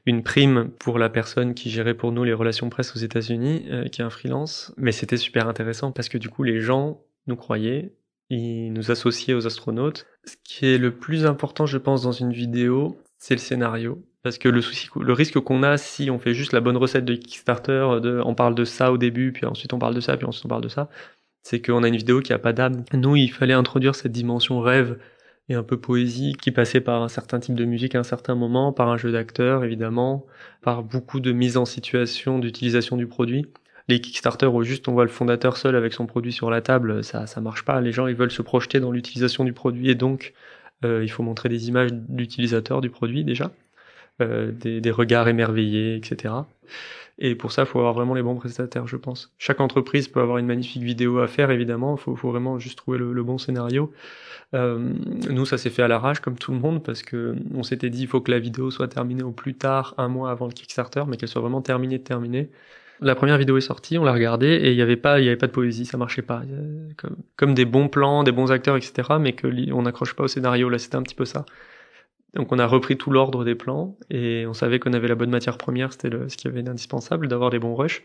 une, 0.06 0.22
prime 0.22 0.70
pour 0.78 0.98
la 0.98 1.10
personne 1.10 1.54
qui 1.54 1.70
gérait 1.70 1.94
pour 1.94 2.10
nous 2.10 2.24
les 2.24 2.32
relations 2.32 2.70
presse 2.70 2.96
aux 2.96 2.98
États-Unis, 2.98 3.66
euh, 3.70 3.84
qui 3.84 4.00
est 4.00 4.04
un 4.04 4.10
freelance. 4.10 4.72
Mais 4.78 4.92
c'était 4.92 5.18
super 5.18 5.46
intéressant 5.46 5.92
parce 5.92 6.08
que 6.08 6.16
du 6.16 6.30
coup, 6.30 6.42
les 6.42 6.60
gens 6.60 7.02
nous 7.26 7.36
croyaient, 7.36 7.92
ils 8.30 8.72
nous 8.72 8.90
associaient 8.90 9.34
aux 9.34 9.46
astronautes. 9.46 10.06
Ce 10.24 10.36
qui 10.42 10.66
est 10.66 10.78
le 10.78 10.96
plus 10.96 11.26
important, 11.26 11.66
je 11.66 11.78
pense, 11.78 12.02
dans 12.02 12.12
une 12.12 12.32
vidéo, 12.32 12.98
c'est 13.18 13.34
le 13.34 13.40
scénario. 13.40 14.02
Parce 14.22 14.38
que 14.38 14.48
le 14.48 14.62
souci, 14.62 14.88
le 14.98 15.12
risque 15.12 15.38
qu'on 15.40 15.62
a 15.62 15.76
si 15.76 16.10
on 16.10 16.18
fait 16.18 16.32
juste 16.32 16.52
la 16.52 16.60
bonne 16.60 16.78
recette 16.78 17.04
de 17.04 17.14
Kickstarter, 17.14 18.00
de, 18.02 18.22
on 18.24 18.34
parle 18.34 18.54
de 18.54 18.64
ça 18.64 18.90
au 18.90 18.96
début, 18.96 19.32
puis 19.32 19.44
ensuite 19.44 19.74
on 19.74 19.78
parle 19.78 19.94
de 19.94 20.00
ça, 20.00 20.16
puis 20.16 20.26
ensuite 20.26 20.46
on 20.46 20.48
parle 20.48 20.62
de 20.62 20.68
ça, 20.68 20.88
c'est 21.42 21.60
qu'on 21.60 21.82
a 21.82 21.88
une 21.88 21.96
vidéo 21.96 22.20
qui 22.20 22.32
a 22.32 22.38
pas 22.38 22.54
d'âme. 22.54 22.84
Nous, 22.94 23.16
il 23.16 23.30
fallait 23.30 23.52
introduire 23.52 23.94
cette 23.94 24.12
dimension 24.12 24.60
rêve 24.60 24.98
et 25.50 25.54
un 25.54 25.62
peu 25.62 25.78
poésie 25.78 26.34
qui 26.40 26.50
passait 26.52 26.80
par 26.80 27.02
un 27.02 27.08
certain 27.08 27.38
type 27.38 27.54
de 27.54 27.66
musique 27.66 27.94
à 27.94 27.98
un 27.98 28.04
certain 28.04 28.34
moment, 28.34 28.72
par 28.72 28.88
un 28.88 28.96
jeu 28.96 29.12
d'acteurs 29.12 29.62
évidemment, 29.62 30.24
par 30.62 30.82
beaucoup 30.82 31.20
de 31.20 31.32
mise 31.32 31.58
en 31.58 31.66
situation 31.66 32.38
d'utilisation 32.38 32.96
du 32.96 33.06
produit. 33.06 33.46
Les 33.88 34.00
Kickstarter 34.00 34.46
où 34.46 34.62
juste 34.62 34.88
on 34.88 34.92
voit 34.92 35.04
le 35.04 35.10
fondateur 35.10 35.56
seul 35.56 35.76
avec 35.76 35.92
son 35.92 36.06
produit 36.06 36.32
sur 36.32 36.50
la 36.50 36.62
table, 36.62 37.04
ça 37.04 37.26
ça 37.26 37.40
marche 37.40 37.64
pas. 37.64 37.80
Les 37.80 37.92
gens 37.92 38.06
ils 38.06 38.16
veulent 38.16 38.30
se 38.30 38.42
projeter 38.42 38.80
dans 38.80 38.90
l'utilisation 38.90 39.44
du 39.44 39.52
produit 39.52 39.90
et 39.90 39.94
donc 39.94 40.32
euh, 40.84 41.02
il 41.04 41.10
faut 41.10 41.22
montrer 41.22 41.48
des 41.48 41.68
images 41.68 41.92
d'utilisateurs 41.92 42.80
du 42.80 42.90
produit 42.90 43.24
déjà, 43.24 43.52
euh, 44.22 44.52
des, 44.52 44.80
des 44.80 44.90
regards 44.90 45.28
émerveillés, 45.28 45.96
etc. 45.96 46.34
Et 47.18 47.34
pour 47.36 47.52
ça, 47.52 47.62
il 47.62 47.66
faut 47.66 47.78
avoir 47.78 47.94
vraiment 47.94 48.14
les 48.14 48.22
bons 48.22 48.34
prestataires, 48.34 48.86
je 48.88 48.96
pense. 48.96 49.32
Chaque 49.38 49.60
entreprise 49.60 50.08
peut 50.08 50.20
avoir 50.20 50.38
une 50.38 50.46
magnifique 50.46 50.82
vidéo 50.82 51.20
à 51.20 51.28
faire, 51.28 51.50
évidemment. 51.50 51.96
Il 51.96 52.00
faut, 52.00 52.16
faut, 52.16 52.30
vraiment 52.30 52.58
juste 52.58 52.78
trouver 52.78 52.98
le, 52.98 53.22
bon 53.22 53.38
scénario. 53.38 53.92
Euh, 54.52 54.92
nous, 55.30 55.46
ça 55.46 55.56
s'est 55.56 55.70
fait 55.70 55.82
à 55.82 55.88
l'arrache, 55.88 56.20
comme 56.20 56.36
tout 56.36 56.50
le 56.52 56.58
monde, 56.58 56.82
parce 56.82 57.02
que 57.02 57.36
on 57.54 57.62
s'était 57.62 57.90
dit, 57.90 58.02
il 58.02 58.08
faut 58.08 58.20
que 58.20 58.32
la 58.32 58.40
vidéo 58.40 58.70
soit 58.72 58.88
terminée 58.88 59.22
au 59.22 59.30
plus 59.30 59.54
tard, 59.54 59.94
un 59.96 60.08
mois 60.08 60.30
avant 60.30 60.46
le 60.46 60.52
Kickstarter, 60.52 61.04
mais 61.06 61.16
qu'elle 61.16 61.28
soit 61.28 61.40
vraiment 61.40 61.62
terminée, 61.62 62.00
terminée. 62.00 62.50
La 63.00 63.14
première 63.14 63.38
vidéo 63.38 63.56
est 63.56 63.62
sortie, 63.62 63.98
on 63.98 64.04
l'a 64.04 64.12
regardée, 64.12 64.54
et 64.54 64.70
il 64.70 64.76
n'y 64.76 64.82
avait 64.82 64.96
pas, 64.96 65.20
il 65.20 65.24
y 65.24 65.28
avait 65.28 65.36
pas 65.36 65.46
de 65.46 65.52
poésie, 65.52 65.84
ça 65.84 65.98
marchait 65.98 66.22
pas. 66.22 66.42
Comme, 67.36 67.54
des 67.54 67.64
bons 67.64 67.88
plans, 67.88 68.22
des 68.22 68.32
bons 68.32 68.52
acteurs, 68.52 68.76
etc., 68.76 69.14
mais 69.20 69.32
que 69.32 69.48
on 69.72 69.82
n'accroche 69.82 70.14
pas 70.14 70.24
au 70.24 70.28
scénario. 70.28 70.68
Là, 70.68 70.78
c'était 70.78 70.96
un 70.96 71.02
petit 71.02 71.14
peu 71.14 71.24
ça. 71.24 71.44
Donc 72.34 72.50
on 72.50 72.58
a 72.58 72.66
repris 72.66 72.96
tout 72.96 73.10
l'ordre 73.10 73.44
des 73.44 73.54
plans 73.54 73.96
et 74.10 74.44
on 74.46 74.54
savait 74.54 74.80
qu'on 74.80 74.92
avait 74.92 75.06
la 75.06 75.14
bonne 75.14 75.30
matière 75.30 75.56
première, 75.56 75.92
c'était 75.92 76.10
ce 76.28 76.36
qu'il 76.36 76.50
y 76.50 76.52
avait 76.52 76.62
d'indispensable, 76.62 77.28
d'avoir 77.28 77.50
des 77.50 77.60
bons 77.60 77.76
rushs. 77.76 78.02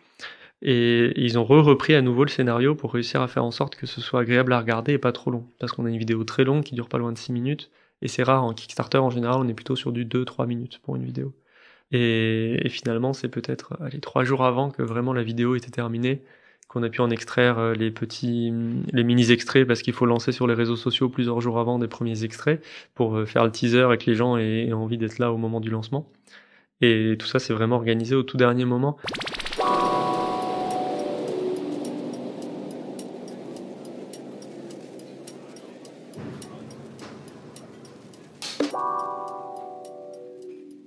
Et 0.61 1.13
ils 1.15 1.39
ont 1.39 1.45
re-repris 1.45 1.95
à 1.95 2.01
nouveau 2.01 2.25
le 2.25 2.29
scénario 2.29 2.75
pour 2.75 2.93
réussir 2.93 3.21
à 3.21 3.27
faire 3.27 3.43
en 3.43 3.51
sorte 3.51 3.75
que 3.75 3.87
ce 3.87 4.01
soit 4.01 4.21
agréable 4.21 4.53
à 4.53 4.59
regarder 4.59 4.93
et 4.93 4.97
pas 4.97 5.11
trop 5.11 5.31
long. 5.31 5.47
Parce 5.59 5.71
qu'on 5.71 5.85
a 5.85 5.89
une 5.89 5.97
vidéo 5.97 6.23
très 6.25 6.43
longue 6.43 6.63
qui 6.63 6.75
dure 6.75 6.89
pas 6.89 6.97
loin 6.97 7.11
de 7.11 7.17
6 7.17 7.31
minutes. 7.31 7.71
Et 8.01 8.07
c'est 8.07 8.23
rare, 8.23 8.43
en 8.43 8.53
Kickstarter 8.53 8.97
en 8.97 9.09
général, 9.09 9.37
on 9.39 9.47
est 9.47 9.53
plutôt 9.53 9.75
sur 9.75 9.91
du 9.91 10.05
2-3 10.05 10.47
minutes 10.47 10.79
pour 10.83 10.95
une 10.95 11.03
vidéo. 11.03 11.33
Et, 11.91 12.67
finalement, 12.69 13.13
c'est 13.13 13.29
peut-être 13.29 13.77
allez, 13.81 13.99
3 13.99 14.23
jours 14.23 14.43
avant 14.45 14.69
que 14.69 14.81
vraiment 14.81 15.13
la 15.13 15.23
vidéo 15.23 15.55
était 15.55 15.71
terminée 15.71 16.21
qu'on 16.67 16.83
a 16.83 16.89
pu 16.89 17.01
en 17.01 17.09
extraire 17.09 17.57
euh, 17.57 17.73
les 17.73 17.89
petits, 17.89 18.53
les 18.93 19.03
mini 19.03 19.31
extraits 19.31 19.65
parce 19.67 19.81
qu'il 19.81 19.93
faut 19.93 20.05
lancer 20.05 20.31
sur 20.31 20.45
les 20.45 20.53
réseaux 20.53 20.75
sociaux 20.75 21.09
plusieurs 21.09 21.41
jours 21.41 21.57
avant 21.59 21.79
des 21.79 21.87
premiers 21.87 22.23
extraits 22.23 22.63
pour 22.93 23.17
euh, 23.17 23.25
faire 23.25 23.43
le 23.43 23.51
teaser 23.51 23.87
et 23.91 23.97
que 23.97 24.05
les 24.05 24.15
gens 24.15 24.37
aient 24.37 24.71
envie 24.71 24.99
d'être 24.99 25.17
là 25.17 25.31
au 25.31 25.37
moment 25.37 25.61
du 25.61 25.71
lancement. 25.71 26.07
Et 26.81 27.15
tout 27.19 27.27
ça, 27.27 27.39
c'est 27.39 27.53
vraiment 27.53 27.75
organisé 27.75 28.15
au 28.15 28.23
tout 28.23 28.37
dernier 28.37 28.65
moment. 28.65 28.97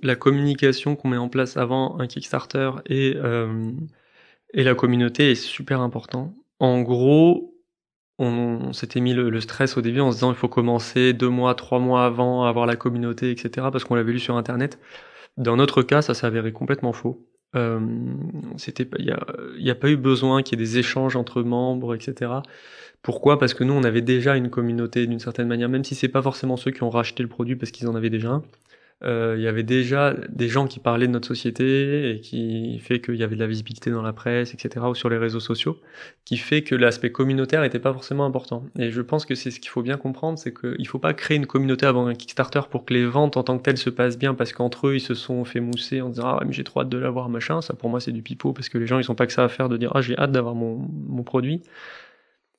La 0.03 0.15
communication 0.15 0.95
qu'on 0.95 1.07
met 1.07 1.17
en 1.17 1.29
place 1.29 1.57
avant 1.57 1.99
un 1.99 2.07
Kickstarter 2.07 2.71
et 2.85 3.15
euh, 3.15 3.71
et 4.53 4.63
la 4.63 4.75
communauté 4.75 5.31
est 5.31 5.35
super 5.35 5.81
important. 5.81 6.35
En 6.59 6.81
gros, 6.81 7.55
on, 8.19 8.71
s'était 8.71 9.01
mis 9.01 9.13
le, 9.13 9.41
stress 9.41 9.77
au 9.77 9.81
début 9.81 9.99
en 9.99 10.11
se 10.11 10.17
disant 10.17 10.31
il 10.31 10.37
faut 10.37 10.47
commencer 10.47 11.13
deux 11.13 11.29
mois, 11.29 11.55
trois 11.55 11.79
mois 11.79 12.05
avant 12.05 12.45
avoir 12.45 12.67
la 12.67 12.75
communauté, 12.75 13.31
etc. 13.31 13.67
parce 13.71 13.83
qu'on 13.83 13.95
l'avait 13.95 14.13
lu 14.13 14.19
sur 14.19 14.37
Internet. 14.37 14.79
Dans 15.37 15.57
notre 15.57 15.81
cas, 15.81 16.03
ça 16.03 16.13
s'est 16.13 16.27
avéré 16.27 16.53
complètement 16.53 16.93
faux. 16.93 17.27
Euh, 17.55 17.79
il 17.79 19.03
n'y 19.03 19.11
a, 19.11 19.71
a, 19.71 19.75
pas 19.75 19.89
eu 19.89 19.97
besoin 19.97 20.43
qu'il 20.43 20.59
y 20.59 20.61
ait 20.61 20.65
des 20.65 20.77
échanges 20.77 21.15
entre 21.15 21.41
membres, 21.41 21.95
etc. 21.95 22.31
Pourquoi? 23.01 23.39
Parce 23.39 23.53
que 23.53 23.63
nous, 23.63 23.73
on 23.73 23.83
avait 23.83 24.01
déjà 24.01 24.37
une 24.37 24.49
communauté 24.49 25.07
d'une 25.07 25.19
certaine 25.19 25.47
manière, 25.47 25.69
même 25.69 25.83
si 25.83 25.95
c'est 25.95 26.07
pas 26.07 26.21
forcément 26.21 26.57
ceux 26.57 26.71
qui 26.71 26.83
ont 26.83 26.89
racheté 26.89 27.23
le 27.23 27.29
produit 27.29 27.55
parce 27.55 27.71
qu'ils 27.71 27.87
en 27.87 27.95
avaient 27.95 28.09
déjà 28.09 28.29
un 28.29 28.43
il 29.03 29.41
y 29.41 29.47
avait 29.47 29.63
déjà 29.63 30.13
des 30.29 30.47
gens 30.47 30.67
qui 30.67 30.79
parlaient 30.79 31.07
de 31.07 31.11
notre 31.11 31.27
société 31.27 32.11
et 32.11 32.19
qui 32.21 32.79
fait 32.79 33.01
qu'il 33.01 33.15
y 33.15 33.23
avait 33.23 33.35
de 33.35 33.39
la 33.41 33.47
visibilité 33.47 33.91
dans 33.91 34.01
la 34.01 34.13
presse, 34.13 34.53
etc., 34.53 34.85
ou 34.89 34.95
sur 34.95 35.09
les 35.09 35.17
réseaux 35.17 35.39
sociaux, 35.39 35.77
qui 36.25 36.37
fait 36.37 36.63
que 36.63 36.75
l'aspect 36.75 37.11
communautaire 37.11 37.61
n'était 37.61 37.79
pas 37.79 37.93
forcément 37.93 38.25
important. 38.25 38.65
Et 38.79 38.91
je 38.91 39.01
pense 39.01 39.25
que 39.25 39.35
c'est 39.35 39.51
ce 39.51 39.59
qu'il 39.59 39.69
faut 39.69 39.81
bien 39.81 39.97
comprendre, 39.97 40.39
c'est 40.39 40.53
qu'il 40.53 40.75
ne 40.79 40.87
faut 40.87 40.99
pas 40.99 41.13
créer 41.13 41.37
une 41.37 41.47
communauté 41.47 41.85
avant 41.85 42.07
un 42.07 42.15
Kickstarter 42.15 42.61
pour 42.69 42.85
que 42.85 42.93
les 42.93 43.05
ventes 43.05 43.37
en 43.37 43.43
tant 43.43 43.57
que 43.57 43.63
telles 43.63 43.77
se 43.77 43.89
passent 43.89 44.17
bien, 44.17 44.33
parce 44.33 44.53
qu'entre 44.53 44.87
eux, 44.87 44.95
ils 44.95 45.01
se 45.01 45.13
sont 45.13 45.43
fait 45.45 45.59
mousser 45.59 46.01
en 46.01 46.09
disant 46.09 46.37
ah 46.39 46.43
mais 46.45 46.53
j'ai 46.53 46.63
trop 46.63 46.81
hâte 46.81 46.89
de 46.89 46.97
l'avoir 46.97 47.29
machin. 47.29 47.61
Ça 47.61 47.73
pour 47.73 47.89
moi 47.89 47.99
c'est 47.99 48.11
du 48.11 48.21
pipeau 48.21 48.53
parce 48.53 48.69
que 48.69 48.77
les 48.77 48.87
gens 48.87 48.99
ils 48.99 49.03
sont 49.03 49.15
pas 49.15 49.27
que 49.27 49.33
ça 49.33 49.43
à 49.43 49.49
faire 49.49 49.69
de 49.69 49.77
dire 49.77 49.91
ah 49.95 50.01
j'ai 50.01 50.17
hâte 50.17 50.31
d'avoir 50.31 50.55
mon, 50.55 50.77
mon 51.07 51.23
produit. 51.23 51.61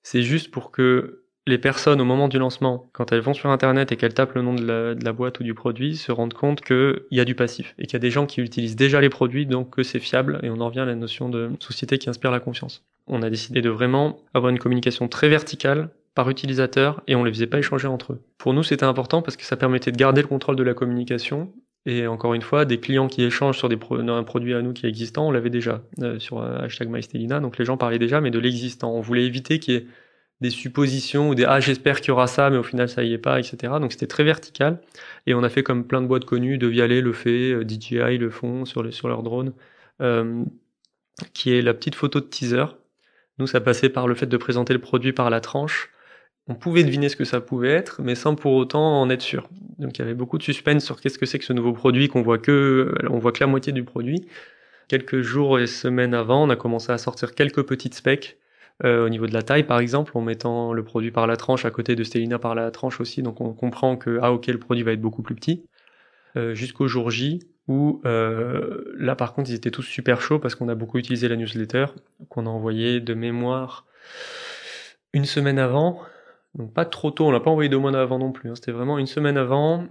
C'est 0.03 0.23
juste 0.23 0.51
pour 0.51 0.71
que 0.71 1.24
les 1.47 1.59
personnes 1.59 2.01
au 2.01 2.05
moment 2.05 2.29
du 2.29 2.39
lancement, 2.39 2.89
quand 2.93 3.13
elles 3.13 3.21
vont 3.21 3.35
sur 3.35 3.51
Internet 3.51 3.93
et 3.93 3.97
qu'elles 3.97 4.15
tapent 4.15 4.35
le 4.35 4.43
nom 4.43 4.55
de 4.55 4.97
la, 5.03 5.13
boîte 5.13 5.41
ou 5.41 5.43
du 5.43 5.55
produit, 5.55 5.97
se 5.97 6.11
rendent 6.11 6.35
compte 6.35 6.63
qu'il 6.63 7.03
y 7.11 7.21
a 7.21 7.25
du 7.25 7.35
passif 7.35 7.75
et 7.79 7.85
qu'il 7.85 7.93
y 7.95 7.97
a 7.97 8.01
des 8.01 8.11
gens 8.11 8.27
qui 8.27 8.41
utilisent 8.41 8.77
déjà 8.77 9.01
les 9.01 9.11
produits, 9.11 9.47
donc 9.47 9.71
que 9.71 9.83
c'est 9.83 10.01
fiable 10.01 10.41
et 10.43 10.51
on 10.51 10.61
en 10.61 10.67
revient 10.67 10.81
à 10.81 10.87
la 10.87 10.95
notion 10.95 11.29
de 11.29 11.51
société 11.61 11.99
qui 11.99 12.09
inspire 12.09 12.31
la 12.31 12.41
confiance. 12.41 12.85
On 13.07 13.23
a 13.23 13.29
décidé 13.29 13.61
de 13.61 13.69
vraiment 13.69 14.19
avoir 14.33 14.51
une 14.51 14.59
communication 14.59 15.09
très 15.09 15.29
verticale 15.29 15.91
par 16.15 16.31
utilisateur 16.31 17.03
et 17.07 17.15
on 17.15 17.25
les 17.25 17.33
faisait 17.33 17.47
pas 17.47 17.59
échanger 17.59 17.89
entre 17.89 18.15
eux. 18.15 18.23
Pour 18.39 18.55
nous, 18.55 18.63
c'était 18.63 18.85
important 18.85 19.21
parce 19.21 19.37
que 19.37 19.45
ça 19.45 19.57
permettait 19.57 19.93
de 19.93 19.97
garder 19.97 20.23
le 20.23 20.29
contrôle 20.29 20.57
de 20.57 20.63
la 20.63 20.73
communication 20.73 21.53
et 21.87 22.07
encore 22.07 22.33
une 22.33 22.43
fois, 22.43 22.65
des 22.65 22.81
clients 22.81 23.09
qui 23.09 23.23
échangent 23.23 23.59
sur 23.59 23.69
un 23.71 24.23
produit 24.23 24.55
à 24.55 24.63
nous 24.63 24.73
qui 24.73 24.87
est 24.87 24.89
existant, 24.89 25.29
on 25.29 25.31
l'avait 25.31 25.51
déjà 25.51 25.83
euh, 26.01 26.19
sur 26.19 26.41
euh, 26.41 26.61
hashtag 26.61 26.89
MyStelina, 26.89 27.41
donc 27.41 27.59
les 27.59 27.67
gens 27.67 27.77
parlaient 27.77 27.99
déjà, 27.99 28.23
mais 28.23 28.31
de 28.31 28.39
l'existant. 28.39 28.95
On 28.95 29.03
voulait 29.03 29.27
éviter 29.27 29.59
qu'il 29.59 29.75
y 29.75 29.77
ait 29.77 29.87
des 30.45 30.51
suppositions 30.51 31.31
ou 31.31 31.35
des 31.35 31.47
ah 31.47 31.59
j'espère 31.59 32.01
qu'il 32.01 32.09
y 32.09 32.11
aura 32.11 32.27
ça 32.27 32.51
mais 32.51 32.59
au 32.59 32.63
final 32.63 32.87
ça 32.87 33.03
y 33.03 33.15
est 33.15 33.19
pas 33.19 33.39
etc 33.41 33.73
donc 33.81 33.93
c'était 33.93 34.07
très 34.07 34.25
vertical. 34.25 34.81
Et 35.27 35.33
on 35.35 35.43
a 35.43 35.49
fait 35.49 35.63
comme 35.63 35.87
plein 35.87 36.03
de 36.03 36.07
boîtes 36.07 36.27
connues 36.27 36.59
de 36.59 36.67
Vialet 36.67 37.01
le 37.01 37.15
fait 37.15 37.53
euh, 37.53 37.65
DJI 37.67 38.19
le 38.19 38.29
font 38.31 38.67
sur, 38.67 38.83
les, 38.83 38.93
sur 38.93 39.09
leur 39.09 39.23
drone 39.23 39.55
euh, 40.03 40.45
qui 41.33 41.55
est 41.55 41.63
la 41.63 41.73
petite 41.73 41.95
photo 41.95 42.21
de 42.21 42.27
teaser. 42.27 42.67
Nous 43.39 43.47
ça 43.47 43.61
passait 43.63 43.89
par 43.89 44.07
le 44.07 44.15
fait 44.15 44.27
de 44.27 44.37
présenter 44.37 44.75
le 44.75 44.81
produit 44.81 45.15
par 45.15 45.31
la 45.31 45.41
tranche. 45.41 45.91
On 46.47 46.55
pouvait 46.55 46.85
deviner 46.85 47.09
ce 47.09 47.17
que 47.17 47.25
ça 47.25 47.41
pouvait 47.41 47.71
être 47.71 48.03
mais 48.03 48.15
sans 48.15 48.35
pour 48.35 48.53
autant 48.53 49.01
en 49.01 49.09
être 49.09 49.23
sûr. 49.23 49.49
Donc 49.79 49.97
il 49.97 50.01
y 50.01 50.03
avait 50.03 50.15
beaucoup 50.15 50.37
de 50.37 50.43
suspense 50.43 50.85
sur 50.85 51.01
qu'est-ce 51.01 51.19
que 51.19 51.25
c'est 51.25 51.39
que 51.39 51.47
ce 51.47 51.55
nouveau 51.55 51.73
produit 51.73 52.09
qu'on 52.09 52.23
voit 52.23 52.39
que 52.39 52.95
on 53.09 53.19
voit 53.19 53.33
que 53.33 53.41
la 53.41 53.47
moitié 53.47 53.73
du 53.73 53.83
produit. 53.83 54.27
Quelques 54.89 55.23
jours 55.23 55.59
et 55.59 55.67
semaines 55.67 56.13
avant 56.13 56.45
on 56.45 56.51
a 56.51 56.57
commencé 56.57 56.93
à 56.93 56.99
sortir 56.99 57.35
quelques 57.35 57.63
petites 57.63 57.95
specs 57.95 58.37
euh, 58.83 59.07
au 59.07 59.09
niveau 59.09 59.27
de 59.27 59.33
la 59.33 59.43
taille, 59.43 59.65
par 59.65 59.79
exemple, 59.79 60.17
en 60.17 60.21
mettant 60.21 60.73
le 60.73 60.83
produit 60.83 61.13
par 61.13 61.27
la 61.27 61.37
tranche 61.37 61.65
à 61.65 61.71
côté 61.71 61.95
de 61.95 62.03
Stellina 62.03 62.39
par 62.39 62.55
la 62.55 62.71
tranche 62.71 63.01
aussi, 63.01 63.23
donc 63.23 63.41
on 63.41 63.53
comprend 63.53 63.97
que 63.97 64.19
ah 64.21 64.33
ok 64.33 64.49
le 64.49 64.59
produit 64.59 64.83
va 64.83 64.93
être 64.93 65.01
beaucoup 65.01 65.23
plus 65.23 65.37
petit. 65.37 65.65
Euh, 66.37 66.55
Jusqu'au 66.55 66.89
jour 66.89 67.11
J 67.11 67.41
où 67.67 68.03
euh, 68.05 68.93
là 68.99 69.17
par 69.17 69.33
contre 69.33 69.49
ils 69.49 69.55
étaient 69.55 69.71
tous 69.71 69.83
super 69.83 70.21
chauds 70.21 70.39
parce 70.39 70.55
qu'on 70.55 70.69
a 70.69 70.75
beaucoup 70.75 70.99
utilisé 70.99 71.29
la 71.29 71.37
newsletter 71.37 71.87
qu'on 72.29 72.45
a 72.45 72.51
envoyé 72.51 73.01
de 73.01 73.15
mémoire 73.15 73.87
une 75.15 75.25
semaine 75.25 75.59
avant, 75.59 76.01
donc 76.57 76.75
pas 76.75 76.85
trop 76.85 77.13
tôt, 77.13 77.27
on 77.27 77.31
l'a 77.31 77.41
pas 77.41 77.51
envoyé 77.51 77.71
deux 77.71 77.79
mois 77.79 77.97
avant 77.97 78.19
non 78.19 78.33
plus, 78.33 78.51
hein. 78.51 78.55
c'était 78.57 78.73
vraiment 78.73 78.99
une 78.99 79.07
semaine 79.07 79.39
avant, 79.39 79.87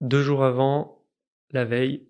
deux 0.00 0.22
jours 0.22 0.44
avant, 0.44 0.98
la 1.52 1.64
veille, 1.64 2.02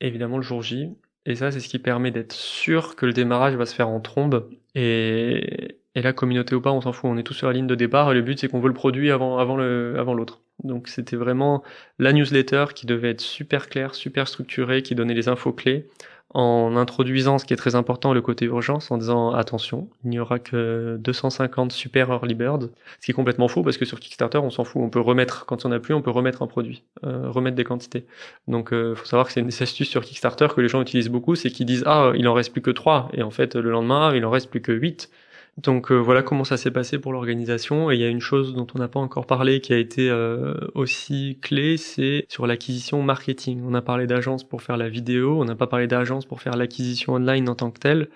évidemment 0.00 0.36
le 0.36 0.42
jour 0.42 0.62
J, 0.62 0.94
et 1.28 1.34
ça, 1.34 1.50
c'est 1.50 1.60
ce 1.60 1.68
qui 1.68 1.78
permet 1.78 2.10
d'être 2.10 2.32
sûr 2.32 2.96
que 2.96 3.04
le 3.04 3.12
démarrage 3.12 3.54
va 3.54 3.66
se 3.66 3.74
faire 3.74 3.90
en 3.90 4.00
trombe. 4.00 4.48
Et, 4.78 5.78
Et 5.94 6.02
là, 6.02 6.12
communauté 6.12 6.54
ou 6.54 6.60
pas, 6.60 6.70
on 6.72 6.80
s'en 6.80 6.92
fout. 6.92 7.10
On 7.10 7.16
est 7.18 7.22
tous 7.24 7.34
sur 7.34 7.48
la 7.48 7.52
ligne 7.52 7.66
de 7.66 7.74
départ 7.74 8.10
et 8.12 8.14
le 8.14 8.22
but, 8.22 8.38
c'est 8.38 8.48
qu'on 8.48 8.60
veut 8.60 8.68
le 8.68 8.74
produit 8.74 9.10
avant, 9.10 9.38
avant 9.38 9.56
le, 9.56 9.96
avant 9.98 10.14
l'autre. 10.14 10.42
Donc, 10.62 10.88
c'était 10.88 11.16
vraiment 11.16 11.62
la 11.98 12.12
newsletter 12.12 12.66
qui 12.74 12.86
devait 12.86 13.10
être 13.10 13.20
super 13.20 13.68
claire, 13.68 13.94
super 13.94 14.28
structurée, 14.28 14.82
qui 14.82 14.94
donnait 14.94 15.14
les 15.14 15.28
infos 15.28 15.52
clés 15.52 15.88
en 16.34 16.76
introduisant 16.76 17.38
ce 17.38 17.46
qui 17.46 17.54
est 17.54 17.56
très 17.56 17.74
important, 17.74 18.12
le 18.12 18.20
côté 18.20 18.44
urgence, 18.44 18.90
en 18.90 18.98
disant 18.98 19.32
attention, 19.32 19.88
il 20.04 20.10
n'y 20.10 20.18
aura 20.18 20.38
que 20.38 20.98
250 21.00 21.72
super 21.72 22.10
early 22.10 22.34
bird, 22.34 22.70
ce 23.00 23.06
qui 23.06 23.12
est 23.12 23.14
complètement 23.14 23.48
faux 23.48 23.62
parce 23.62 23.78
que 23.78 23.86
sur 23.86 23.98
Kickstarter, 23.98 24.38
on 24.38 24.50
s'en 24.50 24.64
fout, 24.64 24.82
on 24.82 24.90
peut 24.90 25.00
remettre, 25.00 25.46
quand 25.46 25.64
on 25.64 25.72
a 25.72 25.78
plus, 25.78 25.94
on 25.94 26.02
peut 26.02 26.10
remettre 26.10 26.42
un 26.42 26.46
produit, 26.46 26.82
euh, 27.04 27.30
remettre 27.30 27.56
des 27.56 27.64
quantités. 27.64 28.06
Donc, 28.46 28.72
euh, 28.72 28.94
faut 28.94 29.06
savoir 29.06 29.26
que 29.26 29.32
c'est 29.32 29.40
une 29.40 29.46
des 29.46 29.62
astuces 29.62 29.88
sur 29.88 30.04
Kickstarter 30.04 30.48
que 30.54 30.60
les 30.60 30.68
gens 30.68 30.82
utilisent 30.82 31.08
beaucoup, 31.08 31.34
c'est 31.34 31.50
qu'ils 31.50 31.66
disent 31.66 31.84
ah, 31.86 32.12
il 32.14 32.28
en 32.28 32.34
reste 32.34 32.52
plus 32.52 32.62
que 32.62 32.70
3, 32.70 33.10
et 33.14 33.22
en 33.22 33.30
fait, 33.30 33.56
le 33.56 33.70
lendemain, 33.70 34.14
il 34.14 34.24
en 34.26 34.30
reste 34.30 34.50
plus 34.50 34.60
que 34.60 34.72
8. 34.72 35.10
Donc 35.58 35.90
euh, 35.90 35.96
voilà 35.96 36.22
comment 36.22 36.44
ça 36.44 36.56
s'est 36.56 36.70
passé 36.70 37.00
pour 37.00 37.12
l'organisation. 37.12 37.90
Et 37.90 37.96
il 37.96 38.00
y 38.00 38.04
a 38.04 38.08
une 38.08 38.20
chose 38.20 38.54
dont 38.54 38.66
on 38.74 38.78
n'a 38.78 38.86
pas 38.86 39.00
encore 39.00 39.26
parlé 39.26 39.60
qui 39.60 39.72
a 39.72 39.76
été 39.76 40.08
euh, 40.08 40.54
aussi 40.74 41.38
clé, 41.42 41.76
c'est 41.76 42.24
sur 42.28 42.46
l'acquisition 42.46 43.02
marketing. 43.02 43.62
On 43.64 43.74
a 43.74 43.82
parlé 43.82 44.06
d'agence 44.06 44.44
pour 44.48 44.62
faire 44.62 44.76
la 44.76 44.88
vidéo, 44.88 45.40
on 45.40 45.44
n'a 45.44 45.56
pas 45.56 45.66
parlé 45.66 45.88
d'agence 45.88 46.26
pour 46.26 46.40
faire 46.40 46.56
l'acquisition 46.56 47.14
online 47.14 47.48
en 47.48 47.56
tant 47.56 47.72
que 47.72 47.80
telle. 47.80 48.08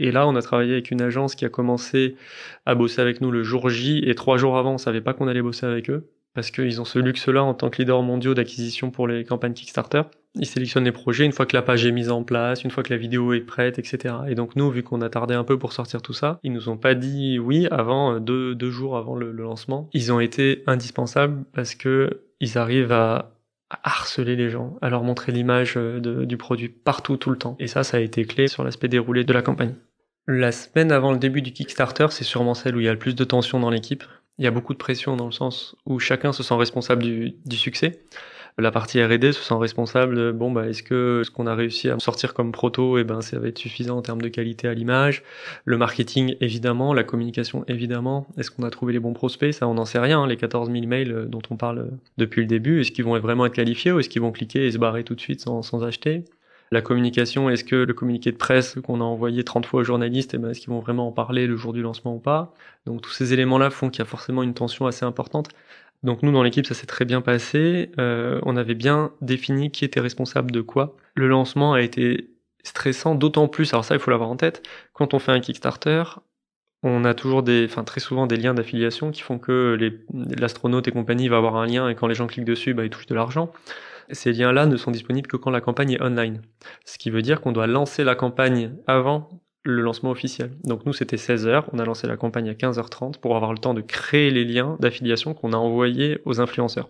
Et 0.00 0.10
là, 0.10 0.26
on 0.26 0.34
a 0.36 0.42
travaillé 0.42 0.72
avec 0.72 0.90
une 0.90 1.02
agence 1.02 1.34
qui 1.36 1.44
a 1.44 1.48
commencé 1.48 2.16
à 2.66 2.74
bosser 2.74 3.00
avec 3.00 3.20
nous 3.20 3.30
le 3.30 3.42
jour 3.44 3.68
J, 3.68 4.02
et 4.04 4.14
trois 4.14 4.36
jours 4.36 4.58
avant, 4.58 4.74
on 4.74 4.78
savait 4.78 5.00
pas 5.00 5.14
qu'on 5.14 5.28
allait 5.28 5.42
bosser 5.42 5.66
avec 5.66 5.90
eux 5.90 6.08
parce 6.38 6.52
qu'ils 6.52 6.80
ont 6.80 6.84
ce 6.84 7.00
luxe-là 7.00 7.42
en 7.42 7.52
tant 7.52 7.68
que 7.68 7.78
leader 7.78 8.00
mondiaux 8.00 8.32
d'acquisition 8.32 8.92
pour 8.92 9.08
les 9.08 9.24
campagnes 9.24 9.54
Kickstarter. 9.54 10.02
Ils 10.36 10.46
sélectionnent 10.46 10.84
les 10.84 10.92
projets 10.92 11.24
une 11.24 11.32
fois 11.32 11.46
que 11.46 11.56
la 11.56 11.62
page 11.62 11.84
est 11.84 11.90
mise 11.90 12.12
en 12.12 12.22
place, 12.22 12.62
une 12.62 12.70
fois 12.70 12.84
que 12.84 12.92
la 12.92 12.96
vidéo 12.96 13.32
est 13.32 13.40
prête, 13.40 13.80
etc. 13.80 14.14
Et 14.28 14.36
donc 14.36 14.54
nous, 14.54 14.70
vu 14.70 14.84
qu'on 14.84 15.00
a 15.00 15.08
tardé 15.08 15.34
un 15.34 15.42
peu 15.42 15.58
pour 15.58 15.72
sortir 15.72 16.00
tout 16.00 16.12
ça, 16.12 16.38
ils 16.44 16.52
nous 16.52 16.68
ont 16.68 16.76
pas 16.76 16.94
dit 16.94 17.40
oui 17.40 17.66
avant 17.72 18.14
euh, 18.14 18.20
deux, 18.20 18.70
jours 18.70 18.96
avant 18.96 19.16
le, 19.16 19.32
lancement. 19.32 19.90
Ils 19.92 20.12
ont 20.12 20.20
été 20.20 20.62
indispensables 20.68 21.42
parce 21.52 21.74
que 21.74 22.20
ils 22.38 22.56
arrivent 22.56 22.92
à 22.92 23.32
harceler 23.82 24.36
les 24.36 24.48
gens, 24.48 24.78
à 24.80 24.90
leur 24.90 25.02
montrer 25.02 25.32
l'image 25.32 25.74
euh, 25.76 26.24
du 26.24 26.36
produit 26.36 26.68
partout, 26.68 27.16
tout 27.16 27.30
le 27.30 27.36
temps. 27.36 27.56
Et 27.58 27.66
ça, 27.66 27.82
ça 27.82 27.96
a 27.96 28.00
été 28.00 28.24
clé 28.26 28.46
sur 28.46 28.62
l'aspect 28.62 28.86
déroulé 28.86 29.24
de 29.24 29.32
la 29.32 29.42
campagne. 29.42 29.74
La 30.28 30.52
semaine 30.52 30.92
avant 30.92 31.10
le 31.10 31.18
début 31.18 31.42
du 31.42 31.52
Kickstarter, 31.52 32.06
c'est 32.10 32.22
sûrement 32.22 32.54
celle 32.54 32.76
où 32.76 32.80
il 32.80 32.84
y 32.84 32.88
a 32.88 32.92
le 32.92 32.98
plus 32.98 33.16
de 33.16 33.24
tension 33.24 33.58
dans 33.58 33.70
l'équipe 33.70 34.04
il 34.38 34.44
y 34.44 34.48
a 34.48 34.50
beaucoup 34.50 34.72
de 34.72 34.78
pression 34.78 35.16
dans 35.16 35.26
le 35.26 35.32
sens 35.32 35.76
où 35.84 35.98
chacun 35.98 36.32
se 36.32 36.42
sent 36.42 36.54
responsable 36.54 37.02
du, 37.02 37.56
succès. 37.56 38.00
La 38.56 38.72
partie 38.72 39.02
R&D 39.02 39.32
se 39.32 39.42
sent 39.42 39.54
responsable 39.54 40.16
de, 40.16 40.32
bon 40.32 40.50
bah 40.50 40.66
est-ce 40.66 40.82
que 40.82 41.22
ce 41.24 41.30
qu'on 41.30 41.46
a 41.46 41.54
réussi 41.54 41.90
à 41.90 41.98
sortir 42.00 42.34
comme 42.34 42.50
proto 42.50 42.98
et 42.98 43.02
eh 43.02 43.04
ben 43.04 43.20
ça 43.20 43.38
va 43.38 43.46
être 43.46 43.58
suffisant 43.58 43.98
en 43.98 44.02
termes 44.02 44.20
de 44.20 44.28
qualité 44.28 44.66
à 44.66 44.74
l'image, 44.74 45.22
le 45.64 45.78
marketing 45.78 46.34
évidemment, 46.40 46.92
la 46.92 47.04
communication 47.04 47.64
évidemment, 47.68 48.26
est-ce 48.36 48.50
qu'on 48.50 48.64
a 48.64 48.70
trouvé 48.70 48.92
les 48.92 48.98
bons 48.98 49.12
prospects, 49.12 49.54
ça 49.54 49.68
on 49.68 49.74
n'en 49.74 49.84
sait 49.84 50.00
rien, 50.00 50.26
les 50.26 50.36
14 50.36 50.72
000 50.72 50.86
mails 50.86 51.26
dont 51.28 51.42
on 51.50 51.56
parle 51.56 51.88
depuis 52.16 52.40
le 52.40 52.48
début, 52.48 52.80
est-ce 52.80 52.90
qu'ils 52.90 53.04
vont 53.04 53.16
vraiment 53.20 53.46
être 53.46 53.54
qualifiés 53.54 53.92
ou 53.92 54.00
est-ce 54.00 54.08
qu'ils 54.08 54.22
vont 54.22 54.32
cliquer 54.32 54.66
et 54.66 54.72
se 54.72 54.78
barrer 54.78 55.04
tout 55.04 55.14
de 55.14 55.20
suite 55.20 55.40
sans, 55.40 55.62
sans 55.62 55.84
acheter? 55.84 56.24
La 56.70 56.82
communication, 56.82 57.50
est-ce 57.50 57.64
que 57.64 57.76
le 57.76 57.94
communiqué 57.94 58.30
de 58.32 58.36
presse 58.36 58.76
qu'on 58.82 59.00
a 59.00 59.04
envoyé 59.04 59.44
30 59.44 59.66
fois 59.66 59.80
aux 59.80 59.84
journalistes, 59.84 60.34
eh 60.34 60.38
ben, 60.38 60.50
est-ce 60.50 60.60
qu'ils 60.60 60.70
vont 60.70 60.80
vraiment 60.80 61.08
en 61.08 61.12
parler 61.12 61.46
le 61.46 61.56
jour 61.56 61.72
du 61.72 61.82
lancement 61.82 62.14
ou 62.14 62.18
pas? 62.18 62.52
Donc 62.86 63.00
tous 63.02 63.10
ces 63.10 63.32
éléments-là 63.32 63.70
font 63.70 63.90
qu'il 63.90 64.00
y 64.00 64.02
a 64.02 64.06
forcément 64.06 64.42
une 64.42 64.54
tension 64.54 64.86
assez 64.86 65.04
importante. 65.04 65.48
Donc 66.02 66.22
nous, 66.22 66.32
dans 66.32 66.42
l'équipe, 66.42 66.66
ça 66.66 66.74
s'est 66.74 66.86
très 66.86 67.04
bien 67.04 67.20
passé. 67.20 67.90
Euh, 67.98 68.40
on 68.44 68.56
avait 68.56 68.74
bien 68.74 69.12
défini 69.20 69.70
qui 69.70 69.84
était 69.84 70.00
responsable 70.00 70.50
de 70.52 70.60
quoi. 70.60 70.96
Le 71.14 71.28
lancement 71.28 71.72
a 71.74 71.80
été 71.80 72.30
stressant, 72.62 73.14
d'autant 73.14 73.48
plus, 73.48 73.72
alors 73.72 73.84
ça, 73.84 73.94
il 73.94 74.00
faut 74.00 74.10
l'avoir 74.10 74.28
en 74.30 74.36
tête, 74.36 74.62
quand 74.92 75.14
on 75.14 75.18
fait 75.18 75.32
un 75.32 75.40
Kickstarter, 75.40 76.02
on 76.82 77.04
a 77.04 77.14
toujours 77.14 77.42
des, 77.42 77.64
enfin 77.64 77.84
très 77.84 78.00
souvent 78.00 78.26
des 78.26 78.36
liens 78.36 78.54
d'affiliation 78.54 79.10
qui 79.10 79.22
font 79.22 79.38
que 79.38 79.76
l'astronaute 80.12 80.86
et 80.86 80.92
compagnie 80.92 81.28
va 81.28 81.38
avoir 81.38 81.56
un 81.56 81.66
lien 81.66 81.88
et 81.88 81.94
quand 81.94 82.06
les 82.06 82.14
gens 82.14 82.26
cliquent 82.26 82.44
dessus, 82.44 82.74
bah, 82.74 82.84
ils 82.84 82.90
touchent 82.90 83.06
de 83.06 83.14
l'argent. 83.14 83.50
Ces 84.10 84.32
liens-là 84.32 84.66
ne 84.66 84.76
sont 84.76 84.90
disponibles 84.90 85.28
que 85.28 85.36
quand 85.36 85.50
la 85.50 85.60
campagne 85.60 85.92
est 85.92 86.02
online. 86.02 86.40
Ce 86.84 86.96
qui 86.98 87.10
veut 87.10 87.22
dire 87.22 87.40
qu'on 87.40 87.52
doit 87.52 87.66
lancer 87.66 88.04
la 88.04 88.14
campagne 88.14 88.72
avant 88.86 89.28
le 89.64 89.82
lancement 89.82 90.10
officiel. 90.10 90.52
Donc 90.64 90.86
nous, 90.86 90.92
c'était 90.92 91.16
16h, 91.16 91.64
on 91.72 91.78
a 91.78 91.84
lancé 91.84 92.06
la 92.06 92.16
campagne 92.16 92.48
à 92.48 92.54
15h30 92.54 93.18
pour 93.18 93.36
avoir 93.36 93.52
le 93.52 93.58
temps 93.58 93.74
de 93.74 93.82
créer 93.82 94.30
les 94.30 94.44
liens 94.44 94.76
d'affiliation 94.80 95.34
qu'on 95.34 95.52
a 95.52 95.56
envoyés 95.56 96.20
aux 96.24 96.40
influenceurs. 96.40 96.88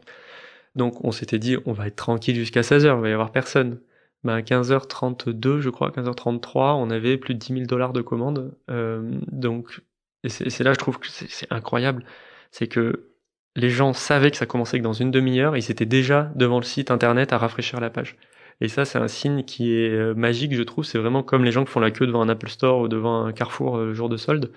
Donc 0.76 1.04
on 1.04 1.10
s'était 1.10 1.38
dit, 1.38 1.56
on 1.66 1.72
va 1.72 1.88
être 1.88 1.96
tranquille 1.96 2.36
jusqu'à 2.36 2.60
16h, 2.60 2.96
il 2.96 3.02
va 3.02 3.08
y 3.08 3.12
avoir 3.12 3.32
personne. 3.32 3.80
Ben, 4.24 4.34
à 4.34 4.40
15h32, 4.40 5.60
je 5.60 5.70
crois, 5.70 5.90
15h33, 5.90 6.74
on 6.74 6.90
avait 6.90 7.16
plus 7.18 7.34
de 7.34 7.38
10 7.38 7.54
000 7.54 7.66
dollars 7.66 7.92
de 7.92 8.02
commandes. 8.02 8.52
Euh, 8.70 9.18
donc, 9.30 9.80
et 10.24 10.28
c'est 10.28 10.64
là, 10.64 10.72
je 10.72 10.78
trouve 10.78 10.98
que 10.98 11.06
c'est 11.08 11.50
incroyable. 11.52 12.04
C'est 12.50 12.66
que 12.66 13.10
les 13.54 13.70
gens 13.70 13.92
savaient 13.92 14.30
que 14.30 14.36
ça 14.36 14.46
commençait 14.46 14.78
que 14.78 14.84
dans 14.84 14.92
une 14.92 15.10
demi-heure, 15.10 15.56
ils 15.56 15.70
étaient 15.70 15.86
déjà 15.86 16.32
devant 16.34 16.58
le 16.58 16.64
site 16.64 16.90
internet 16.90 17.32
à 17.32 17.38
rafraîchir 17.38 17.80
la 17.80 17.90
page. 17.90 18.16
Et 18.60 18.68
ça, 18.68 18.84
c'est 18.84 18.98
un 18.98 19.08
signe 19.08 19.44
qui 19.44 19.72
est 19.72 19.90
euh, 19.90 20.14
magique, 20.14 20.54
je 20.54 20.62
trouve. 20.62 20.84
C'est 20.84 20.98
vraiment 20.98 21.22
comme 21.22 21.44
les 21.44 21.52
gens 21.52 21.64
qui 21.64 21.70
font 21.70 21.80
la 21.80 21.90
queue 21.92 22.06
devant 22.06 22.22
un 22.22 22.28
Apple 22.28 22.48
Store 22.48 22.80
ou 22.80 22.88
devant 22.88 23.24
un 23.24 23.32
Carrefour 23.32 23.76
euh, 23.76 23.94
jour 23.94 24.08
de 24.08 24.16
solde. 24.16 24.52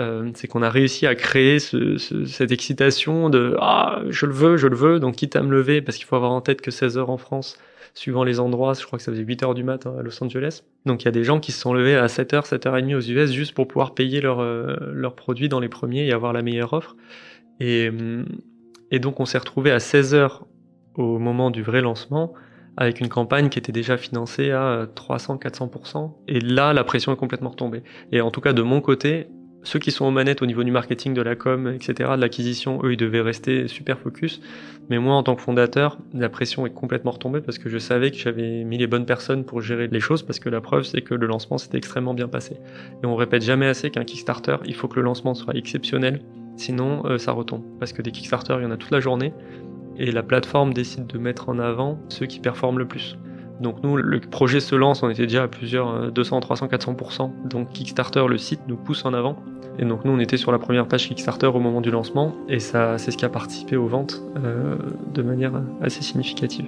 Euh, 0.00 0.30
c'est 0.34 0.48
qu'on 0.48 0.62
a 0.62 0.70
réussi 0.70 1.06
à 1.06 1.14
créer 1.14 1.58
cette 1.58 2.52
excitation 2.52 3.28
de 3.28 3.54
ah 3.60 4.00
je 4.08 4.24
le 4.26 4.32
veux, 4.32 4.56
je 4.56 4.66
le 4.66 4.76
veux, 4.76 4.98
donc 4.98 5.16
quitte 5.16 5.36
à 5.36 5.42
me 5.42 5.50
lever 5.50 5.82
parce 5.82 5.98
qu'il 5.98 6.06
faut 6.06 6.16
avoir 6.16 6.32
en 6.32 6.40
tête 6.40 6.62
que 6.62 6.70
16 6.70 6.96
heures 6.96 7.10
en 7.10 7.18
France, 7.18 7.58
suivant 7.92 8.24
les 8.24 8.40
endroits, 8.40 8.72
je 8.72 8.86
crois 8.86 8.98
que 8.98 9.02
ça 9.02 9.12
faisait 9.12 9.24
8 9.24 9.42
heures 9.42 9.54
du 9.54 9.62
matin 9.62 9.94
à 9.98 10.02
Los 10.02 10.22
Angeles. 10.24 10.62
Donc 10.86 11.02
il 11.02 11.04
y 11.04 11.08
a 11.08 11.12
des 11.12 11.24
gens 11.24 11.38
qui 11.38 11.52
se 11.52 11.60
sont 11.60 11.74
levés 11.74 11.96
à 11.96 12.08
7 12.08 12.32
heures, 12.32 12.46
7 12.46 12.66
heures 12.66 12.76
et 12.78 12.82
demie 12.82 12.94
aux 12.94 13.00
US 13.00 13.30
juste 13.30 13.52
pour 13.52 13.68
pouvoir 13.68 13.94
payer 13.94 14.22
leurs 14.22 14.42
leur 14.42 15.14
produits 15.14 15.50
dans 15.50 15.60
les 15.60 15.68
premiers 15.68 16.06
et 16.06 16.12
avoir 16.12 16.32
la 16.32 16.42
meilleure 16.42 16.72
offre. 16.72 16.96
Et, 17.60 17.90
et 18.90 18.98
donc 19.00 19.20
on 19.20 19.26
s'est 19.26 19.38
retrouvé 19.38 19.70
à 19.70 19.78
16h 19.78 20.40
au 20.94 21.18
moment 21.18 21.50
du 21.50 21.62
vrai 21.62 21.82
lancement 21.82 22.32
avec 22.76 23.00
une 23.00 23.08
campagne 23.08 23.50
qui 23.50 23.58
était 23.58 23.72
déjà 23.72 23.98
financée 23.98 24.50
à 24.52 24.86
300-400%. 24.86 26.12
Et 26.28 26.40
là, 26.40 26.72
la 26.72 26.84
pression 26.84 27.12
est 27.12 27.16
complètement 27.16 27.50
retombée. 27.50 27.82
Et 28.12 28.22
en 28.22 28.30
tout 28.30 28.40
cas, 28.40 28.54
de 28.54 28.62
mon 28.62 28.80
côté, 28.80 29.28
ceux 29.62 29.78
qui 29.78 29.90
sont 29.90 30.06
aux 30.06 30.10
manettes 30.10 30.42
au 30.42 30.46
niveau 30.46 30.64
du 30.64 30.70
marketing, 30.70 31.14
de 31.14 31.22
la 31.22 31.36
com, 31.36 31.68
etc., 31.68 32.10
de 32.16 32.20
l'acquisition, 32.20 32.80
eux, 32.82 32.92
ils 32.92 32.96
devaient 32.96 33.20
rester 33.20 33.68
super 33.68 33.98
focus. 33.98 34.40
Mais 34.88 34.98
moi, 34.98 35.14
en 35.14 35.22
tant 35.22 35.36
que 35.36 35.42
fondateur, 35.42 35.98
la 36.14 36.28
pression 36.28 36.66
est 36.66 36.74
complètement 36.74 37.10
retombée 37.10 37.40
parce 37.40 37.58
que 37.58 37.68
je 37.68 37.78
savais 37.78 38.10
que 38.10 38.16
j'avais 38.16 38.64
mis 38.64 38.78
les 38.78 38.86
bonnes 38.86 39.06
personnes 39.06 39.44
pour 39.44 39.60
gérer 39.60 39.88
les 39.88 40.00
choses 40.00 40.22
parce 40.22 40.40
que 40.40 40.48
la 40.48 40.60
preuve, 40.60 40.84
c'est 40.84 41.02
que 41.02 41.14
le 41.14 41.26
lancement 41.26 41.58
s'était 41.58 41.78
extrêmement 41.78 42.14
bien 42.14 42.28
passé. 42.28 42.56
Et 43.02 43.06
on 43.06 43.16
répète 43.16 43.42
jamais 43.42 43.66
assez 43.66 43.90
qu'un 43.90 44.04
Kickstarter, 44.04 44.56
il 44.64 44.74
faut 44.74 44.88
que 44.88 44.96
le 44.96 45.02
lancement 45.02 45.34
soit 45.34 45.54
exceptionnel 45.54 46.20
Sinon, 46.60 47.06
euh, 47.06 47.16
ça 47.16 47.32
retombe. 47.32 47.62
Parce 47.78 47.94
que 47.94 48.02
des 48.02 48.10
Kickstarter, 48.10 48.56
il 48.58 48.64
y 48.64 48.66
en 48.66 48.70
a 48.70 48.76
toute 48.76 48.90
la 48.90 49.00
journée. 49.00 49.32
Et 49.96 50.12
la 50.12 50.22
plateforme 50.22 50.74
décide 50.74 51.06
de 51.06 51.18
mettre 51.18 51.48
en 51.48 51.58
avant 51.58 51.98
ceux 52.10 52.26
qui 52.26 52.38
performent 52.38 52.78
le 52.78 52.86
plus. 52.86 53.16
Donc 53.60 53.82
nous, 53.82 53.96
le 53.96 54.20
projet 54.20 54.58
se 54.58 54.74
lance, 54.74 55.02
on 55.02 55.10
était 55.10 55.26
déjà 55.26 55.44
à 55.44 55.48
plusieurs 55.48 56.10
200, 56.10 56.40
300, 56.40 56.66
400%. 56.66 57.30
Donc 57.46 57.68
Kickstarter, 57.70 58.26
le 58.26 58.38
site, 58.38 58.60
nous 58.68 58.76
pousse 58.76 59.04
en 59.04 59.12
avant. 59.12 59.36
Et 59.78 59.84
donc 59.84 60.04
nous, 60.04 60.12
on 60.12 60.18
était 60.18 60.38
sur 60.38 60.50
la 60.50 60.58
première 60.58 60.86
page 60.86 61.08
Kickstarter 61.08 61.46
au 61.46 61.60
moment 61.60 61.80
du 61.80 61.90
lancement. 61.90 62.34
Et 62.48 62.58
ça, 62.58 62.96
c'est 62.98 63.10
ce 63.10 63.18
qui 63.18 63.24
a 63.24 63.28
participé 63.28 63.76
aux 63.76 63.86
ventes 63.86 64.22
euh, 64.42 64.76
de 65.14 65.22
manière 65.22 65.52
assez 65.82 66.02
significative. 66.02 66.66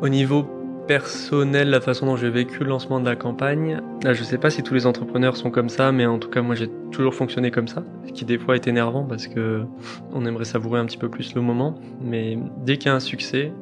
Au 0.00 0.08
niveau 0.08 0.61
personnel, 0.86 1.70
la 1.70 1.80
façon 1.80 2.06
dont 2.06 2.16
j'ai 2.16 2.30
vécu 2.30 2.60
le 2.60 2.70
lancement 2.70 3.00
de 3.00 3.04
la 3.04 3.16
campagne, 3.16 3.80
là, 4.02 4.12
je 4.12 4.22
sais 4.22 4.38
pas 4.38 4.50
si 4.50 4.62
tous 4.62 4.74
les 4.74 4.86
entrepreneurs 4.86 5.36
sont 5.36 5.50
comme 5.50 5.68
ça, 5.68 5.92
mais 5.92 6.06
en 6.06 6.18
tout 6.18 6.28
cas 6.28 6.42
moi 6.42 6.54
j'ai 6.54 6.68
toujours 6.90 7.14
fonctionné 7.14 7.50
comme 7.50 7.68
ça, 7.68 7.84
ce 8.06 8.12
qui 8.12 8.24
des 8.24 8.38
fois 8.38 8.54
est 8.54 8.66
énervant 8.66 9.04
parce 9.04 9.26
que 9.26 9.62
on 10.12 10.26
aimerait 10.26 10.44
savourer 10.44 10.80
un 10.80 10.86
petit 10.86 10.98
peu 10.98 11.08
plus 11.08 11.34
le 11.34 11.40
moment, 11.40 11.74
mais 12.00 12.38
dès 12.64 12.76
qu'il 12.76 12.86
y 12.86 12.90
a 12.90 12.94
un 12.94 13.00
succès, 13.00 13.52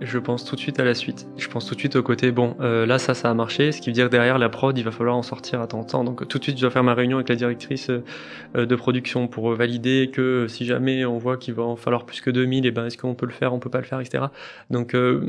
je 0.00 0.18
pense 0.18 0.44
tout 0.44 0.56
de 0.56 0.60
suite 0.60 0.80
à 0.80 0.84
la 0.84 0.94
suite. 0.94 1.28
Je 1.36 1.46
pense 1.48 1.66
tout 1.66 1.74
de 1.74 1.80
suite 1.80 1.94
au 1.96 2.02
côté, 2.02 2.32
bon, 2.32 2.56
euh, 2.60 2.86
là, 2.86 2.98
ça, 2.98 3.12
ça 3.12 3.30
a 3.30 3.34
marché, 3.34 3.70
ce 3.70 3.82
qui 3.82 3.90
veut 3.90 3.94
dire 3.94 4.08
derrière 4.08 4.38
la 4.38 4.48
prod, 4.48 4.76
il 4.76 4.82
va 4.82 4.90
falloir 4.90 5.14
en 5.16 5.22
sortir 5.22 5.60
à 5.60 5.66
temps 5.66 5.84
temps. 5.84 6.04
Donc 6.04 6.26
tout 6.26 6.38
de 6.38 6.42
suite, 6.42 6.56
je 6.56 6.62
dois 6.62 6.70
faire 6.70 6.84
ma 6.84 6.94
réunion 6.94 7.18
avec 7.18 7.28
la 7.28 7.36
directrice 7.36 7.90
euh, 7.90 8.66
de 8.66 8.74
production 8.76 9.28
pour 9.28 9.52
valider 9.54 10.10
que 10.10 10.46
si 10.48 10.64
jamais 10.64 11.04
on 11.04 11.18
voit 11.18 11.36
qu'il 11.36 11.54
va 11.54 11.64
en 11.64 11.76
falloir 11.76 12.06
plus 12.06 12.22
que 12.22 12.30
2000, 12.30 12.64
et 12.64 12.68
eh 12.68 12.70
ben 12.70 12.86
est-ce 12.86 12.96
qu'on 12.96 13.14
peut 13.14 13.26
le 13.26 13.32
faire, 13.32 13.52
on 13.52 13.58
peut 13.58 13.70
pas 13.70 13.80
le 13.80 13.84
faire, 13.84 14.00
etc. 14.00 14.24
Donc 14.70 14.94
euh, 14.94 15.20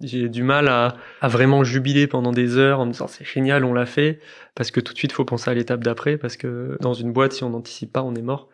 j'ai 0.00 0.28
du 0.28 0.42
mal 0.42 0.68
à, 0.68 0.96
à, 1.20 1.28
vraiment 1.28 1.64
jubiler 1.64 2.06
pendant 2.06 2.32
des 2.32 2.56
heures 2.56 2.80
en 2.80 2.86
me 2.86 2.92
disant 2.92 3.06
c'est 3.06 3.24
génial, 3.24 3.64
on 3.64 3.72
l'a 3.72 3.86
fait, 3.86 4.20
parce 4.54 4.70
que 4.70 4.80
tout 4.80 4.92
de 4.92 4.98
suite, 4.98 5.12
faut 5.12 5.24
penser 5.24 5.50
à 5.50 5.54
l'étape 5.54 5.82
d'après, 5.84 6.16
parce 6.16 6.36
que 6.36 6.76
dans 6.80 6.94
une 6.94 7.12
boîte, 7.12 7.32
si 7.32 7.44
on 7.44 7.50
n'anticipe 7.50 7.92
pas, 7.92 8.02
on 8.02 8.14
est 8.14 8.22
mort. 8.22 8.48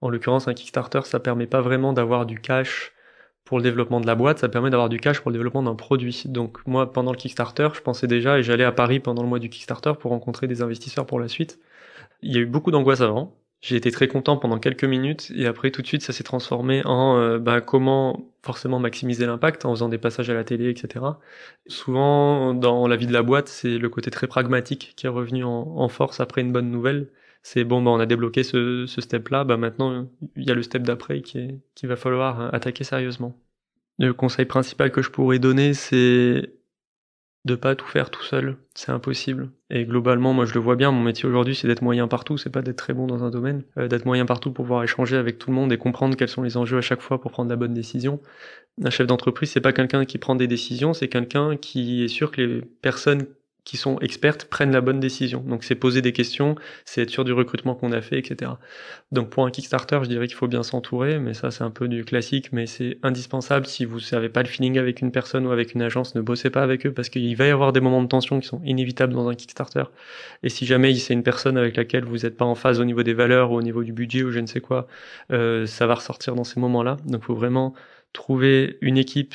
En 0.00 0.10
l'occurrence, 0.10 0.48
un 0.48 0.54
Kickstarter, 0.54 1.00
ça 1.04 1.20
permet 1.20 1.46
pas 1.46 1.60
vraiment 1.60 1.92
d'avoir 1.92 2.26
du 2.26 2.40
cash 2.40 2.92
pour 3.44 3.58
le 3.58 3.62
développement 3.64 4.00
de 4.00 4.06
la 4.06 4.14
boîte, 4.14 4.38
ça 4.38 4.48
permet 4.48 4.70
d'avoir 4.70 4.88
du 4.88 4.98
cash 4.98 5.20
pour 5.20 5.30
le 5.30 5.36
développement 5.36 5.62
d'un 5.62 5.74
produit. 5.74 6.24
Donc 6.26 6.58
moi, 6.66 6.92
pendant 6.92 7.12
le 7.12 7.16
Kickstarter, 7.16 7.68
je 7.74 7.80
pensais 7.80 8.06
déjà, 8.06 8.38
et 8.38 8.42
j'allais 8.42 8.64
à 8.64 8.72
Paris 8.72 9.00
pendant 9.00 9.22
le 9.22 9.28
mois 9.28 9.38
du 9.38 9.48
Kickstarter 9.48 9.92
pour 9.98 10.10
rencontrer 10.10 10.46
des 10.46 10.62
investisseurs 10.62 11.06
pour 11.06 11.20
la 11.20 11.28
suite. 11.28 11.58
Il 12.22 12.32
y 12.32 12.38
a 12.38 12.40
eu 12.40 12.46
beaucoup 12.46 12.70
d'angoisse 12.70 13.00
avant, 13.00 13.36
J'ai 13.62 13.76
été 13.76 13.92
très 13.92 14.08
content 14.08 14.36
pendant 14.36 14.58
quelques 14.58 14.82
minutes 14.82 15.30
et 15.36 15.46
après 15.46 15.70
tout 15.70 15.82
de 15.82 15.86
suite 15.86 16.02
ça 16.02 16.12
s'est 16.12 16.24
transformé 16.24 16.82
en 16.84 17.16
euh, 17.16 17.38
bah, 17.38 17.60
comment 17.60 18.28
forcément 18.42 18.80
maximiser 18.80 19.24
l'impact 19.24 19.64
en 19.64 19.70
faisant 19.70 19.88
des 19.88 19.98
passages 19.98 20.28
à 20.30 20.34
la 20.34 20.42
télé, 20.42 20.68
etc. 20.68 21.04
Souvent 21.68 22.54
dans 22.54 22.88
la 22.88 22.96
vie 22.96 23.06
de 23.06 23.12
la 23.12 23.22
boîte, 23.22 23.46
c'est 23.46 23.78
le 23.78 23.88
côté 23.88 24.10
très 24.10 24.26
pragmatique 24.26 24.94
qui 24.96 25.06
est 25.06 25.08
revenu 25.08 25.44
en, 25.44 25.88
force 25.88 26.18
après 26.18 26.40
une 26.40 26.52
bonne 26.52 26.72
nouvelle. 26.72 27.08
C'est 27.44 27.62
bon, 27.62 27.80
bah, 27.82 27.92
on 27.92 28.00
a 28.00 28.06
débloqué 28.06 28.42
ce, 28.42 28.86
ce 28.86 29.00
step-là, 29.00 29.44
bah, 29.44 29.56
maintenant 29.56 30.08
il 30.36 30.44
y 30.44 30.50
a 30.50 30.54
le 30.54 30.62
step 30.62 30.82
d'après 30.82 31.22
qui, 31.22 31.60
qui 31.76 31.86
va 31.86 31.94
falloir 31.94 32.52
attaquer 32.52 32.82
sérieusement. 32.82 33.38
Le 33.98 34.12
conseil 34.12 34.46
principal 34.46 34.90
que 34.90 35.02
je 35.02 35.10
pourrais 35.10 35.38
donner, 35.38 35.72
c'est 35.74 36.52
de 37.44 37.56
pas 37.56 37.74
tout 37.74 37.86
faire 37.86 38.10
tout 38.10 38.22
seul, 38.22 38.56
c'est 38.74 38.92
impossible. 38.92 39.50
Et 39.68 39.84
globalement, 39.84 40.32
moi 40.32 40.44
je 40.44 40.54
le 40.54 40.60
vois 40.60 40.76
bien, 40.76 40.92
mon 40.92 41.02
métier 41.02 41.28
aujourd'hui 41.28 41.56
c'est 41.56 41.66
d'être 41.66 41.82
moyen 41.82 42.06
partout, 42.06 42.38
c'est 42.38 42.50
pas 42.50 42.62
d'être 42.62 42.76
très 42.76 42.92
bon 42.92 43.06
dans 43.06 43.24
un 43.24 43.30
domaine, 43.30 43.64
euh, 43.78 43.88
d'être 43.88 44.06
moyen 44.06 44.26
partout 44.26 44.52
pour 44.52 44.64
pouvoir 44.64 44.84
échanger 44.84 45.16
avec 45.16 45.38
tout 45.38 45.50
le 45.50 45.56
monde 45.56 45.72
et 45.72 45.78
comprendre 45.78 46.16
quels 46.16 46.28
sont 46.28 46.42
les 46.42 46.56
enjeux 46.56 46.78
à 46.78 46.82
chaque 46.82 47.00
fois 47.00 47.20
pour 47.20 47.32
prendre 47.32 47.50
la 47.50 47.56
bonne 47.56 47.74
décision. 47.74 48.20
Un 48.84 48.90
chef 48.90 49.06
d'entreprise, 49.06 49.50
c'est 49.50 49.60
pas 49.60 49.72
quelqu'un 49.72 50.04
qui 50.04 50.18
prend 50.18 50.36
des 50.36 50.46
décisions, 50.46 50.94
c'est 50.94 51.08
quelqu'un 51.08 51.56
qui 51.56 52.04
est 52.04 52.08
sûr 52.08 52.30
que 52.30 52.40
les 52.40 52.60
personnes 52.60 53.26
qui 53.64 53.76
sont 53.76 53.98
expertes 54.00 54.46
prennent 54.46 54.72
la 54.72 54.80
bonne 54.80 54.98
décision. 54.98 55.40
Donc 55.40 55.62
c'est 55.62 55.74
poser 55.74 56.02
des 56.02 56.12
questions, 56.12 56.56
c'est 56.84 57.02
être 57.02 57.10
sûr 57.10 57.24
du 57.24 57.32
recrutement 57.32 57.74
qu'on 57.74 57.92
a 57.92 58.00
fait, 58.00 58.18
etc. 58.18 58.52
Donc 59.12 59.30
pour 59.30 59.46
un 59.46 59.50
Kickstarter, 59.50 60.00
je 60.02 60.08
dirais 60.08 60.26
qu'il 60.26 60.36
faut 60.36 60.48
bien 60.48 60.62
s'entourer, 60.62 61.18
mais 61.18 61.32
ça 61.32 61.50
c'est 61.50 61.62
un 61.62 61.70
peu 61.70 61.86
du 61.86 62.04
classique, 62.04 62.52
mais 62.52 62.66
c'est 62.66 62.98
indispensable. 63.02 63.66
Si 63.66 63.84
vous 63.84 64.00
n'avez 64.12 64.28
pas 64.28 64.42
le 64.42 64.48
feeling 64.48 64.78
avec 64.78 65.00
une 65.00 65.12
personne 65.12 65.46
ou 65.46 65.50
avec 65.52 65.74
une 65.74 65.82
agence, 65.82 66.14
ne 66.14 66.20
bossez 66.20 66.50
pas 66.50 66.62
avec 66.62 66.86
eux 66.86 66.92
parce 66.92 67.08
qu'il 67.08 67.36
va 67.36 67.46
y 67.46 67.50
avoir 67.50 67.72
des 67.72 67.80
moments 67.80 68.02
de 68.02 68.08
tension 68.08 68.40
qui 68.40 68.48
sont 68.48 68.60
inévitables 68.64 69.12
dans 69.12 69.28
un 69.28 69.34
Kickstarter. 69.34 69.84
Et 70.42 70.48
si 70.48 70.66
jamais 70.66 70.94
c'est 70.96 71.14
une 71.14 71.22
personne 71.22 71.56
avec 71.56 71.76
laquelle 71.76 72.04
vous 72.04 72.18
n'êtes 72.18 72.36
pas 72.36 72.44
en 72.44 72.56
phase 72.56 72.80
au 72.80 72.84
niveau 72.84 73.02
des 73.02 73.14
valeurs 73.14 73.52
ou 73.52 73.56
au 73.56 73.62
niveau 73.62 73.84
du 73.84 73.92
budget 73.92 74.22
ou 74.24 74.32
je 74.32 74.40
ne 74.40 74.46
sais 74.46 74.60
quoi, 74.60 74.88
euh, 75.30 75.66
ça 75.66 75.86
va 75.86 75.94
ressortir 75.94 76.34
dans 76.34 76.44
ces 76.44 76.58
moments-là. 76.58 76.96
Donc 77.06 77.22
il 77.22 77.26
faut 77.26 77.34
vraiment 77.34 77.74
trouver 78.12 78.78
une 78.80 78.98
équipe 78.98 79.34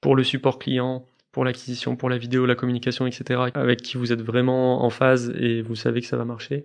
pour 0.00 0.16
le 0.16 0.22
support 0.22 0.58
client, 0.58 1.06
pour 1.34 1.44
l'acquisition, 1.44 1.96
pour 1.96 2.08
la 2.08 2.16
vidéo, 2.16 2.46
la 2.46 2.54
communication, 2.54 3.06
etc., 3.06 3.40
avec 3.54 3.82
qui 3.82 3.98
vous 3.98 4.12
êtes 4.12 4.22
vraiment 4.22 4.84
en 4.84 4.90
phase 4.90 5.34
et 5.36 5.62
vous 5.62 5.74
savez 5.74 6.00
que 6.00 6.06
ça 6.06 6.16
va 6.16 6.24
marcher. 6.24 6.64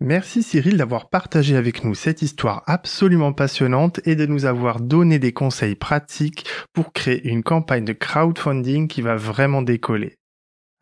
Merci 0.00 0.42
Cyril 0.42 0.76
d'avoir 0.76 1.08
partagé 1.08 1.56
avec 1.56 1.84
nous 1.84 1.94
cette 1.94 2.22
histoire 2.22 2.62
absolument 2.66 3.32
passionnante 3.32 4.00
et 4.06 4.16
de 4.16 4.26
nous 4.26 4.44
avoir 4.44 4.80
donné 4.80 5.18
des 5.18 5.32
conseils 5.32 5.74
pratiques 5.74 6.46
pour 6.72 6.92
créer 6.92 7.26
une 7.28 7.42
campagne 7.42 7.84
de 7.84 7.92
crowdfunding 7.92 8.88
qui 8.88 9.02
va 9.02 9.16
vraiment 9.16 9.62
décoller. 9.62 10.16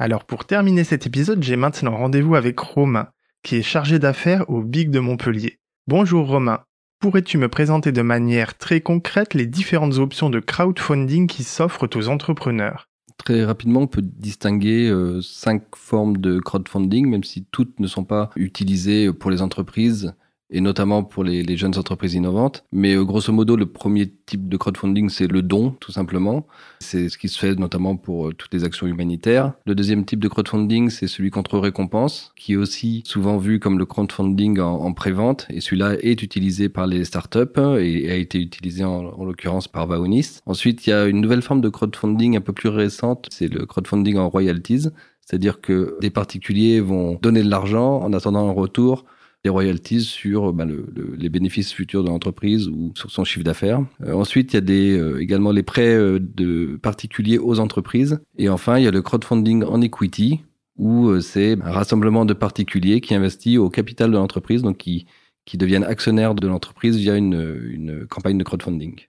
Alors 0.03 0.25
pour 0.25 0.47
terminer 0.47 0.83
cet 0.83 1.07
épisode, 1.07 1.45
j'ai 1.45 1.55
maintenant 1.55 1.97
rendez-vous 1.97 2.35
avec 2.35 2.59
Romain, 2.59 3.11
qui 3.45 3.55
est 3.55 3.63
chargé 3.63 4.01
d'affaires 4.01 4.51
au 4.51 4.61
Big 4.61 4.91
de 4.91 4.99
Montpellier. 4.99 5.61
Bonjour 5.87 6.27
Romain, 6.27 6.65
pourrais-tu 6.99 7.39
me 7.39 7.47
présenter 7.47 7.93
de 7.93 8.03
manière 8.03 8.59
très 8.59 8.81
concrète 8.81 9.33
les 9.33 9.47
différentes 9.47 9.99
options 9.99 10.29
de 10.29 10.41
crowdfunding 10.41 11.29
qui 11.29 11.45
s'offrent 11.45 11.89
aux 11.95 12.09
entrepreneurs? 12.09 12.89
Très 13.17 13.45
rapidement, 13.45 13.83
on 13.83 13.87
peut 13.87 14.03
distinguer 14.03 14.89
euh, 14.89 15.21
cinq 15.23 15.63
formes 15.77 16.17
de 16.17 16.41
crowdfunding, 16.41 17.09
même 17.09 17.23
si 17.23 17.47
toutes 17.53 17.79
ne 17.79 17.87
sont 17.87 18.03
pas 18.03 18.31
utilisées 18.35 19.13
pour 19.13 19.31
les 19.31 19.41
entreprises 19.41 20.15
et 20.53 20.61
notamment 20.61 21.03
pour 21.03 21.25
les, 21.25 21.57
jeunes 21.57 21.77
entreprises 21.79 22.15
innovantes. 22.15 22.65
Mais 22.73 22.95
euh, 22.95 23.05
grosso 23.05 23.33
modo, 23.33 23.57
le 23.57 23.67
premier 23.67 24.13
type 24.27 24.49
de 24.49 24.57
crowdfunding, 24.57 25.09
c'est 25.09 25.27
le 25.27 25.43
don, 25.43 25.71
tout 25.81 25.93
simplement. 25.93 26.47
C'est 26.81 27.09
ce 27.09 27.19
qui 27.19 27.29
se 27.29 27.39
fait 27.39 27.55
notamment 27.55 27.97
pour 27.97 28.29
euh, 28.29 28.33
toutes 28.33 28.53
les 28.53 28.65
actions 28.65 28.87
humanitaires. 28.87 29.55
Le 29.67 29.75
deuxième 29.75 30.05
type 30.05 30.21
de 30.21 30.29
crowdfunding, 30.29 30.91
c'est 30.91 31.09
celui 31.09 31.31
contre 31.31 31.59
récompense, 31.59 32.33
qui 32.37 32.53
est 32.53 32.57
aussi 32.57 33.03
souvent 33.07 33.39
vu 33.39 33.61
comme 33.61 33.79
le 33.79 33.87
crowdfunding 33.87 34.61
en, 34.61 34.81
en 34.81 34.93
pré-vente. 34.93 35.47
Et 35.51 35.61
celui-là 35.61 35.97
est 36.01 36.23
utilisé 36.23 36.69
par 36.69 36.87
les 36.87 37.05
startups 37.05 37.59
et 37.79 38.11
a 38.11 38.17
été 38.17 38.39
utilisé 38.39 38.85
en, 38.85 39.07
en 39.07 39.25
l'occurrence 39.25 39.69
par 39.69 39.87
Vaonis. 39.87 40.41
Ensuite, 40.47 40.87
il 40.87 40.91
y 40.91 40.93
a 40.93 41.07
une 41.07 41.21
nouvelle 41.21 41.43
forme 41.43 41.63
de 41.63 41.69
crowdfunding 41.71 42.37
un 42.37 42.41
peu 42.41 42.53
plus 42.53 42.69
récente, 42.69 43.29
c'est 43.31 43.49
le 43.49 43.65
crowdfunding 43.65 44.17
en 44.19 44.29
royalties. 44.29 44.89
C'est-à-dire 45.25 45.61
que 45.61 45.97
des 46.01 46.11
particuliers 46.11 46.81
vont 46.81 47.19
donner 47.23 47.43
de 47.43 47.49
l'argent 47.49 48.01
en 48.01 48.13
attendant 48.13 48.49
un 48.49 48.53
retour 48.53 49.05
des 49.45 49.51
royalties 49.51 50.03
sur 50.03 50.53
le, 50.53 50.87
les 51.19 51.29
bénéfices 51.29 51.73
futurs 51.73 52.05
de 52.05 52.09
l'entreprise 52.09 52.69
ou 52.69 52.93
sur 52.95 53.11
son 53.11 53.25
chiffre 53.25 53.45
d'affaires. 53.45 53.85
Euh, 54.05 54.13
ensuite, 54.13 54.55
il 54.55 54.71
y 54.71 54.95
a 54.97 55.01
euh, 55.01 55.19
également 55.19 55.51
les 55.51 55.63
prêts 55.63 55.95
euh, 55.95 56.21
de 56.21 56.79
particuliers 56.81 57.39
aux 57.39 57.59
entreprises. 57.59 58.21
Et 58.39 58.49
enfin, 58.49 58.79
il 58.79 58.85
y 58.85 58.89
a 58.89 58.93
le 58.93 59.03
crowdfunding 59.03 59.65
en 59.65 59.81
equity, 59.81 60.41
où 60.79 61.21
c'est 61.21 61.61
un 61.63 61.71
rassemblement 61.71 62.25
de 62.25 62.35
particuliers 62.35 63.01
qui 63.01 63.15
investit 63.15 63.59
au 63.59 63.69
capital 63.69 64.11
de 64.11 64.17
l'entreprise, 64.17 64.63
donc 64.63 64.79
qui, 64.79 65.07
qui 65.45 65.59
deviennent 65.59 65.85
actionnaires 65.85 66.35
de 66.35 66.47
l'entreprise 66.47 66.97
via 66.97 67.17
une, 67.17 67.61
une 67.69 68.07
campagne 68.07 68.39
de 68.39 68.45
crowdfunding. 68.45 69.01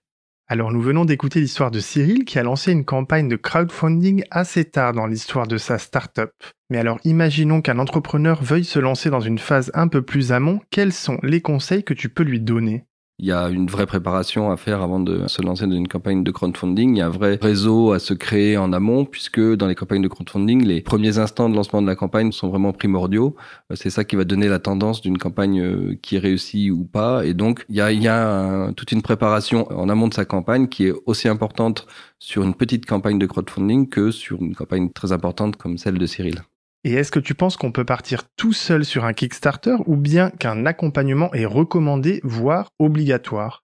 Alors 0.48 0.72
nous 0.72 0.82
venons 0.82 1.06
d'écouter 1.06 1.40
l'histoire 1.40 1.72
de 1.72 1.80
Cyril 1.80 2.26
qui 2.26 2.38
a 2.38 2.44
lancé 2.44 2.74
une 2.74 2.84
campagne 2.84 3.30
de 3.30 3.38
crowdfunding 3.38 4.24
assez 4.30 4.66
tard 4.66 4.92
dans 4.92 5.08
l'histoire 5.08 5.48
de 5.48 5.58
sa 5.58 5.78
startup. 5.78 6.32
Mais 6.74 6.80
alors 6.80 6.98
imaginons 7.04 7.62
qu'un 7.62 7.78
entrepreneur 7.78 8.42
veuille 8.42 8.64
se 8.64 8.80
lancer 8.80 9.12
dans 9.12 9.20
une 9.20 9.38
phase 9.38 9.70
un 9.76 9.88
peu 9.88 10.02
plus 10.02 10.32
amont, 10.32 10.60
quels 10.72 10.92
sont 10.92 11.20
les 11.22 11.40
conseils 11.40 11.84
que 11.84 11.94
tu 11.94 12.10
peux 12.10 12.24
lui 12.24 12.40
donner? 12.40 12.86
Il 13.20 13.28
y 13.28 13.32
a 13.32 13.50
une 13.50 13.68
vraie 13.68 13.86
préparation 13.86 14.50
à 14.50 14.58
faire 14.58 14.82
avant 14.82 15.00
de 15.00 15.28
se 15.28 15.44
lancer 15.44 15.68
dans 15.68 15.76
une 15.76 15.88
campagne 15.88 16.24
de 16.24 16.32
crowdfunding. 16.32 16.96
Il 16.96 16.98
y 16.98 17.02
a 17.02 17.06
un 17.06 17.12
vrai 17.12 17.38
réseau 17.40 17.92
à 17.92 18.00
se 18.00 18.16
créer 18.16 18.58
en 18.58 18.74
amont, 18.74 19.06
puisque 19.06 19.40
dans 19.40 19.68
les 19.68 19.76
campagnes 19.76 20.02
de 20.02 20.08
crowdfunding, 20.08 20.66
les 20.66 20.82
premiers 20.82 21.20
instants 21.20 21.48
de 21.48 21.56
lancement 21.56 21.84
de 21.84 21.86
la 21.86 21.96
campagne 21.96 22.32
sont 22.32 22.50
vraiment 22.50 22.74
primordiaux. 22.74 23.36
Euh, 23.72 23.76
c'est 23.76 23.92
ça 23.92 24.04
qui 24.04 24.16
va 24.16 24.24
donner 24.24 24.48
la 24.48 24.58
tendance 24.58 25.00
d'une 25.02 25.20
campagne 25.20 25.62
euh, 25.62 25.96
qui 26.02 26.18
réussit 26.18 26.72
ou 26.72 26.86
pas. 26.86 27.24
Et 27.24 27.36
donc, 27.36 27.66
il 27.70 27.76
y 27.76 27.82
a, 27.82 27.92
il 27.92 28.02
y 28.02 28.08
a 28.08 28.72
toute 28.76 28.92
une 28.92 29.04
préparation 29.04 29.72
en 29.72 29.90
amont 29.90 30.08
de 30.08 30.16
sa 30.16 30.26
campagne 30.26 30.68
qui 30.68 30.88
est 30.88 30.94
aussi 31.06 31.28
importante 31.28 31.86
sur 32.18 32.42
une 32.42 32.56
petite 32.56 32.88
campagne 32.88 33.20
de 33.20 33.28
crowdfunding 33.28 33.90
que 33.90 34.10
sur 34.10 34.42
une 34.42 34.56
campagne 34.56 34.90
très 34.90 35.12
importante 35.12 35.56
comme 35.56 35.78
celle 35.78 36.00
de 36.00 36.08
Cyril. 36.08 36.42
Et 36.86 36.96
est-ce 36.96 37.12
que 37.14 37.20
tu 37.20 37.34
penses 37.34 37.56
qu'on 37.56 37.72
peut 37.72 37.86
partir 37.86 38.24
tout 38.36 38.52
seul 38.52 38.84
sur 38.84 39.06
un 39.06 39.14
Kickstarter 39.14 39.78
ou 39.86 39.96
bien 39.96 40.32
qu'un 40.32 40.66
accompagnement 40.66 41.34
est 41.34 41.46
recommandé, 41.46 42.20
voire 42.26 42.68
obligatoire? 42.78 43.64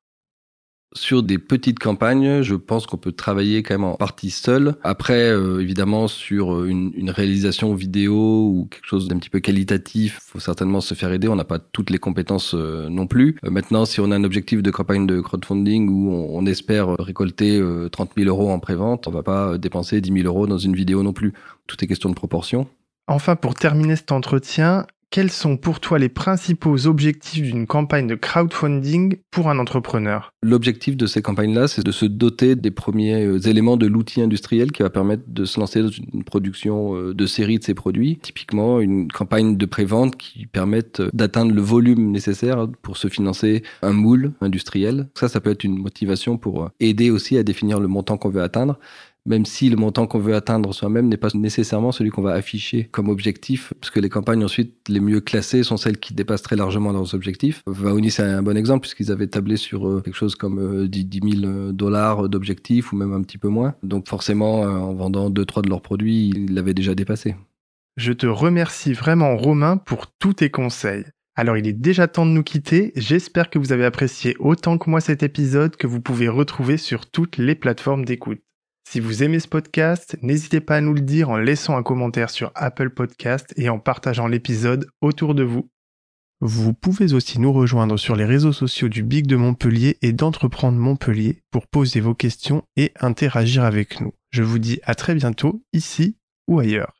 Sur 0.96 1.22
des 1.22 1.38
petites 1.38 1.80
campagnes, 1.80 2.42
je 2.42 2.56
pense 2.56 2.88
qu'on 2.88 2.98
peut 2.98 3.12
travailler 3.12 3.62
quand 3.62 3.76
même 3.76 3.84
en 3.84 3.96
partie 3.96 4.32
seul. 4.32 4.76
Après, 4.84 5.30
euh, 5.30 5.60
évidemment, 5.60 6.08
sur 6.08 6.56
euh, 6.56 6.68
une, 6.68 7.12
réalisation 7.12 7.76
vidéo 7.76 8.16
ou 8.16 8.68
quelque 8.72 8.88
chose 8.88 9.08
d'un 9.08 9.20
petit 9.20 9.30
peu 9.30 9.42
qualitatif, 9.42 10.20
faut 10.24 10.40
certainement 10.40 10.82
se 10.82 10.96
faire 10.96 11.12
aider. 11.12 11.28
On 11.28 11.36
n'a 11.36 11.44
pas 11.44 11.60
toutes 11.60 11.90
les 11.90 12.00
compétences 12.00 12.56
euh, 12.56 12.90
non 12.90 13.06
plus. 13.06 13.36
maintenant, 13.44 13.86
si 13.86 14.00
on 14.00 14.12
a 14.12 14.16
un 14.16 14.24
objectif 14.24 14.64
de 14.64 14.72
campagne 14.72 15.06
de 15.06 15.20
crowdfunding 15.20 15.90
où 15.90 16.12
on, 16.12 16.46
espère 16.46 16.96
récolter 16.98 17.62
30 17.92 18.12
000 18.18 18.30
euros 18.30 18.50
en 18.50 18.60
prévente, 18.60 19.08
on 19.08 19.12
va 19.12 19.24
pas 19.24 19.58
dépenser 19.58 20.00
10 20.00 20.24
000 20.24 20.26
euros 20.26 20.48
dans 20.48 20.58
une 20.58 20.74
vidéo 20.74 21.04
non 21.04 21.14
plus. 21.14 21.34
Tout 21.68 21.84
est 21.84 21.88
question 21.88 22.10
de 22.10 22.16
proportion. 22.16 22.68
Enfin, 23.12 23.36
pour 23.36 23.56
terminer 23.56 23.96
cet 23.96 24.12
entretien, 24.12 24.86
quels 25.10 25.32
sont 25.32 25.58
pour 25.58 25.80
toi 25.80 25.98
les 25.98 26.10
principaux 26.10 26.86
objectifs 26.86 27.42
d'une 27.42 27.66
campagne 27.66 28.06
de 28.06 28.14
crowdfunding 28.14 29.16
pour 29.32 29.50
un 29.50 29.58
entrepreneur? 29.58 30.32
L'objectif 30.44 30.96
de 30.96 31.08
ces 31.08 31.24
campagnes-là, 31.24 31.68
c'est 31.68 31.84
de 31.84 31.92
se 31.92 32.06
doter 32.06 32.56
des 32.56 32.70
premiers 32.70 33.26
euh, 33.26 33.40
éléments 33.40 33.78
de 33.78 33.88
l'outil 33.88 34.22
industriel 34.22 34.72
qui 34.72 34.84
va 34.84 34.92
permettre 34.92 35.24
de 35.26 35.46
se 35.46 35.60
lancer 35.60 35.82
dans 35.82 35.90
une 35.90 36.24
production 36.24 36.96
euh, 36.96 37.16
de 37.16 37.26
série 37.26 37.58
de 37.58 37.64
ces 37.64 37.74
produits. 37.74 38.20
Typiquement, 38.22 38.80
une 38.80 39.12
campagne 39.12 39.58
de 39.58 39.66
prévente 39.66 40.16
qui 40.16 40.46
permette 40.46 41.00
euh, 41.00 41.10
d'atteindre 41.12 41.52
le 41.52 41.62
volume 41.62 42.12
nécessaire 42.12 42.68
pour 42.84 42.98
se 42.98 43.08
financer 43.08 43.64
un 43.82 43.94
moule 43.94 44.34
industriel. 44.40 45.10
Ça, 45.16 45.28
ça 45.28 45.42
peut 45.42 45.50
être 45.50 45.64
une 45.64 45.80
motivation 45.80 46.38
pour 46.38 46.70
aider 46.80 47.10
aussi 47.10 47.36
à 47.40 47.42
définir 47.42 47.80
le 47.80 47.88
montant 47.88 48.18
qu'on 48.18 48.30
veut 48.30 48.44
atteindre 48.44 48.78
même 49.26 49.46
si 49.46 49.70
le 49.70 49.76
montant 49.76 50.08
qu'on 50.08 50.20
veut 50.20 50.36
atteindre 50.36 50.74
soi-même 50.74 51.08
n'est 51.08 51.18
pas 51.18 51.30
nécessairement 51.34 51.92
celui 51.92 52.10
qu'on 52.10 52.22
va 52.22 52.34
afficher 52.34 52.86
comme 52.92 53.10
objectif, 53.10 53.74
parce 53.80 53.92
que 53.92 54.00
les 54.00 54.10
campagnes 54.10 54.44
ensuite 54.44 54.76
les 54.88 55.00
mieux 55.00 55.22
classées 55.22 55.64
sont 55.64 55.78
celles 55.78 55.98
qui 55.98 56.14
dépassent 56.14 56.42
très 56.42 56.56
largement 56.56 56.92
leurs 56.92 57.14
objectifs. 57.14 57.62
Vaoni, 57.68 58.12
c'est 58.12 58.24
un 58.24 58.42
bon 58.42 58.58
exemple, 58.58 58.82
puisqu'ils 58.82 59.12
avaient 59.12 59.28
tablé 59.28 59.58
sur 59.58 59.88
euh, 59.88 60.02
quelque 60.02 60.16
chose 60.16 60.36
comme 60.36 60.88
10, 60.88 61.06
10 61.06 61.40
000 61.42 61.72
dollars 61.72 62.30
d'objectifs, 62.30 62.92
ou 62.92 62.96
même 62.96 63.14
un 63.14 63.22
petit 63.22 63.38
peu 63.38 63.50
moins. 63.50 63.76
Donc 63.84 64.08
forcément, 64.08 64.64
euh, 64.64 64.70
en 64.70 64.94
vendant 64.94 65.30
2-3 65.30 65.64
de 65.64 65.70
leurs 65.70 65.82
produits, 65.82 66.30
ils 66.30 66.54
l'avaient 66.54 66.74
déjà 66.74 66.96
dépassé. 66.96 67.36
Je 67.98 68.14
te 68.14 68.28
remercie 68.28 68.94
vraiment 68.94 69.36
Romain 69.36 69.78
pour 69.78 70.08
tous 70.08 70.36
tes 70.36 70.50
conseils. 70.50 71.06
Alors 71.36 71.58
il 71.58 71.68
est 71.68 71.74
déjà 71.74 72.08
temps 72.08 72.26
de 72.26 72.32
nous 72.32 72.44
quitter, 72.44 72.92
j'espère 72.96 73.50
que 73.50 73.60
vous 73.60 73.72
avez 73.72 73.86
apprécié 73.86 74.36
autant 74.40 74.78
que 74.78 74.90
moi 74.90 75.00
cet 75.00 75.24
épisode 75.24 75.78
que 75.78 75.88
vous 75.88 76.02
pouvez 76.02 76.28
retrouver 76.28 76.76
sur 76.76 77.10
toutes 77.10 77.38
les 77.38 77.56
plateformes 77.56 78.04
d'écoute. 78.04 78.42
Si 78.92 79.00
vous 79.00 79.22
aimez 79.22 79.40
ce 79.40 79.48
podcast, 79.48 80.18
n'hésitez 80.24 80.62
pas 80.62 80.78
à 80.78 80.82
nous 80.82 80.96
le 80.96 81.02
dire 81.02 81.30
en 81.30 81.38
laissant 81.38 81.78
un 81.78 81.84
commentaire 81.84 82.32
sur 82.32 82.52
Apple 82.56 82.90
Podcast 82.90 83.54
et 83.56 83.70
en 83.70 83.78
partageant 83.78 84.26
l'épisode 84.26 84.88
autour 85.00 85.36
de 85.36 85.44
vous. 85.44 85.70
Vous 86.42 86.74
pouvez 86.74 87.14
aussi 87.14 87.40
nous 87.40 87.54
rejoindre 87.54 87.98
sur 87.98 88.16
les 88.16 88.26
réseaux 88.26 88.52
sociaux 88.52 88.90
du 88.90 89.04
Big 89.04 89.28
de 89.28 89.36
Montpellier 89.36 90.00
et 90.02 90.12
d'Entreprendre 90.12 90.80
Montpellier 90.80 91.44
pour 91.52 91.68
poser 91.68 92.00
vos 92.00 92.16
questions 92.16 92.64
et 92.78 92.92
interagir 93.00 93.64
avec 93.64 94.02
nous. 94.02 94.12
Je 94.32 94.42
vous 94.42 94.58
dis 94.58 94.80
à 94.82 94.96
très 94.96 95.14
bientôt, 95.14 95.62
ici 95.72 96.18
ou 96.48 96.58
ailleurs. 96.58 96.96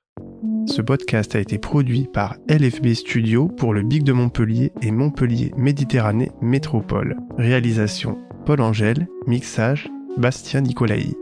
Ce 0.68 0.84
podcast 0.84 1.36
a 1.36 1.40
été 1.40 1.58
produit 1.58 2.08
par 2.14 2.36
LFB 2.50 2.94
Studio 2.94 3.48
pour 3.48 3.74
le 3.74 3.82
Big 3.82 4.04
de 4.04 4.14
Montpellier 4.14 4.72
et 4.84 4.92
Montpellier 4.92 5.52
Méditerranée 5.58 6.30
Métropole. 6.40 7.18
Réalisation 7.40 8.20
Paul 8.46 8.62
Angèle, 8.62 9.08
mixage 9.26 9.90
Bastien 10.18 10.62
Nicolaï. 10.62 11.16